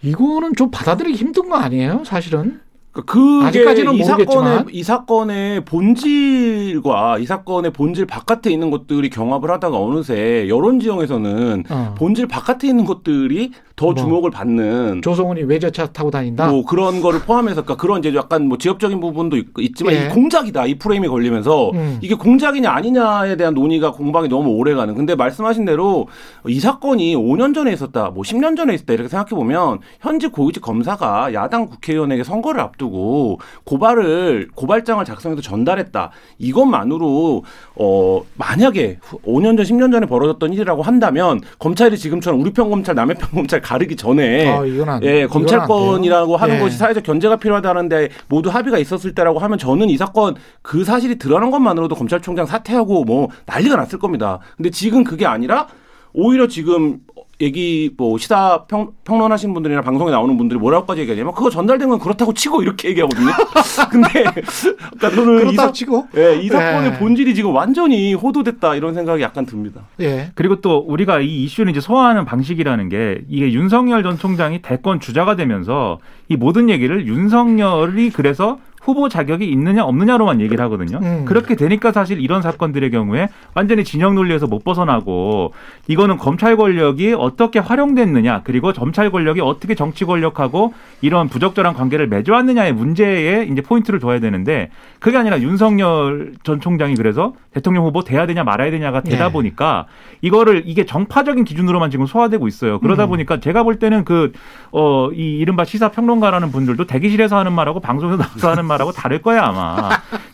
[0.02, 2.02] 이거는 좀 받아들이기 힘든 거 아니에요?
[2.04, 2.60] 사실은.
[2.92, 9.78] 그러니까 아직까지는 이 사건의 이 사건의 본질과 이 사건의 본질 바깥에 있는 것들이 경합을 하다가
[9.78, 11.94] 어느새 여론 지형에서는 어.
[11.96, 16.48] 본질 바깥에 있는 것들이 더 뭐, 주목을 받는 조성훈이 외제차 타고 다닌다.
[16.48, 20.06] 뭐 그런 거를 포함해서 그러니까 그런 이제 약간 뭐 지역적인 부분도 있, 지만 예.
[20.06, 21.98] 이 공작이다 이 프레임이 걸리면서 음.
[22.00, 24.94] 이게 공작이냐 아니냐에 대한 논의가 공방이 너무 오래 가는.
[24.94, 26.08] 근데 말씀하신 대로
[26.46, 31.32] 이 사건이 5년 전에 있었다, 뭐 10년 전에 있었다 이렇게 생각해 보면 현재 고위직 검사가
[31.34, 36.10] 야당 국회의원에게 선거를 앞두고 고발을 고발장을 작성해서 전달했다.
[36.38, 37.44] 이것만으로
[37.76, 43.16] 어 만약에 5년 전, 10년 전에 벌어졌던 일이라고 한다면 검찰이 지금처럼 우리 편 검찰, 남의
[43.16, 46.60] 편 검찰 가르기 전에 아, 예, 검찰권이라고 하는 예.
[46.60, 51.50] 것이 사회적 견제가 필요하다는데 모두 합의가 있었을 때라고 하면 저는 이 사건 그 사실이 드러난
[51.50, 54.40] 것만으로도 검찰총장 사퇴하고 뭐 난리가 났을 겁니다.
[54.56, 55.68] 근데 지금 그게 아니라
[56.12, 56.98] 오히려 지금
[57.42, 62.32] 얘기 뭐 시사 평, 평론하시는 분들이나 방송에 나오는 분들이 뭐라고까지 얘기하냐면 그거 전달된 건 그렇다고
[62.32, 63.32] 치고 이렇게 얘기하거든요.
[63.90, 66.06] 근데 그러니까 저는 이, 사, 치고?
[66.16, 66.98] 예, 이 사건의 예.
[66.98, 69.82] 본질이 지금 완전히 호도됐다 이런 생각이 약간 듭니다.
[70.00, 70.30] 예.
[70.36, 75.34] 그리고 또 우리가 이 이슈를 이제 소화하는 방식이라는 게 이게 윤석열 전 총장이 대권 주자가
[75.34, 80.98] 되면서 이 모든 얘기를 윤석열이 그래서 후보 자격이 있느냐 없느냐로만 얘기를 하거든요.
[81.02, 81.24] 음.
[81.24, 85.52] 그렇게 되니까 사실 이런 사건들의 경우에 완전히 진영 논리에서 못 벗어나고
[85.88, 92.72] 이거는 검찰 권력이 어떻게 활용됐느냐 그리고 검찰 권력이 어떻게 정치 권력하고 이런 부적절한 관계를 맺어왔느냐의
[92.72, 98.42] 문제에 이제 포인트를 둬야 되는데 그게 아니라 윤석열 전 총장이 그래서 대통령 후보 돼야 되냐
[98.44, 99.32] 말아야 되냐가 되다 네.
[99.32, 99.86] 보니까
[100.22, 102.80] 이거를 이게 정파적인 기준으로만 지금 소화되고 있어요.
[102.80, 103.10] 그러다 음.
[103.10, 104.32] 보니까 제가 볼 때는 그
[104.72, 109.22] 어 이 이른바 시사 평론가라는 분들도 대기실에서 하는 말하고 방송에서 나와서 하는 말 말하고 다를
[109.22, 109.90] 거야 아마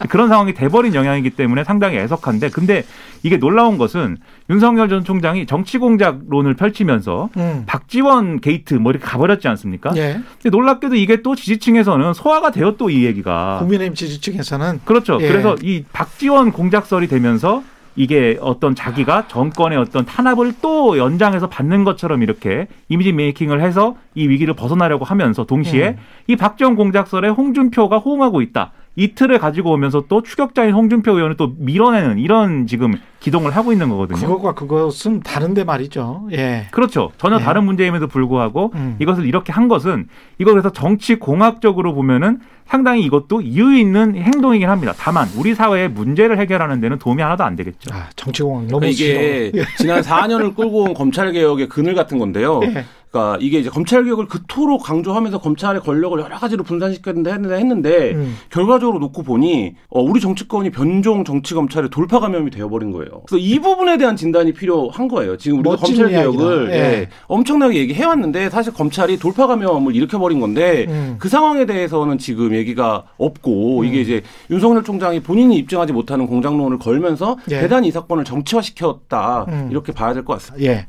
[0.09, 2.85] 그런 상황이 돼버린 영향이기 때문에 상당히 애석한데 근데
[3.23, 4.16] 이게 놀라운 것은
[4.51, 7.65] 윤석열 전 총장이 정치 공작론을 펼치면서 음.
[7.66, 9.93] 박지원 게이트 뭐 이렇게 가버렸지 않습니까?
[9.97, 10.20] 예.
[10.40, 15.19] 근데 놀랍게도 이게 또 지지층에서는 소화가 되어 또이 얘기가 국민의힘 지지층에서는 그렇죠.
[15.20, 15.28] 예.
[15.28, 17.62] 그래서 이 박지원 공작설이 되면서
[17.99, 24.29] 이게 어떤 자기가 정권의 어떤 탄압을 또 연장해서 받는 것처럼 이렇게 이미지 메이킹을 해서 이
[24.29, 25.97] 위기를 벗어나려고 하면서 동시에 음.
[26.29, 28.70] 이 박정 공작설에 홍준표가 호응하고 있다.
[28.95, 34.19] 이틀을 가지고 오면서 또 추격자인 홍준표 의원을 또 밀어내는 이런 지금 기동을 하고 있는 거거든요.
[34.19, 36.28] 그것과 그것은 다른데 말이죠.
[36.32, 36.69] 예.
[36.70, 37.11] 그렇죠.
[37.19, 37.40] 전혀 예.
[37.40, 38.97] 다른 문제임에도 불구하고 음.
[39.01, 40.09] 이것을 이렇게 한 것은
[40.39, 42.39] 이거 그래서 정치 공학적으로 보면은
[42.69, 44.93] 상당히 이것도 이유 있는 행동이긴 합니다.
[44.97, 47.95] 다만 우리 사회의 문제를 해결하는 데는 도움이 하나도 안 되겠죠.
[47.95, 52.61] 아, 정치 공학 너무 그러니까 이게 지난 4년을 끌고 온 검찰 개혁의 그늘 같은 건데요.
[52.65, 52.85] 예.
[53.11, 58.36] 그러니까 이게 이제 검찰 개혁을 그토록 강조하면서 검찰의 권력을 여러 가지로 분산시켰는데 했는데, 했는데 음.
[58.51, 63.07] 결과적으로 놓고 보니 어, 우리 정치권이 변종 정치 검찰의 돌파 감염이 되어버린 거예요.
[63.26, 65.36] 그래서 이 부분에 대한 진단이 필요한 거예요.
[65.36, 66.74] 지금 우리가 검찰 개혁을 예.
[66.74, 71.16] 예, 엄청나게 얘기해 왔는데 사실 검찰이 돌파 감염을 일으켜버린 건데 음.
[71.18, 73.85] 그 상황에 대해서는 지금 얘기가 없고 음.
[73.85, 77.60] 이게 이제 윤석열 총장이 본인이 입증하지 못하는 공장론을 걸면서 예.
[77.60, 79.68] 대단히 이 사건을 정치화시켰다 음.
[79.70, 80.70] 이렇게 봐야 될 것 같습니다.
[80.70, 80.86] 예.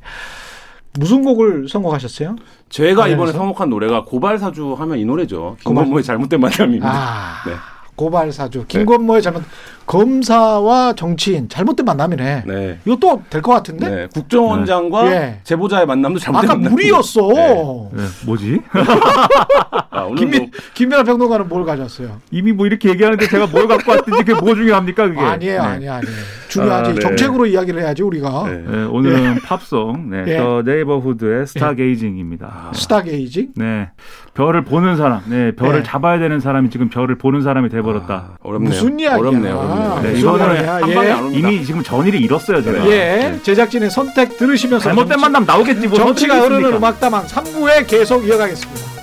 [0.99, 2.35] 무슨 곡을 선곡하셨어요?
[2.69, 5.55] 제가 이번에 선곡한 노래가 고발사주 하면 이 노래죠.
[5.63, 6.89] 김건모의 잘못된 만남입니다.
[6.91, 7.53] 아, 네.
[7.95, 8.65] 고발사주.
[8.67, 9.43] 김건모의 잘못.
[9.89, 12.43] 검사와 정치인 잘못된 만남이네.
[12.45, 12.79] 네.
[12.85, 13.89] 이것도 될것 같은데?
[13.89, 14.07] 네.
[14.13, 15.39] 국정원장과 네.
[15.43, 16.73] 제보자의 만남도 잘못된 아까 만남.
[16.73, 17.27] 무리였어.
[17.33, 17.89] 네.
[17.93, 18.03] 네.
[18.27, 18.61] 뭐지?
[19.89, 20.49] 아, 김민, 뭐...
[20.75, 22.21] 김민아 평론가는 뭘 가져왔어요?
[22.29, 25.19] 이미 뭐 이렇게 얘기하는데 제가 뭘 갖고 왔든지 그게 뭐 중요합니까 그게?
[25.19, 25.67] 아니에요, 네.
[25.67, 26.15] 아니에요, 아니에요.
[26.49, 26.91] 중요하지.
[26.91, 26.99] 아, 네.
[26.99, 28.43] 정책으로 이야기를 해야지 우리가.
[28.91, 32.73] 오늘은 팝송, 네, The Neighbourhood의 Stargazing입니다.
[32.75, 33.53] Stargazing?
[33.55, 33.89] 네.
[34.35, 38.13] 별을 보는 사람, 네, 별을 잡아야 되는 사람이 지금 별을 보는 사람이 돼버렸다.
[38.13, 38.69] 아, 어렵네요.
[38.69, 39.17] 무슨 이야기야?
[39.19, 39.78] 어렵네요.
[39.79, 41.49] 아, 네, 이거는 한 방에 안 옵니다.
[41.49, 42.85] 이미 지금 전의를 잃었어요, 제가.
[42.87, 42.89] 예.
[42.89, 43.39] 네.
[43.43, 45.97] 제작진의 선택 들으시면서 잘못된 정치, 만남 나오겠지 뭐.
[45.97, 48.99] 정치가 흐르는 음악다방 3부에 계속 이어가겠습니다.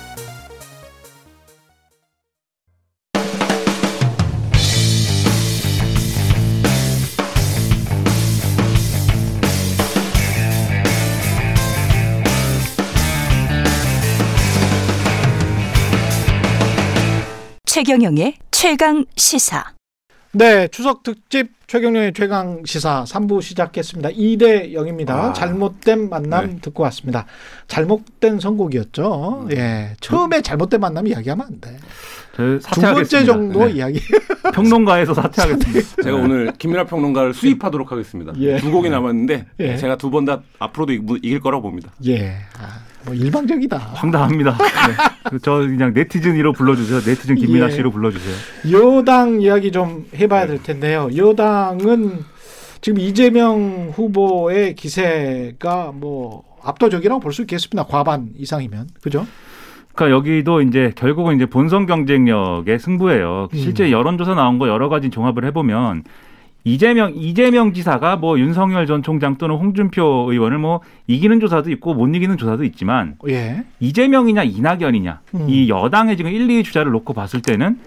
[17.65, 19.63] 최경영의 최강 시사.
[20.37, 24.09] 네, 추석 특집 최경영의 최강 시사 3부 시작했습니다.
[24.09, 25.09] 2대 0입니다.
[25.09, 25.33] 아.
[25.33, 26.57] 잘못된 만남 네.
[26.61, 27.25] 듣고 왔습니다.
[27.67, 29.47] 잘못된 선곡이었죠.
[29.49, 29.51] 음.
[29.57, 29.95] 예.
[29.99, 31.77] 처음에 잘못된 만남 이야기하면 안 돼.
[32.35, 33.71] 두 번째 정도 네.
[33.71, 33.99] 이야기.
[34.53, 36.03] 평론가에서 사퇴하겠습니다.
[36.03, 38.33] 제가 오늘 김민하 평론가를 수입하도록 하겠습니다.
[38.37, 38.57] 예.
[38.57, 39.77] 두 곡이 남았는데 예.
[39.77, 41.89] 제가 두 번 다 앞으로도 이길 거라고 봅니다.
[42.05, 42.35] 예.
[42.59, 42.79] 아.
[43.07, 43.77] 뭐 일방적이다.
[43.77, 44.57] 황당합니다.
[45.31, 45.37] 네.
[45.41, 46.99] 저 그냥 네티즌으로 불러주세요.
[46.99, 47.71] 네티즌 김민아 예.
[47.71, 48.35] 씨로 불러주세요.
[48.71, 51.09] 여당 이야기 좀 해봐야 될 텐데요.
[51.15, 52.19] 여당은
[52.81, 57.83] 지금 이재명 후보의 기세가 뭐 압도적이라고 볼 수 있겠습니다.
[57.85, 59.25] 과반 이상이면 그죠?
[59.95, 63.47] 그러니까 여기도 이제 결국은 이제 본선 경쟁력의 승부예요.
[63.53, 63.91] 실제 음.
[63.91, 66.03] 여론조사 나온 거 여러 가지 종합을 해보면
[66.67, 72.13] 이재명 이재명 지사가 뭐 윤석열 전 총장 또는 홍준표 의원을 뭐 이기는 조사도 있고 못
[72.13, 73.63] 이기는 조사도 있지만 예.
[73.79, 75.45] 이재명이냐 이낙연이냐 음.
[75.47, 77.79] 이 여당의 지금 1, 2위 주자를 놓고 봤을 때는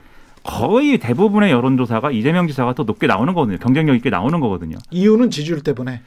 [0.43, 3.59] 거의 대부분의 여론조사가 이재명 지사가 더 높게 나오는 거거든요.
[3.59, 4.79] 경쟁력 있게 나오는 거거든요.
[4.91, 6.01] 이유는 지지율 때문에.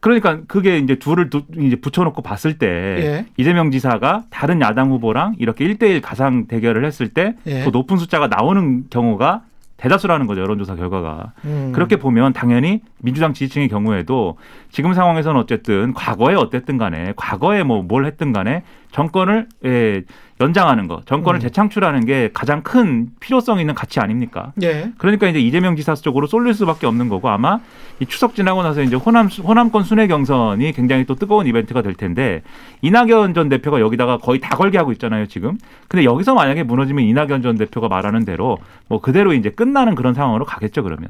[0.00, 3.26] 그러니까 그게 이제 둘을 두, 이제 붙여놓고 봤을 때 예.
[3.36, 7.66] 이재명 지사가 다른 야당 후보랑 이렇게 1대1 가상 대결을 했을 때더 예.
[7.66, 9.42] 높은 숫자가 나오는 경우가
[9.76, 11.72] 대다수라는 거죠 여론조사 결과가 음.
[11.74, 14.36] 그렇게 보면 당연히 민주당 지지층의 경우에도
[14.70, 18.62] 지금 상황에서는 어쨌든 과거에 어땠든 간에 과거에 뭐 뭘 했든 간에
[18.92, 20.02] 정권을 예,
[20.40, 21.40] 연장하는 거, 정권을 음.
[21.40, 24.52] 재창출하는 게 가장 큰 필요성 있는 가치 아닙니까?
[24.62, 24.90] 예.
[24.98, 27.60] 그러니까 이제 이재명 지사 쪽으로 쏠릴 수밖에 없는 거고 아마
[28.00, 32.42] 이 추석 지나고 나서 이제 호남 호남권 순회 경선이 굉장히 또 뜨거운 이벤트가 될 텐데
[32.82, 35.56] 이낙연 전 대표가 여기다가 거의 다 걸게 하고 있잖아요 지금.
[35.88, 38.58] 근데 여기서 만약에 무너지면 이낙연 전 대표가 말하는 대로
[38.88, 41.08] 뭐 그대로 이제 끝나는 그런 상황으로 가겠죠 그러면.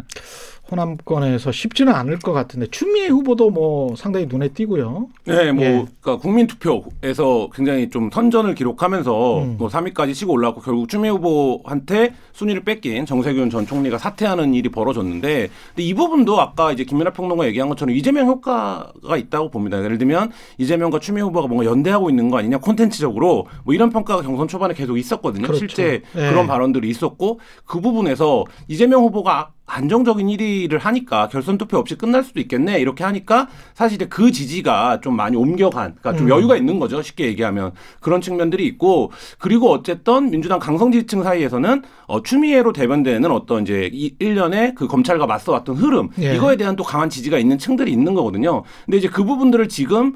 [0.70, 5.08] 호남권에서 쉽지는 않을 것 같은데 추미애 후보도 뭐 상당히 눈에 띄고요.
[5.24, 5.86] 네, 뭐 예.
[6.00, 9.56] 그러니까 국민 투표에서 굉장히 좀 선전을 기록하면서 음.
[9.58, 15.48] 뭐 3위까지 치고 올라왔고 결국 추미애 후보한테 순위를 뺏긴 정세균 전 총리가 사퇴하는 일이 벌어졌는데
[15.68, 19.82] 근데 이 부분도 아까 이제 김민하 평론가 얘기한 것처럼 이재명 효과가 있다고 봅니다.
[19.82, 24.48] 예를 들면 이재명과 추미애 후보가 뭔가 연대하고 있는 거 아니냐 콘텐츠적으로 뭐 이런 평가가 경선
[24.48, 25.46] 초반에 계속 있었거든요.
[25.46, 25.60] 그렇죠.
[25.60, 26.30] 실제 예.
[26.30, 32.40] 그런 발언들이 있었고 그 부분에서 이재명 후보가 안정적인 1위를 하니까 결선 투표 없이 끝날 수도
[32.40, 36.30] 있겠네 이렇게 하니까 사실 그 지지가 좀 많이 옮겨간 그러니까 좀 음.
[36.30, 42.22] 여유가 있는 거죠 쉽게 얘기하면 그런 측면들이 있고 그리고 어쨌든 민주당 강성 지지층 사이에서는 어,
[42.22, 46.36] 추미애로 대변되는 어떤 이제 이 1년에 그 검찰과 맞서왔던 흐름 예.
[46.36, 50.14] 이거에 대한 또 강한 지지가 있는 층들이 있는 거거든요 근데 이제 그 부분들을 지금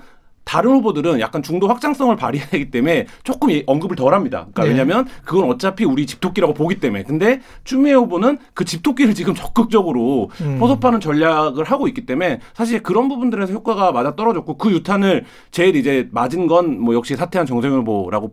[0.50, 4.48] 다른 후보들은 약간 중도 확장성을 발휘하기 때문에 조금 언급을 덜 합니다.
[4.52, 4.68] 그러니까 네.
[4.70, 7.04] 왜냐하면 그건 어차피 우리 집토끼라고 보기 때문에.
[7.04, 10.58] 근데 추미애 후보는 그 집토끼를 지금 적극적으로 음.
[10.58, 16.08] 포섭하는 전략을 하고 있기 때문에 사실 그런 부분들에서 효과가 맞아 떨어졌고 그 유탄을 제일 이제
[16.10, 18.32] 맞은 건 뭐 역시 사퇴한 정세균 후보라고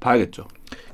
[0.00, 0.46] 봐야겠죠.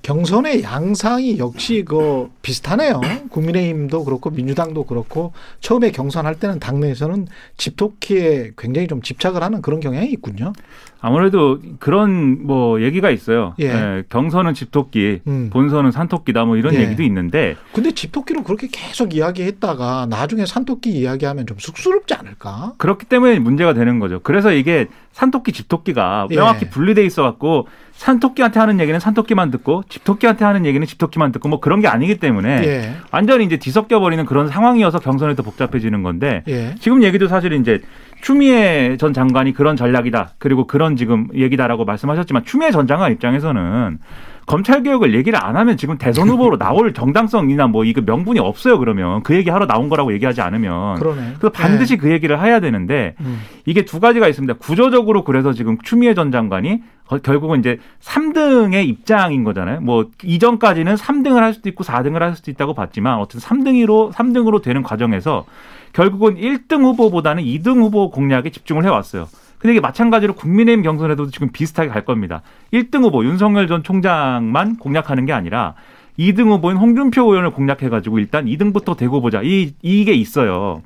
[0.07, 3.01] 경선의 양상이 역시 그 비슷하네요.
[3.29, 7.27] 국민의힘도 그렇고 민주당도 그렇고 처음에 경선할 때는 당내에서는
[7.57, 10.53] 집토끼에 굉장히 좀 집착을 하는 그런 경향이 있군요.
[11.01, 13.55] 아무래도 그런 뭐 얘기가 있어요.
[13.59, 13.67] 예.
[13.67, 15.51] 예, 경선은 집토끼, 음.
[15.53, 16.83] 본선은 산토끼다 뭐 이런 예.
[16.83, 17.57] 얘기도 있는데.
[17.73, 22.75] 근데 집토끼로 그렇게 계속 이야기했다가 나중에 산토끼 이야기하면 좀 쑥스럽지 않을까?
[22.79, 24.21] 그렇기 때문에 문제가 되는 거죠.
[24.23, 24.87] 그래서 이게
[25.17, 26.37] 산토끼, 집토끼가 예.
[26.37, 31.59] 명확히 분리돼 있어 갖고 산토끼한테 하는 얘기는 산토끼만 듣고 집토끼한테 하는 얘기는 집토끼만 듣고 뭐
[31.59, 32.97] 그런 게 아니기 때문에 예.
[33.13, 36.75] 완전히 이제 뒤섞여 버리는 그런 상황이어서 경선이 더 복잡해지는 건데 예.
[36.81, 37.81] 지금 얘기도 사실 이제
[38.21, 40.35] 추미애 전 장관이 그런 전략이다.
[40.37, 43.99] 그리고 그런 지금 얘기다라고 말씀하셨지만 추미애 전 장관 입장에서는
[44.47, 48.79] 검찰 개혁을 얘기를 안 하면 지금 대선 후보로 나올 정당성이나 뭐 이거 명분이 없어요.
[48.79, 51.35] 그러면 그 얘기 하러 나온 거라고 얘기하지 않으면 그러네.
[51.39, 52.01] 그래서 반드시 네.
[52.01, 53.41] 그 얘기를 해야 되는데 음.
[53.67, 54.55] 이게 두 가지가 있습니다.
[54.55, 56.83] 구조적으로 그래서 지금 추미애 전 장관이
[57.25, 59.81] 결국은 이제 3등의 입장인 거잖아요.
[59.81, 64.83] 뭐 이전까지는 3등을 할 수도 있고 4등을 할 수도 있다고 봤지만 어쨌든 3등으로 3등으로 되는
[64.85, 65.45] 과정에서
[65.93, 69.29] 결국은 1등 후보보다는 2등 후보 공략에 집중을 해 왔어요.
[69.67, 72.43] 근데 이게 마찬가지로 국민의힘 경선에도 지금 비슷하게 갈 겁니다.
[72.73, 75.75] 1등 후보 윤석열 전 총장만 공략하는 게 아니라
[76.21, 79.43] 2등 후보인 홍준표 의원을 공략해가지고 일단 2등부터 대고 보자.
[79.43, 80.83] 이, 이게 있어요.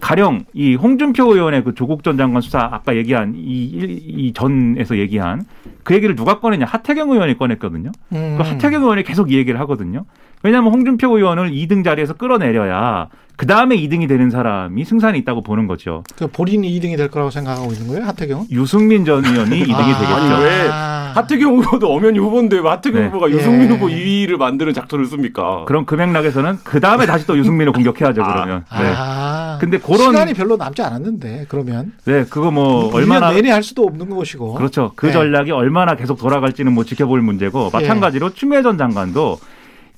[0.00, 5.42] 가령 이 홍준표 의원의 그 조국 전 장관 수사 아까 얘기한 이, 이 전에서 얘기한
[5.84, 7.92] 그 얘기를 누가 꺼내냐 하태경 의원이 꺼냈거든요.
[8.12, 8.34] 음.
[8.36, 10.04] 그 하태경 의원이 계속 이 얘기를 하거든요.
[10.42, 13.08] 왜냐하면 홍준표 의원을 2등 자리에서 끌어내려야
[13.38, 16.02] 그 다음에 2등이 되는 사람이 승산이 있다고 보는 거죠.
[16.16, 18.46] 그 본인이 2등이 될 거라고 생각하고 있는 거예요, 하태경은?
[18.50, 20.14] 유승민 전 의원이 2등이 아, 되겠죠.
[20.14, 20.68] 아니 왜
[21.14, 23.06] 하태경 후보도 엄연히 후보인데 왜 하태경 네.
[23.06, 23.74] 후보가 유승민 예.
[23.74, 25.64] 후보 2위를 만드는 작전을 씁니까?
[25.66, 28.64] 그럼 그 맥락에서는 그 다음에 다시 또 유승민을 공격해야죠 그러면.
[28.68, 28.82] 아.
[28.82, 28.92] 네.
[28.96, 29.58] 아.
[29.60, 31.92] 근데 그런 시간이 별로 남지 않았는데 그러면.
[32.06, 34.54] 네, 그거 뭐 얼마나 내내 할 수도 없는 것이고.
[34.54, 34.90] 그렇죠.
[34.96, 35.12] 그 네.
[35.12, 38.34] 전략이 얼마나 계속 돌아갈지는 뭐 지켜볼 문제고 마찬가지로 예.
[38.34, 39.38] 추미애 전 장관도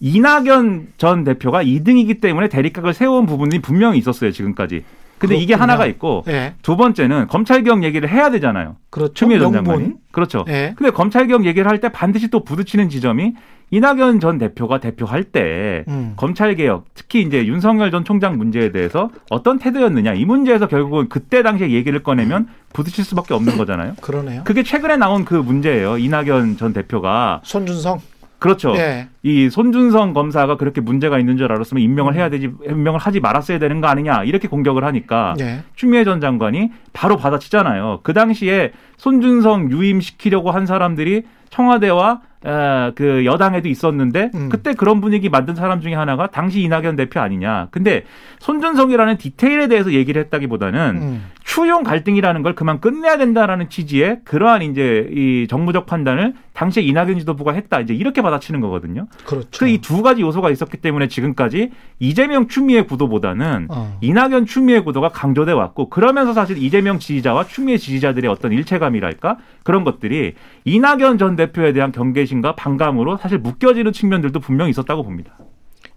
[0.01, 4.83] 이낙연 전 대표가 2등이기 때문에 대립각을 세운 부분이 분명히 있었어요 지금까지.
[5.19, 5.43] 근데 그렇군요.
[5.45, 6.55] 이게 하나가 있고 네.
[6.63, 8.77] 두 번째는 검찰개혁 얘기를 해야 되잖아요.
[8.89, 9.13] 그렇죠.
[9.13, 9.91] 추미애 전 장관이.
[10.13, 10.45] 그렇죠.
[10.47, 10.73] 네.
[10.77, 13.35] 근데 검찰개혁 얘기를 할 때 반드시 또 부딪히는 지점이
[13.71, 16.15] 이낙연 전 대표가 대표할 때 음.
[16.17, 21.71] 검찰개혁 특히 이제 윤석열 전 총장 문제에 대해서 어떤 태도였느냐 이 문제에서 결국은 그때 당시에
[21.71, 23.97] 얘기를 꺼내면 부딪힐 수밖에 없는 거잖아요.
[24.01, 24.43] 그러네요.
[24.45, 25.99] 그게 최근에 나온 그 문제예요.
[25.99, 28.01] 이낙연 전 대표가 손준성
[28.41, 28.73] 그렇죠.
[28.73, 29.09] 네.
[29.23, 33.81] 이 손준성 검사가 그렇게 문제가 있는 줄 알았으면 임명을 해야 되지 임명을 하지 말았어야 되는
[33.81, 35.63] 거 아니냐 이렇게 공격을 하니까 네.
[35.77, 38.01] 추미애 전 장관이 바로 받아치잖아요.
[38.03, 44.49] 그 당시에 손준성 유임시키려고 한 사람들이 청와대와 에, 그 여당에도 있었는데 음.
[44.49, 47.69] 그때 그런 분위기 만든 사람 중에 하나가 당시 이낙연 대표 아니냐.
[47.71, 48.05] 근데
[48.39, 51.25] 손준성이라는 디테일에 대해서 얘기를 했다기보다는 음.
[51.45, 57.53] 추용 갈등이라는 걸 그만 끝내야 된다라는 취지의 그러한 이제 이 정무적 판단을 당시에 이낙연 지도부가
[57.53, 57.81] 했다.
[57.81, 59.07] 이제 이렇게 받아치는 거거든요.
[59.27, 59.49] 그렇죠.
[59.59, 63.99] 그 이 두 가지 요소가 있었기 때문에 지금까지 이재명 추미애 구도보다는 어.
[64.01, 70.35] 이낙연 추미애 구도가 강조돼 왔고 그러면서 사실 이재명 지지자와 추미애 지지자들의 어떤 일체감이랄까 그런 것들이
[70.65, 75.39] 이낙연 전 대표에 대한 경계심과 반감으로 사실 묶여지는 측면들도 분명히 있었다고 봅니다.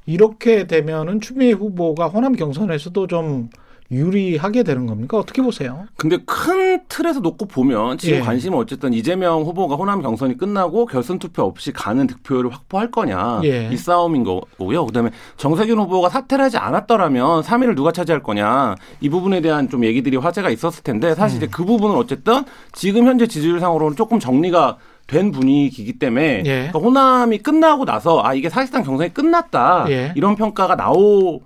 [0.06, 3.50] 이렇게 되면은 추미애 후보가 호남 경선에서도 좀
[3.94, 5.18] 유리하게 되는 겁니까?
[5.18, 5.86] 어떻게 보세요?
[5.98, 8.22] 근데 큰 틀에서 놓고 보면 지금 예.
[8.22, 13.70] 관심은 어쨌든 이재명 후보가 호남 경선이 끝나고 결선 투표 없이 가는 득표율을 확보할 거냐 예.
[13.72, 14.86] 이 싸움인 거고요.
[14.86, 20.18] 그다음에 정세균 후보가 사퇴를 하지 않았더라면 3위를 누가 차지할 거냐 이 부분에 대한 좀 얘기들이
[20.18, 21.44] 화제가 있었을 텐데 사실 음.
[21.44, 26.70] 이제 그 부분은 어쨌든 지금 현재 지지율상으로는 조금 정리가 된 분위기이기 때문에 예.
[26.72, 30.14] 그러니까 호남이 끝나고 나서 아 이게 사실상 경선이 끝났다 예.
[30.16, 31.42] 이런 평가가 나오.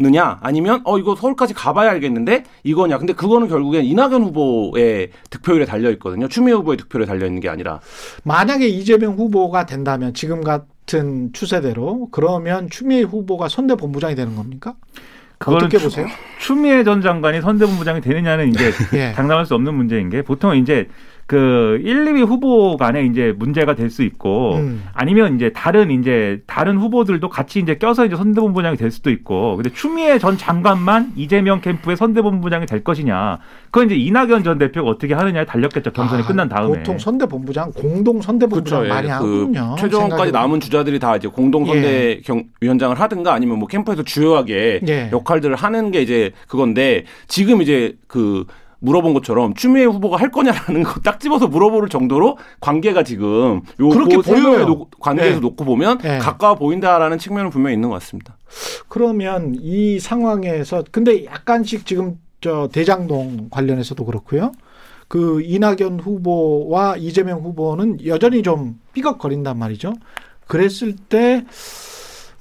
[0.00, 5.90] 느냐 아니면 어 이거 서울까지 가봐야 알겠는데 이거냐 근데 그거는 결국엔 이낙연 후보의 득표율에 달려
[5.92, 7.80] 있거든요 추미애 후보의 득표율에 달려 있는 게 아니라
[8.24, 14.74] 만약에 이재명 후보가 된다면 지금 같은 추세대로 그러면 추미애 후보가 선대 본부장이 되는 겁니까?
[15.46, 16.06] 어떻게 보세요?
[16.38, 19.14] 추, 미애 전 장관이 선대본부장이 되느냐는 이제 예.
[19.14, 20.86] 장담할 수 없는 문제인 게 보통 이제
[21.30, 24.84] 그 1, 2위 후보 간에 이제 문제가 될 수 있고 음.
[24.94, 29.70] 아니면 이제 다른 이제 다른 후보들도 같이 이제 껴서 이제 선대본부장이 될 수도 있고 근데
[29.70, 33.38] 추미애 전 장관만 이재명 캠프의 선대본부장이 될 것이냐
[33.70, 38.20] 그건 이제 이낙연 전 대표가 어떻게 하느냐에 달렸겠죠 경선이 아, 끝난 다음에 보통 선대본부장 공동
[38.20, 38.94] 선대본부장 그렇죠.
[38.94, 39.12] 많이 예.
[39.12, 42.44] 그 하거든요 최종까지 남은 주자들이 다 이제 공동 선대 예.
[42.60, 45.10] 위원장을 하든가 아니면 뭐 캠프에서 주요하게 예.
[45.12, 48.46] 역할들을 하는 게 이제 그건데 지금 이제 그
[48.80, 54.16] 물어본 것처럼 추미애 후보가 할 거냐라는 거 딱 집어서 물어볼 정도로 관계가 지금 요 그렇게
[54.16, 54.86] 그 보여요.
[55.00, 55.40] 관계에서 네.
[55.40, 56.18] 놓고 보면 네.
[56.18, 58.36] 가까워 보인다라는 측면은 분명히 있는 것 같습니다.
[58.88, 64.52] 그러면 이 상황에서 근데 약간씩 지금 저 대장동 관련해서도 그렇고요.
[65.08, 69.92] 그 이낙연 후보와 이재명 후보는 여전히 좀 삐걱거린단 말이죠.
[70.46, 71.44] 그랬을 때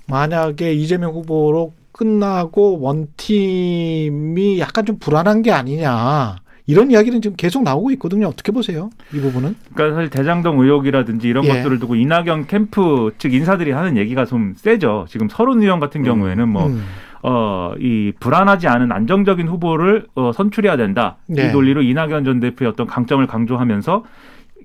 [0.07, 6.37] 만약에 이재명 후보로 끝나고 원팀이 약간 좀 불안한 게 아니냐.
[6.65, 8.27] 이런 이야기는 지금 계속 나오고 있거든요.
[8.27, 8.89] 어떻게 보세요?
[9.13, 9.55] 이 부분은?
[9.73, 11.49] 그러니까 사실 대장동 의혹이라든지 이런 예.
[11.49, 15.07] 것들을 두고 이낙연 캠프 측 인사들이 하는 얘기가 좀 세죠.
[15.09, 16.85] 지금 서른 의원 같은 경우에는 뭐 음.
[17.21, 21.17] 어, 이 불안하지 않은 안정적인 후보를 어, 선출해야 된다.
[21.27, 21.49] 네.
[21.49, 24.05] 이 논리로 이낙연 전 대표의 어떤 강점을 강조하면서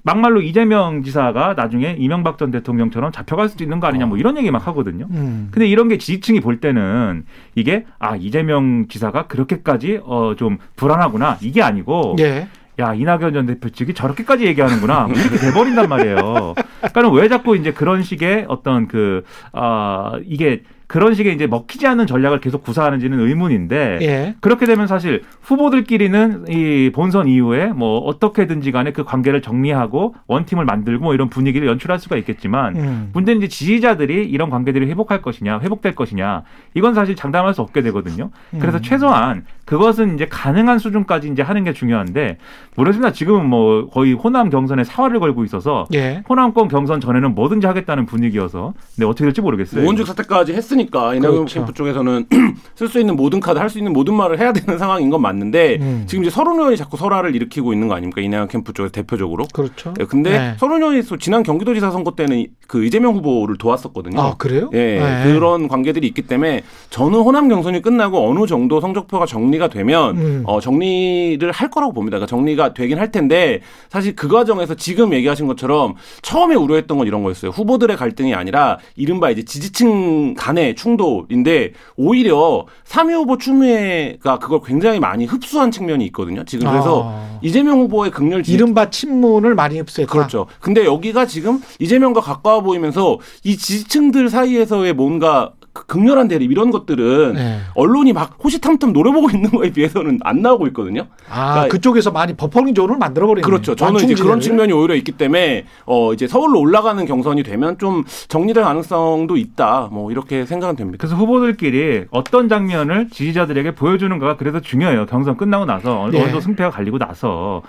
[0.06, 4.50] 막말로 이재명 지사가 나중에 이명박 전 대통령처럼 잡혀갈 수도 있는 거 아니냐 뭐 이런 얘기
[4.50, 5.06] 막 하거든요.
[5.10, 5.48] 음.
[5.50, 7.24] 근데 이런 게 지지층이 볼 때는
[7.54, 12.48] 이게 아 이재명 지사가 그렇게까지 어 좀 불안하구나 이게 아니고 예.
[12.80, 16.54] 야 이낙연 전 대표 측이 저렇게까지 얘기하는구나 뭐 이렇게 돼버린단 말이에요.
[16.92, 19.22] 그러니까 왜 자꾸 이제 그런 식의 어떤 그
[19.52, 24.34] 아 이게 그런 식의 이제 먹히지 않는 전략을 계속 구사하는지는 의문인데 예.
[24.40, 31.04] 그렇게 되면 사실 후보들끼리는 이 본선 이후에 뭐 어떻게든지 간에 그 관계를 정리하고 원팀을 만들고
[31.04, 33.10] 뭐 이런 분위기를 연출할 수가 있겠지만 음.
[33.12, 36.42] 문제는 이제 지지자들이 이런 관계들이 회복할 것이냐 회복될 것이냐
[36.74, 38.30] 이건 사실 장담할 수 없게 되거든요.
[38.58, 38.82] 그래서 음.
[38.82, 42.38] 최소한 그것은 이제 가능한 수준까지 이제 하는 게 중요한데
[42.76, 43.12] 모르겠습니다.
[43.12, 46.22] 지금은 뭐 거의 호남 경선에 사활을 걸고 있어서 예.
[46.28, 49.84] 호남권 경선 전에는 뭐든지 하겠다는 분위기여서 근데 어떻게 될지 모르겠어요.
[49.84, 51.54] 원직 사태까지 했으니 했으니까 이낙연 그렇죠.
[51.54, 52.26] 캠프 쪽에서는
[52.74, 55.78] 쓸 수 있는 모든 카드 할 수 있는 모든 말을 해야 되는 상황인 건 맞는데
[55.80, 56.04] 음.
[56.06, 59.46] 지금 이제 서른 의원이 자꾸 설화를 일으키고 있는 거 아닙니까 이낙연 캠프 쪽에서 대표적으로.
[59.52, 59.94] 그렇죠.
[59.94, 60.54] 네, 근데 네.
[60.58, 64.20] 서른 의원이 지난 경기도지사 선거 때는 그 이재명 후보를 도왔었거든요.
[64.20, 64.70] 아 그래요?
[64.74, 65.22] 예, 네.
[65.24, 70.42] 그런 관계들이 있기 때문에 저는 호남 경선이 끝나고 어느 정도 성적표가 정리 가 되면 음.
[70.46, 72.16] 어, 정리를 할 거라고 봅니다.
[72.16, 77.22] 그러니까 정리가 되긴 할 텐데 사실 그 과정에서 지금 얘기하신 것처럼 처음에 우려했던 건 이런
[77.22, 77.50] 거였어요.
[77.52, 84.98] 후보들의 갈등이 아니라 이른바 이제 지지층 간의 충돌 정도인데 오히려 3위 후보 추미애가 그걸 굉장히
[85.00, 86.44] 많이 흡수한 측면이 있거든요.
[86.44, 87.38] 지금 그래서 아.
[87.42, 90.10] 이재명 후보의 극렬 지 이른바 친문을 많이 흡수했다.
[90.10, 90.46] 그렇죠.
[90.60, 97.34] 근데 여기가 지금 이재명과 가까워 보이면서 이 지지층들 사이에서의 뭔가 그 극렬한 대립 이런 것들은
[97.34, 97.58] 네.
[97.74, 101.06] 언론이 막 호시탐탐 노려보고 있는 거에 비해서는 안 나오고 있거든요.
[101.28, 103.74] 아 그러니까 그쪽에서 많이 버퍼링 존을 만들어 버리는 그렇죠.
[103.74, 108.62] 저는 이제 그런 측면이 오히려 있기 때문에 어 이제 서울로 올라가는 경선이 되면 좀 정리될
[108.62, 109.88] 가능성도 있다.
[109.90, 110.98] 뭐 이렇게 생각은 됩니다.
[111.00, 115.06] 그래서 후보들끼리 어떤 장면을 지지자들에게 보여주는가가 그래서 중요해요.
[115.06, 116.40] 경선 끝나고 나서 어느 정도 네.
[116.40, 117.62] 승패가 갈리고 나서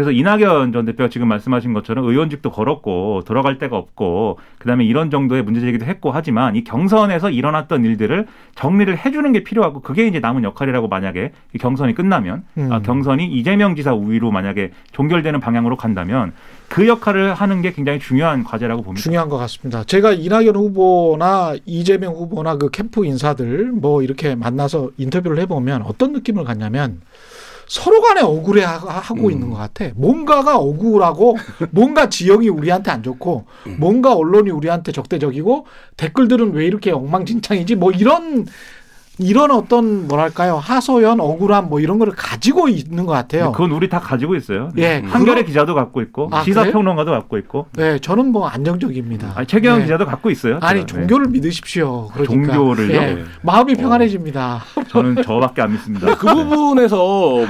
[0.00, 5.42] 그래서 이낙연 전 대표가 지금 말씀하신 것처럼 의원직도 걸었고 돌아갈 데가 없고 그다음에 이런 정도의
[5.42, 10.42] 문제 제기도 했고 하지만 이 경선에서 일어났던 일들을 정리를 해주는 게 필요하고 그게 이제 남은
[10.42, 12.72] 역할이라고 만약에 이 경선이 끝나면 음.
[12.72, 16.32] 아, 경선이 이재명 지사 우위로 만약에 종결되는 방향으로 간다면
[16.70, 19.02] 그 역할을 하는 게 굉장히 중요한 과제라고 봅니다.
[19.02, 19.84] 중요한 것 같습니다.
[19.84, 26.44] 제가 이낙연 후보나 이재명 후보나 그 캠프 인사들 뭐 이렇게 만나서 인터뷰를 해보면 어떤 느낌을
[26.44, 27.02] 갖냐면
[27.70, 29.30] 서로 간에 억울해 하고 음.
[29.30, 29.90] 있는 것 같아.
[29.94, 31.36] 뭔가가 억울하고
[31.70, 33.76] 뭔가 지형이 우리한테 안 좋고 음.
[33.78, 35.66] 뭔가 언론이 우리한테 적대적이고
[35.96, 38.44] 댓글들은 왜 이렇게 엉망진창이지 뭐 이런
[39.20, 43.52] 이런 어떤 뭐랄까요 하소연 억울함 뭐 이런 거를 가지고 있는 것 같아요.
[43.52, 44.70] 그건 우리 다 가지고 있어요.
[44.78, 47.66] 예, 한겨레 기자도 갖고 있고 아, 시사 평론가도 갖고 있고.
[47.76, 49.32] 네, 저는 뭐 안정적입니다.
[49.36, 49.84] 아니, 최경 네.
[49.84, 50.58] 기자도 갖고 있어요.
[50.60, 51.32] 아니 종교를 네.
[51.32, 52.08] 믿으십시오.
[52.08, 52.54] 그러니까.
[52.54, 53.00] 종교를요.
[53.00, 53.24] 네.
[53.42, 53.76] 마음이 어.
[53.76, 54.62] 평안해집니다.
[54.88, 56.14] 저는 저밖에 안 믿습니다.
[56.16, 56.96] 그 부분에서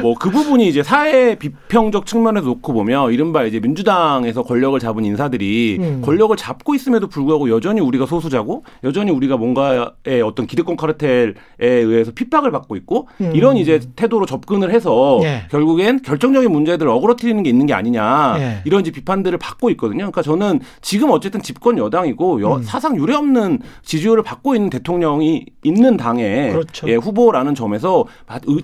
[0.01, 5.79] 뭐 그 부분이 이제 사회 비평적 측면에서 놓고 보면 이른바 이제 민주당에서 권력을 잡은 인사들이
[5.81, 6.03] 음.
[6.05, 11.35] 권력을 잡고 있음에도 불구하고 여전히 우리가 소수자고 여전히 우리가 뭔가의 어떤 기득권 카르텔
[11.69, 13.33] 의해서 핍박을 받고 있고 음.
[13.35, 15.45] 이런 이제 태도로 접근을 해서 예.
[15.51, 18.63] 결국엔 결정적인 문제들을 어그러뜨리는 게 있는 게 아니냐 예.
[18.65, 19.99] 이런 이제 비판들을 받고 있거든요.
[19.99, 22.63] 그러니까 저는 지금 어쨌든 집권 여당이고 여, 음.
[22.63, 26.89] 사상 유례 없는 지지율을 받고 있는 대통령이 있는 당의 그렇죠.
[26.89, 28.05] 예, 후보라는 점에서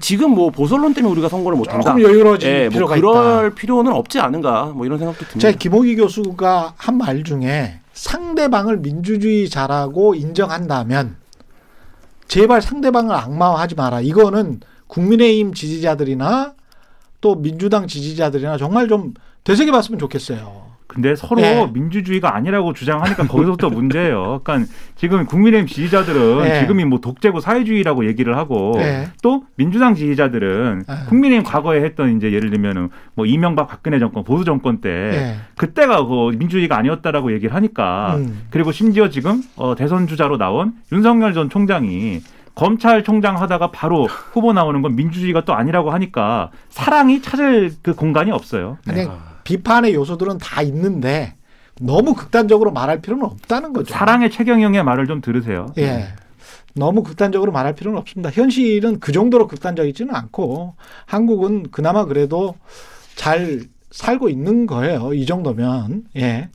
[0.00, 1.94] 지금 뭐 보선론 때문에 우리가 선거를 못 한다.
[2.00, 3.54] 여유로워질 예, 뭐 필요가 뭐 그럴 있다.
[3.54, 5.38] 필요는 없지 않은가 뭐 이런 생각도 듭니다.
[5.40, 11.16] 제가 김호기 교수가 한 말 중에 상대방을 민주주의자라고 인정한다면
[12.28, 14.00] 제발 상대방을 악마화하지 마라.
[14.00, 16.54] 이거는 국민의힘 지지자들이나
[17.20, 20.65] 또 민주당 지지자들이나 정말 좀 되새겨 봤으면 좋겠어요.
[20.96, 21.70] 근데 서로 네.
[21.74, 24.40] 민주주의가 아니라고 주장하니까 거기서부터 문제예요.
[24.42, 26.60] 그러니까 지금 국민의힘 지지자들은 네.
[26.60, 29.06] 지금이 뭐 독재고 사회주의라고 얘기를 하고 네.
[29.22, 30.94] 또 민주당 지지자들은 네.
[31.10, 35.36] 국민의힘 과거에 했던 이제 예를 들면은 뭐 이명박 박근혜 정권 보수 정권 때 네.
[35.56, 38.44] 그때가 그 민주주의가 아니었다라고 얘기를 하니까 음.
[38.48, 42.22] 그리고 심지어 지금 어 대선 주자로 나온 윤석열 전 총장이
[42.54, 48.78] 검찰총장 하다가 바로 후보 나오는 건 민주주의가 또 아니라고 하니까 사랑이 찾을 그 공간이 없어요.
[48.86, 49.06] 네.
[49.46, 51.34] 비판의 요소들은 다 있는데
[51.80, 53.92] 너무 극단적으로 말할 필요는 없다는 거죠.
[53.94, 55.66] 사랑의 최경영의 말을 좀 들으세요.
[55.78, 56.08] 예.
[56.74, 58.30] 너무 극단적으로 말할 필요는 없습니다.
[58.30, 60.74] 현실은 그 정도로 극단적이지는 않고
[61.06, 62.56] 한국은 그나마 그래도
[63.14, 63.60] 잘
[63.92, 65.14] 살고 있는 거예요.
[65.14, 66.04] 이 정도면.
[66.16, 66.48] 예.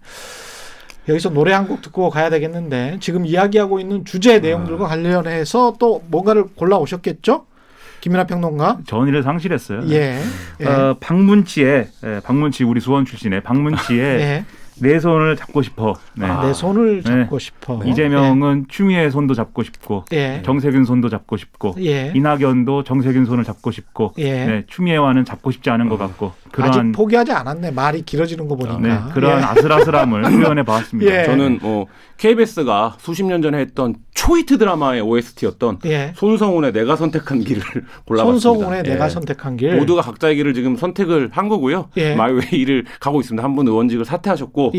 [1.08, 4.90] 여기서 노래 한 곡 듣고 가야 되겠는데 지금 이야기하고 있는 주제 내용들과 아.
[4.90, 7.46] 관련해서 또 뭔가를 골라 오셨겠죠?
[8.02, 8.80] 김민하 평론가.
[8.86, 9.84] 전의를 상실했어요.
[9.90, 10.20] 예.
[10.60, 10.66] 예.
[10.66, 14.46] 어, 박문치의 예, 박문치 우리 수원 출신의 박문치의 예.
[14.82, 15.94] 내 손을 잡고 싶어.
[16.16, 16.26] 네.
[16.26, 17.10] 아, 내 손을 네.
[17.24, 17.46] 잡고 네.
[17.46, 17.80] 싶어.
[17.86, 18.66] 이재명은 예.
[18.68, 20.42] 추미애 손도 잡고 싶고, 예.
[20.44, 22.12] 정세균 손도 잡고 싶고, 예.
[22.16, 24.46] 이낙연도 정세균 손을 잡고 싶고, 예.
[24.46, 27.72] 네, 추미애와는 잡고 싶지 않은 것 같고, 그러한 아직 포기하지 않았네.
[27.72, 28.80] 말이 길어지는 거 보니까.
[28.80, 29.44] 네, 그런 예.
[29.44, 31.20] 아슬아슬함을 표현해 봤습니다.
[31.22, 31.24] 예.
[31.26, 31.86] 저는 뭐
[32.18, 36.14] KBS가 수십 년 전에 했던 초이트 드라마의 OST였던 예.
[36.16, 37.62] 손성훈의 내가 선택한 길을
[38.06, 38.24] 골라봤습니다.
[38.40, 39.76] 손성훈의 내가 선택한 길.
[39.78, 41.90] 모두가 각자의 길을 지금 선택을 한 거고요.
[42.18, 43.44] 마이웨이를 가고 있습니다.
[43.44, 44.71] 한 분 의원직을 사퇴하셨고,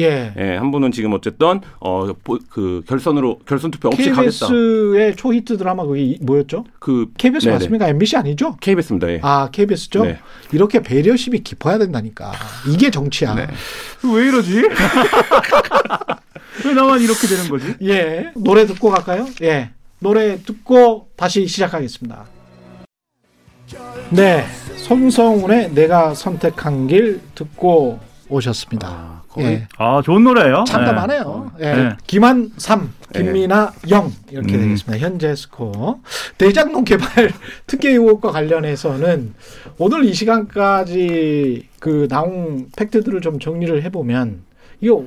[0.59, 2.13] 한 분은 지금 어쨌든 어
[2.51, 4.47] 그 결선으로 결선 투표 없이 KBS의 가겠다.
[4.49, 6.65] KBS의 초히트 드라마 그게 뭐였죠?
[6.79, 7.57] 그 KBS 네네.
[7.57, 7.89] 맞습니까?
[7.89, 8.57] MBC 아니죠?
[8.61, 9.11] KBS입니다.
[9.11, 9.21] 예.
[9.23, 10.05] 아 KBS죠.
[10.05, 10.19] 네.
[10.53, 12.33] 이렇게 배려심이 깊 깊어야 된다니까.
[12.69, 13.35] 이게 정치야.
[13.35, 13.47] 네.
[14.03, 14.63] 왜 이러지?
[16.65, 17.75] 왜 나만 이렇게 되는 거지?
[17.83, 18.33] 예.
[18.35, 19.27] 노래 듣고 갈까요?
[19.43, 19.71] 예.
[20.01, 22.25] 노래 듣고 다시 시작하겠습니다.
[24.11, 24.45] 네.
[24.77, 28.89] 손성훈의 내가 선택한 길 듣고 오셨습니다.
[28.89, 29.67] 아, 예.
[29.79, 30.65] 아 좋은 노래예요.
[30.67, 31.53] 참담하네요.
[31.59, 31.67] 네.
[31.67, 31.75] 예.
[31.75, 31.89] 네.
[32.07, 33.91] 김한 3, 김민아 네.
[33.91, 34.61] 0 이렇게 음.
[34.63, 34.99] 되겠습니다.
[34.99, 36.01] 현재 스코어.
[36.39, 37.33] 대장동 개발
[37.67, 39.35] 특혜 의혹과 관련해서는
[39.79, 44.43] 오늘 이 시간까지 그 나온 팩트들을 좀 정리를 해보면
[44.81, 45.05] 이거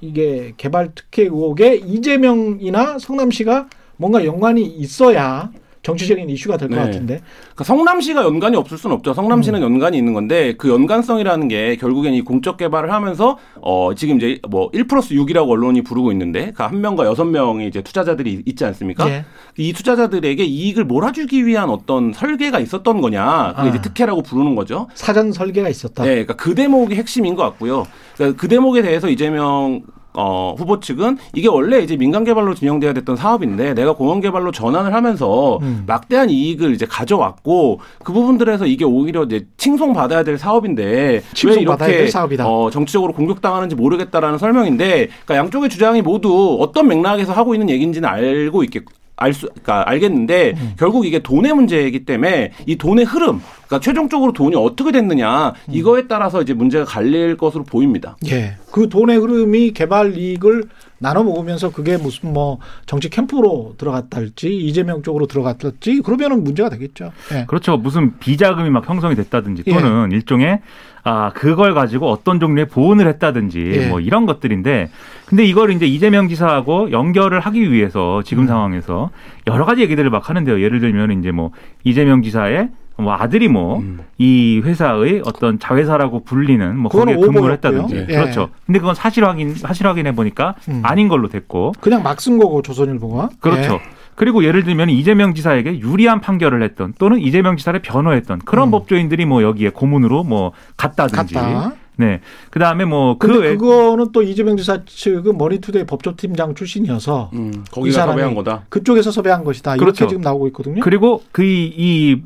[0.00, 5.50] 이게 개발 특혜 의혹에 이재명이나 성남시가 뭔가 연관이 있어야
[5.84, 6.84] 정치적인 이슈가 될것 네.
[6.84, 7.20] 같은데.
[7.54, 9.14] 그러니까 성남시가 연관이 없을 수는 없죠.
[9.14, 9.74] 성남시는 음.
[9.74, 14.88] 연관이 있는 건데 그 연관성이라는 게 결국엔 이 공적 개발을 하면서 어 지금 이제 뭐1
[14.88, 19.08] 플러스 6이라고 언론이 부르고 있는데 그 한 명과 여섯 명의 이제 투자자들이 있지 않습니까?
[19.08, 19.24] 예.
[19.56, 23.52] 이 투자자들에게 이익을 몰아주기 위한 어떤 설계가 있었던 거냐.
[23.56, 23.70] 그게 아.
[23.70, 24.88] 이제 특혜라고 부르는 거죠.
[24.94, 26.02] 사전 설계가 있었다.
[26.04, 27.86] 네, 그러니까 그 대목이 핵심인 것 같고요.
[28.16, 29.82] 그러니까 그 대목에 대해서 이재명
[30.14, 34.94] 어, 후보 측은 이게 원래 이제 민간 개발로 진행돼야 됐던 사업인데 내가 공원 개발로 전환을
[34.94, 35.84] 하면서 음.
[35.86, 42.06] 막대한 이익을 이제 가져왔고 그 부분들에서 이게 오히려 이제 칭송 받아야 될 사업인데 왜 이렇게
[42.44, 48.62] 어, 정치적으로 공격당하는지 모르겠다라는 설명인데 그러니까 양쪽의 주장이 모두 어떤 맥락에서 하고 있는 얘기인지는 알고
[48.64, 50.74] 있겠고 알 수, 그러니까 알겠는데 음.
[50.78, 53.40] 결국 이게 돈의 문제이기 때문에 이 돈의 흐름,
[53.74, 55.54] 그러니까 최종적으로 돈이 어떻게 됐느냐 음.
[55.70, 58.16] 이거에 따라서 이제 문제가 갈릴 것으로 보입니다.
[58.26, 60.64] 예, 그 돈의 흐름이 개발 이익을
[60.98, 66.68] 나눠 먹으면서 그게 무슨 뭐 정치 캠프로 들어갔다 할지 이재명 쪽으로 들어갔다 할지 그러면은 문제가
[66.70, 67.12] 되겠죠.
[67.32, 67.44] 예.
[67.46, 67.76] 그렇죠.
[67.76, 70.16] 무슨 비자금이 막 형성이 됐다든지 또는 예.
[70.16, 70.60] 일종의
[71.02, 73.88] 아 그걸 가지고 어떤 종류의 보온을 했다든지 예.
[73.88, 74.90] 뭐 이런 것들인데
[75.26, 78.48] 근데 이걸 이제 이재명 지사하고 연결을 하기 위해서 지금 음.
[78.48, 79.10] 상황에서
[79.46, 80.62] 여러 가지 얘기들을 막 하는데요.
[80.62, 81.50] 예를 들면 이제 뭐
[81.82, 84.62] 이재명 지사의 뭐 아들이 뭐이 음.
[84.64, 88.06] 회사의 어떤 자회사라고 불리는 뭐 거기에 근무를 했다든지 예.
[88.06, 88.50] 그렇죠.
[88.66, 90.80] 근데 그건 사실 확인 사실 확인해 보니까 음.
[90.84, 93.74] 아닌 걸로 됐고 그냥 막 쓴 거고 조선일보가 그렇죠.
[93.74, 93.80] 예.
[94.14, 98.70] 그리고 예를 들면 이재명 지사에게 유리한 판결을 했던 또는 이재명 지사를 변호했던 그런 음.
[98.70, 101.74] 법조인들이 뭐 여기에 고문으로 뭐 갔다든지 갔다.
[101.96, 102.20] 네.
[102.50, 108.64] 그다음에 뭐그 그거는 또 이재명 지사 측은 머니투데이 법조팀장 출신이어서 음, 거기가 섭외한 거다.
[108.68, 109.76] 그쪽에서 섭외한 것이다.
[109.76, 110.04] 그렇죠.
[110.04, 110.80] 이렇게 지금 나오고 있거든요.
[110.80, 112.22] 그리고 그이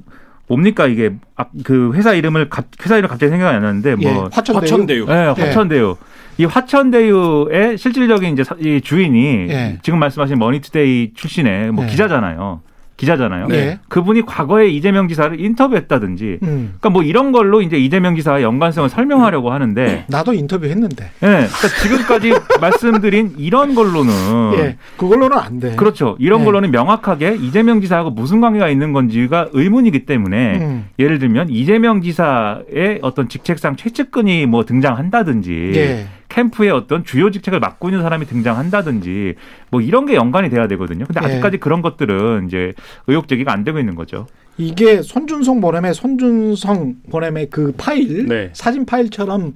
[0.48, 1.14] 뭡니까 이게
[1.62, 2.48] 그 회사 이름을
[2.84, 4.56] 회사 이름 갑자기 생각이 안 나는데 뭐 예, 화천대유.
[4.56, 5.06] 화천대유.
[5.06, 5.96] 네, 화천대유.
[6.00, 6.42] 예.
[6.42, 9.78] 이 화천대유의 실질적인 이제 이 주인이 예.
[9.82, 11.88] 지금 말씀하신 머니투데이 출신의 뭐 예.
[11.88, 12.62] 기자잖아요.
[12.98, 13.46] 기자잖아요.
[13.46, 13.78] 네.
[13.88, 16.74] 그분이 과거에 이재명 지사를 인터뷰했다든지, 음.
[16.78, 21.04] 그러니까 뭐 이런 걸로 이제 이재명 지사의 연관성을 설명하려고 하는데 나도 인터뷰했는데.
[21.22, 21.26] 예.
[21.26, 24.12] 네, 그러니까 지금까지 말씀드린 이런 걸로는
[24.58, 25.76] 예, 그걸로는 안 돼.
[25.76, 26.16] 그렇죠.
[26.18, 26.44] 이런 네.
[26.46, 30.86] 걸로는 명확하게 이재명 지사하고 무슨 관계가 있는 건지가 의문이기 때문에 음.
[30.98, 35.72] 예를 들면 이재명 지사의 어떤 직책상 최측근이 뭐 등장한다든지.
[35.76, 36.06] 예.
[36.28, 39.34] 캠프의 어떤 주요 직책을 맡고 있는 사람이 등장한다든지
[39.70, 41.04] 뭐 이런 게 연관이 돼야 되거든요.
[41.06, 41.26] 근데 예.
[41.26, 41.58] 아직까지 네.
[41.58, 42.74] 그런 것들은 이제
[43.06, 44.26] 의혹 제기가 안 되고 있는 거죠.
[44.56, 48.50] 이게 손준성 보냄의 손준성 보냄의 그 파일 네.
[48.52, 49.54] 사진 파일처럼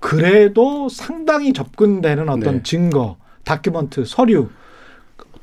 [0.00, 2.62] 그래도 상당히 접근되는 어떤 네.
[2.62, 4.48] 증거, document, 서류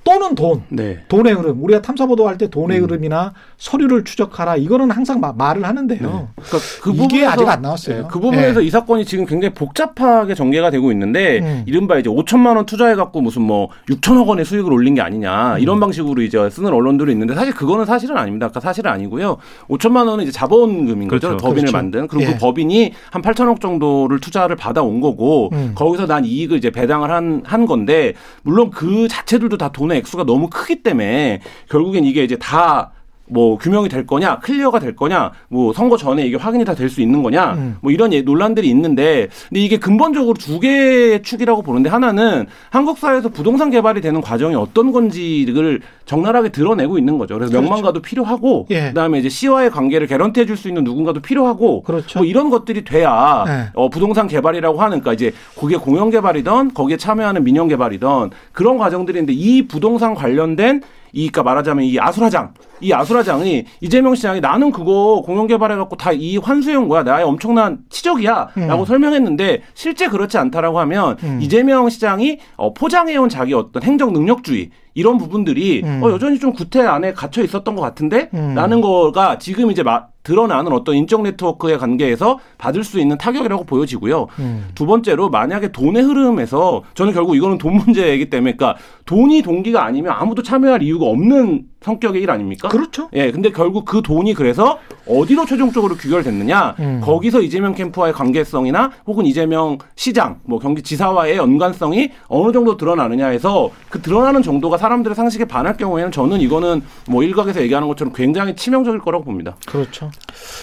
[0.03, 0.99] 또는 돈, 네.
[1.07, 1.63] 돈의 흐름.
[1.63, 2.83] 우리가 탐사 보도 할 때 돈의 음.
[2.85, 4.57] 흐름이나 서류를 추적하라.
[4.57, 5.99] 이거는 항상 마, 말을 하는데요.
[6.01, 6.07] 네.
[6.07, 8.01] 그러니까 그 이게 아직 안 나왔어요.
[8.01, 8.07] 네.
[8.09, 8.65] 그 부분에서 네.
[8.65, 11.63] 이 사건이 지금 굉장히 복잡하게 전개가 되고 있는데 음.
[11.67, 15.77] 이른바 이제 5천만 원 투자해 갖고 무슨 뭐 6천억 원의 수익을 올린 게 아니냐 이런
[15.77, 15.79] 음.
[15.81, 18.47] 방식으로 이제 쓰는 언론들이 있는데 사실 그거는 사실은 아닙니다.
[18.47, 19.37] 그러니까 사실은 아니고요.
[19.69, 21.27] 5천만 원은 이제 자본금인 거죠.
[21.29, 21.37] 그렇죠.
[21.37, 21.77] 법인을 그렇죠.
[21.77, 22.33] 만든 그리고 그 예.
[22.33, 25.73] 그 법인이 한 8천억 정도를 투자를 받아온 거고 음.
[25.75, 30.49] 거기서 난 이익을 이제 배당을 한, 한 건데 물론 그 자체들도 다 돈의 액수가 너무
[30.49, 32.91] 크기 때문에 결국엔 이게 이제 다
[33.29, 37.01] 뭐 규명이 될 거냐, clear가 될 거냐, 뭐 선거 전에 이게 확인이 다 될 수
[37.01, 37.77] 있는 거냐, 음.
[37.81, 43.29] 뭐 이런 예, 논란들이 있는데, 근데 이게 근본적으로 두 개의 축이라고 보는데 하나는 한국 사회에서
[43.29, 47.35] 부동산 개발이 되는 과정이 어떤 건지를 적나라하게 드러내고 있는 거죠.
[47.35, 47.63] 그래서 그렇죠.
[47.63, 48.87] 명망가도 필요하고, 예.
[48.89, 52.19] 그다음에 이제 시와의 관계를 개런티해 줄 수 있는 누군가도 필요하고, 그렇죠.
[52.19, 53.69] 뭐 이런 것들이 돼야 예.
[53.73, 59.31] 어, 부동산 개발이라고 하는, 그러니까 이제 거기에 공영 개발이던 거기에 참여하는 민영 개발이던 그런 과정들인데
[59.33, 60.81] 이 부동산 관련된
[61.13, 66.37] 이, 그러니까 말하자면 이 아수라장, 이 아수라장이 이재명 시장이 나는 그거 공영 개발해갖고 다 이
[66.37, 67.03] 환수해온 거야.
[67.03, 68.49] 나의 엄청난 치적이야.
[68.57, 68.67] 음.
[68.67, 71.39] 라고 설명했는데 실제 그렇지 않다라고 하면 음.
[71.41, 76.01] 이재명 시장이 어, 포장해온 자기 어떤 행정 능력주의 이런 부분들이 음.
[76.03, 78.29] 어, 여전히 좀 구태 안에 갇혀 있었던 것 같은데?
[78.33, 78.53] 음.
[78.55, 84.27] 라는 거가 지금 이제 마, 드러나는 어떤 인적 네트워크의 관계에서 받을 수 있는 타격이라고 보여지고요.
[84.39, 84.69] 음.
[84.73, 90.13] 두 번째로 만약에 돈의 흐름에서 저는 결국 이거는 돈 문제이기 때문에 그러니까 돈이 동기가 아니면
[90.15, 92.69] 아무도 참여할 이유가 없는 성격의 일 아닙니까?
[92.69, 93.09] 그렇죠.
[93.13, 96.75] 예, 근데 결국 그 돈이 그래서 어디로 최종적으로 귀결됐느냐?
[96.79, 97.01] 음.
[97.03, 104.01] 거기서 이재명 캠프와의 관계성이나 혹은 이재명 시장, 뭐 경기지사와의 연관성이 어느 정도 드러나느냐 해서 그
[104.01, 109.25] 드러나는 정도가 사람들의 상식에 반할 경우에는 저는 이거는 뭐 일각에서 얘기하는 것처럼 굉장히 치명적일 거라고
[109.25, 109.57] 봅니다.
[109.65, 110.09] 그렇죠.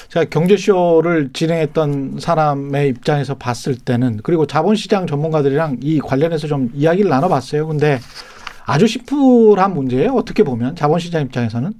[0.09, 7.67] 제가 경제쇼를 진행했던 사람의 입장에서 봤을 때는 그리고 자본시장 전문가들이랑 이 관련해서 좀 이야기를 나눠봤어요.
[7.67, 8.01] 근데
[8.67, 10.13] 아주 심플한 문제예요.
[10.15, 11.73] 어떻게 보면 자본시장 입장에서는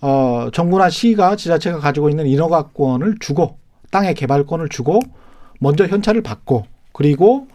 [0.00, 3.58] 어, 정부나 시가 지자체가 가지고 있는 인허가권을 주고
[3.90, 5.00] 땅의 개발권을 주고
[5.60, 7.46] 먼저 현찰을 받고 그리고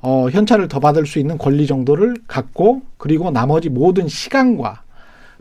[0.00, 4.82] 어, 현찰을 더 받을 수 있는 권리 정도를 갖고 그리고 나머지 모든 시간과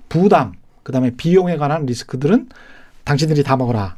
[0.09, 0.53] 부담
[0.83, 2.49] 그다음에 비용에 관한 리스크들은
[3.03, 3.95] 당신들이 다 먹어라.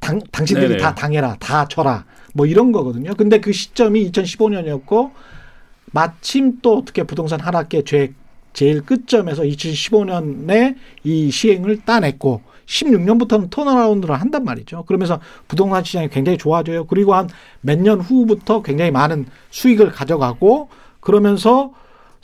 [0.00, 0.82] 당, 당신들이 네네.
[0.82, 1.36] 다 당해라.
[1.40, 2.04] 다 쳐라.
[2.34, 3.14] 뭐 이런 거거든요.
[3.14, 5.10] 근데 그 시점이 2015년이었고
[5.92, 8.12] 마침 또 어떻게 부동산 하락계 죄
[8.52, 14.84] 제일 끝점에서 2015년에 이 시행을 따냈고 16년부터는 턴어라운드를 한단 말이죠.
[14.84, 16.86] 그러면서 부동산 시장이 굉장히 좋아져요.
[16.86, 17.28] 그리고 한
[17.62, 20.68] 몇 년 후부터 굉장히 많은 수익을 가져가고
[21.00, 21.72] 그러면서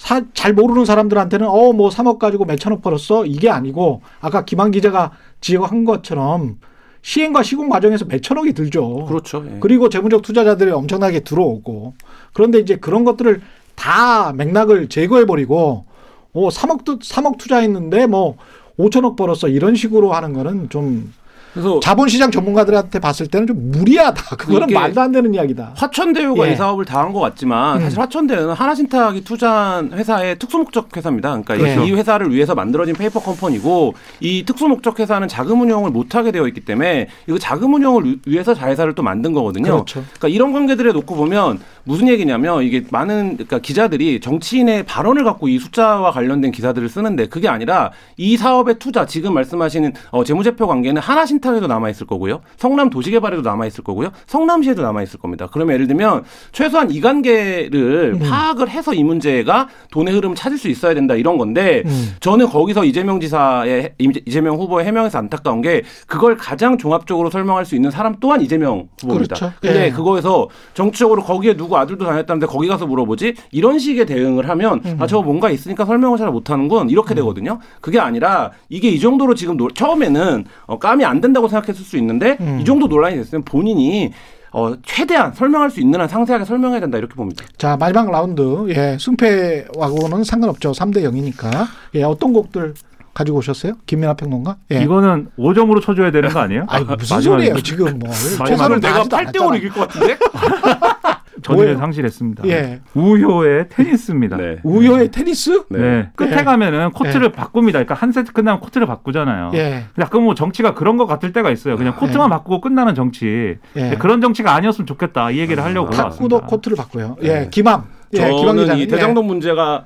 [0.05, 5.13] 사, 잘 모르는 사람들한테는 어 뭐 3억 가지고 몇천억 벌었어 이게 아니고 아까 김한 기자가
[5.41, 6.59] 지적한 것처럼
[7.03, 9.07] 시행과 시공 과정에서 몇천억이 들죠.
[9.07, 9.45] 그렇죠.
[9.47, 9.59] 예.
[9.61, 11.95] 그리고 재무적 투자자들이 엄청나게 들어오고
[12.33, 13.41] 그런데 이제 그런 것들을
[13.75, 15.85] 다 맥락을 제거해 버리고
[16.33, 18.37] 뭐 3억 3억 투자했는데 뭐
[18.79, 21.13] 5천억 벌었어 이런 식으로 하는 거는 좀
[21.55, 24.37] 그래서 자본시장 전문가들한테 봤을 때는 좀 무리하다.
[24.37, 25.73] 그거는 말도 안 되는 이야기다.
[25.77, 26.53] 화천대유가 예.
[26.53, 27.83] 이 사업을 다 한 것 같지만 음.
[27.83, 31.41] 사실 화천대유는 하나신탁이 투자한 회사의 특수목적 회사입니다.
[31.45, 31.87] 그러니까 예.
[31.87, 37.09] 이 회사를 위해서 만들어진 페이퍼 컴퍼니고 이 특수목적 회사는 자금 운용을 못하게 되어 있기 때문에
[37.29, 39.71] 이거 자금 운용을 위해서 자회사를 또 만든 거거든요.
[39.71, 40.03] 그렇죠.
[40.19, 45.59] 그러니까 이런 관계들에 놓고 보면 무슨 얘기냐면 이게 많은 그러니까 기자들이 정치인의 발언을 갖고 이
[45.59, 51.67] 숫자와 관련된 기사들을 쓰는데 그게 아니라 이 사업의 투자 지금 말씀하시는 어, 재무제표 관계는 하나신탁에도
[51.67, 52.41] 남아 있을 거고요.
[52.57, 54.11] 성남 도시개발에도 남아 있을 거고요.
[54.27, 55.49] 성남시에도 남아 있을 겁니다.
[55.53, 58.19] 그러면 예를 들면 최소한 이 관계를 음.
[58.19, 62.15] 파악을 해서 이 문제가 돈의 흐름을 찾을 수 있어야 된다 이런 건데 음.
[62.21, 67.91] 저는 거기서 이재명 지사의 이재명 후보의 해명에서 안타까운 게 그걸 가장 종합적으로 설명할 수 있는
[67.91, 69.37] 사람 또한 이재명 후보입니다.
[69.37, 69.53] 그렇죠.
[69.61, 69.91] 근데 예.
[69.91, 74.97] 그거에서 정치적으로 거기에 누구 아들도 다녔다는데 거기 가서 물어보지 이런 식의 대응을 하면 음.
[75.01, 77.17] 아 저거 뭔가 있으니까 설명을 잘 못하는군 이렇게 음.
[77.17, 77.59] 되거든요.
[77.81, 82.37] 그게 아니라 이게 이 정도로 지금 노, 처음에는 어, 까이 안 된다고 생각했을 수 있는데
[82.41, 82.59] 음.
[82.61, 84.13] 이 정도 논란이 됐으면 본인이
[84.53, 87.45] 어, 최대한 설명할 수 있는 한 상세하게 설명해야 된다 이렇게 봅니다.
[87.59, 92.75] 자 마지막 라운드 예 승패하고는 상관없죠 3대 0이니까 예 어떤 곡들
[93.15, 93.75] 가지고 오셨어요?
[93.87, 94.57] 김민아 평론가?
[94.73, 94.83] 예.
[94.83, 96.67] 이거는 5점으로 쳐줘야 되는 거 아니에요?
[96.69, 98.11] 아니 무슨 소리예요 지금 뭐.
[98.47, 100.19] 최선을 내가 8대 5로 이길 것 같은데?
[101.45, 102.49] 전의를 상실했습니다.
[102.49, 102.81] 예.
[102.95, 104.37] 우효의 테니스입니다.
[104.39, 104.57] 네.
[104.65, 105.65] 우효의 테니스?
[105.69, 105.79] 네.
[105.79, 106.11] 네.
[106.17, 106.43] 끝에 예.
[106.43, 107.33] 가면은 코트를 예.
[107.33, 107.79] 바꿉니다.
[107.79, 109.51] 그러니까 한 세트 끝나면 코트를 바꾸잖아요.
[109.55, 109.85] 예.
[109.99, 111.77] 약간 뭐 정치가 그런 것 같을 때가 있어요.
[111.77, 112.31] 그냥 코트만 예.
[112.31, 113.59] 바꾸고 끝나는 정치.
[113.77, 113.97] 예.
[113.99, 115.31] 그런 정치가 아니었으면 좋겠다.
[115.31, 117.17] 이 얘기를 하려고 탁구도 코트를 바꿔요.
[117.23, 117.85] 예, 김함.
[118.15, 119.85] 예, 저는 이 대장동 문제가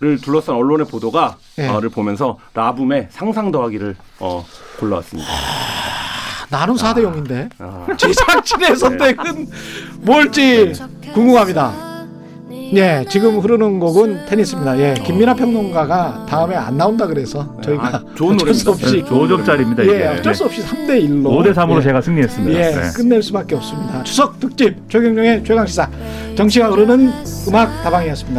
[0.00, 1.88] 를 둘러싼 언론의 보도가를 예.
[1.88, 4.44] 보면서 라붐의 상상 더하기를 어,
[4.80, 5.28] 골라왔습니다.
[6.54, 7.84] 나는 4대 0인데 아.
[7.96, 9.48] 제작진의 선택은
[10.02, 10.72] 뭘지
[11.12, 11.94] 궁금합니다.
[12.74, 14.78] 예, 지금 흐르는 곡은 테니스입니다.
[14.78, 19.86] 예, 김민아 평론가가 다음에 안 나온다 그래서 저희가 아, 좋은 어쩔 수 없이 네, 조점짜리입니다.
[19.86, 22.58] 예, 어쩔 수 없이 3대 1로 5대 3으로 예, 제가 승리했습니다.
[22.58, 22.80] 예, 네.
[22.94, 24.02] 끝낼 수밖에 없습니다.
[24.04, 25.88] 추석 특집 최경영의 최강 시사
[26.36, 27.12] 정치가 흐르는
[27.48, 28.32] 음악 다방이었습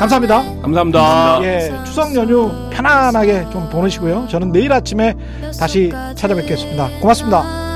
[0.00, 0.06] 니다.
[0.06, 0.62] 감사합니다.
[0.62, 1.40] 감사합니다.
[1.42, 4.28] 예, 추석 연휴 편안하게 좀 보내시고요.
[4.30, 5.14] 저는 내일 아침에
[5.58, 6.88] 다시 찾아뵙겠습니다.
[7.00, 7.69] 고맙습니다.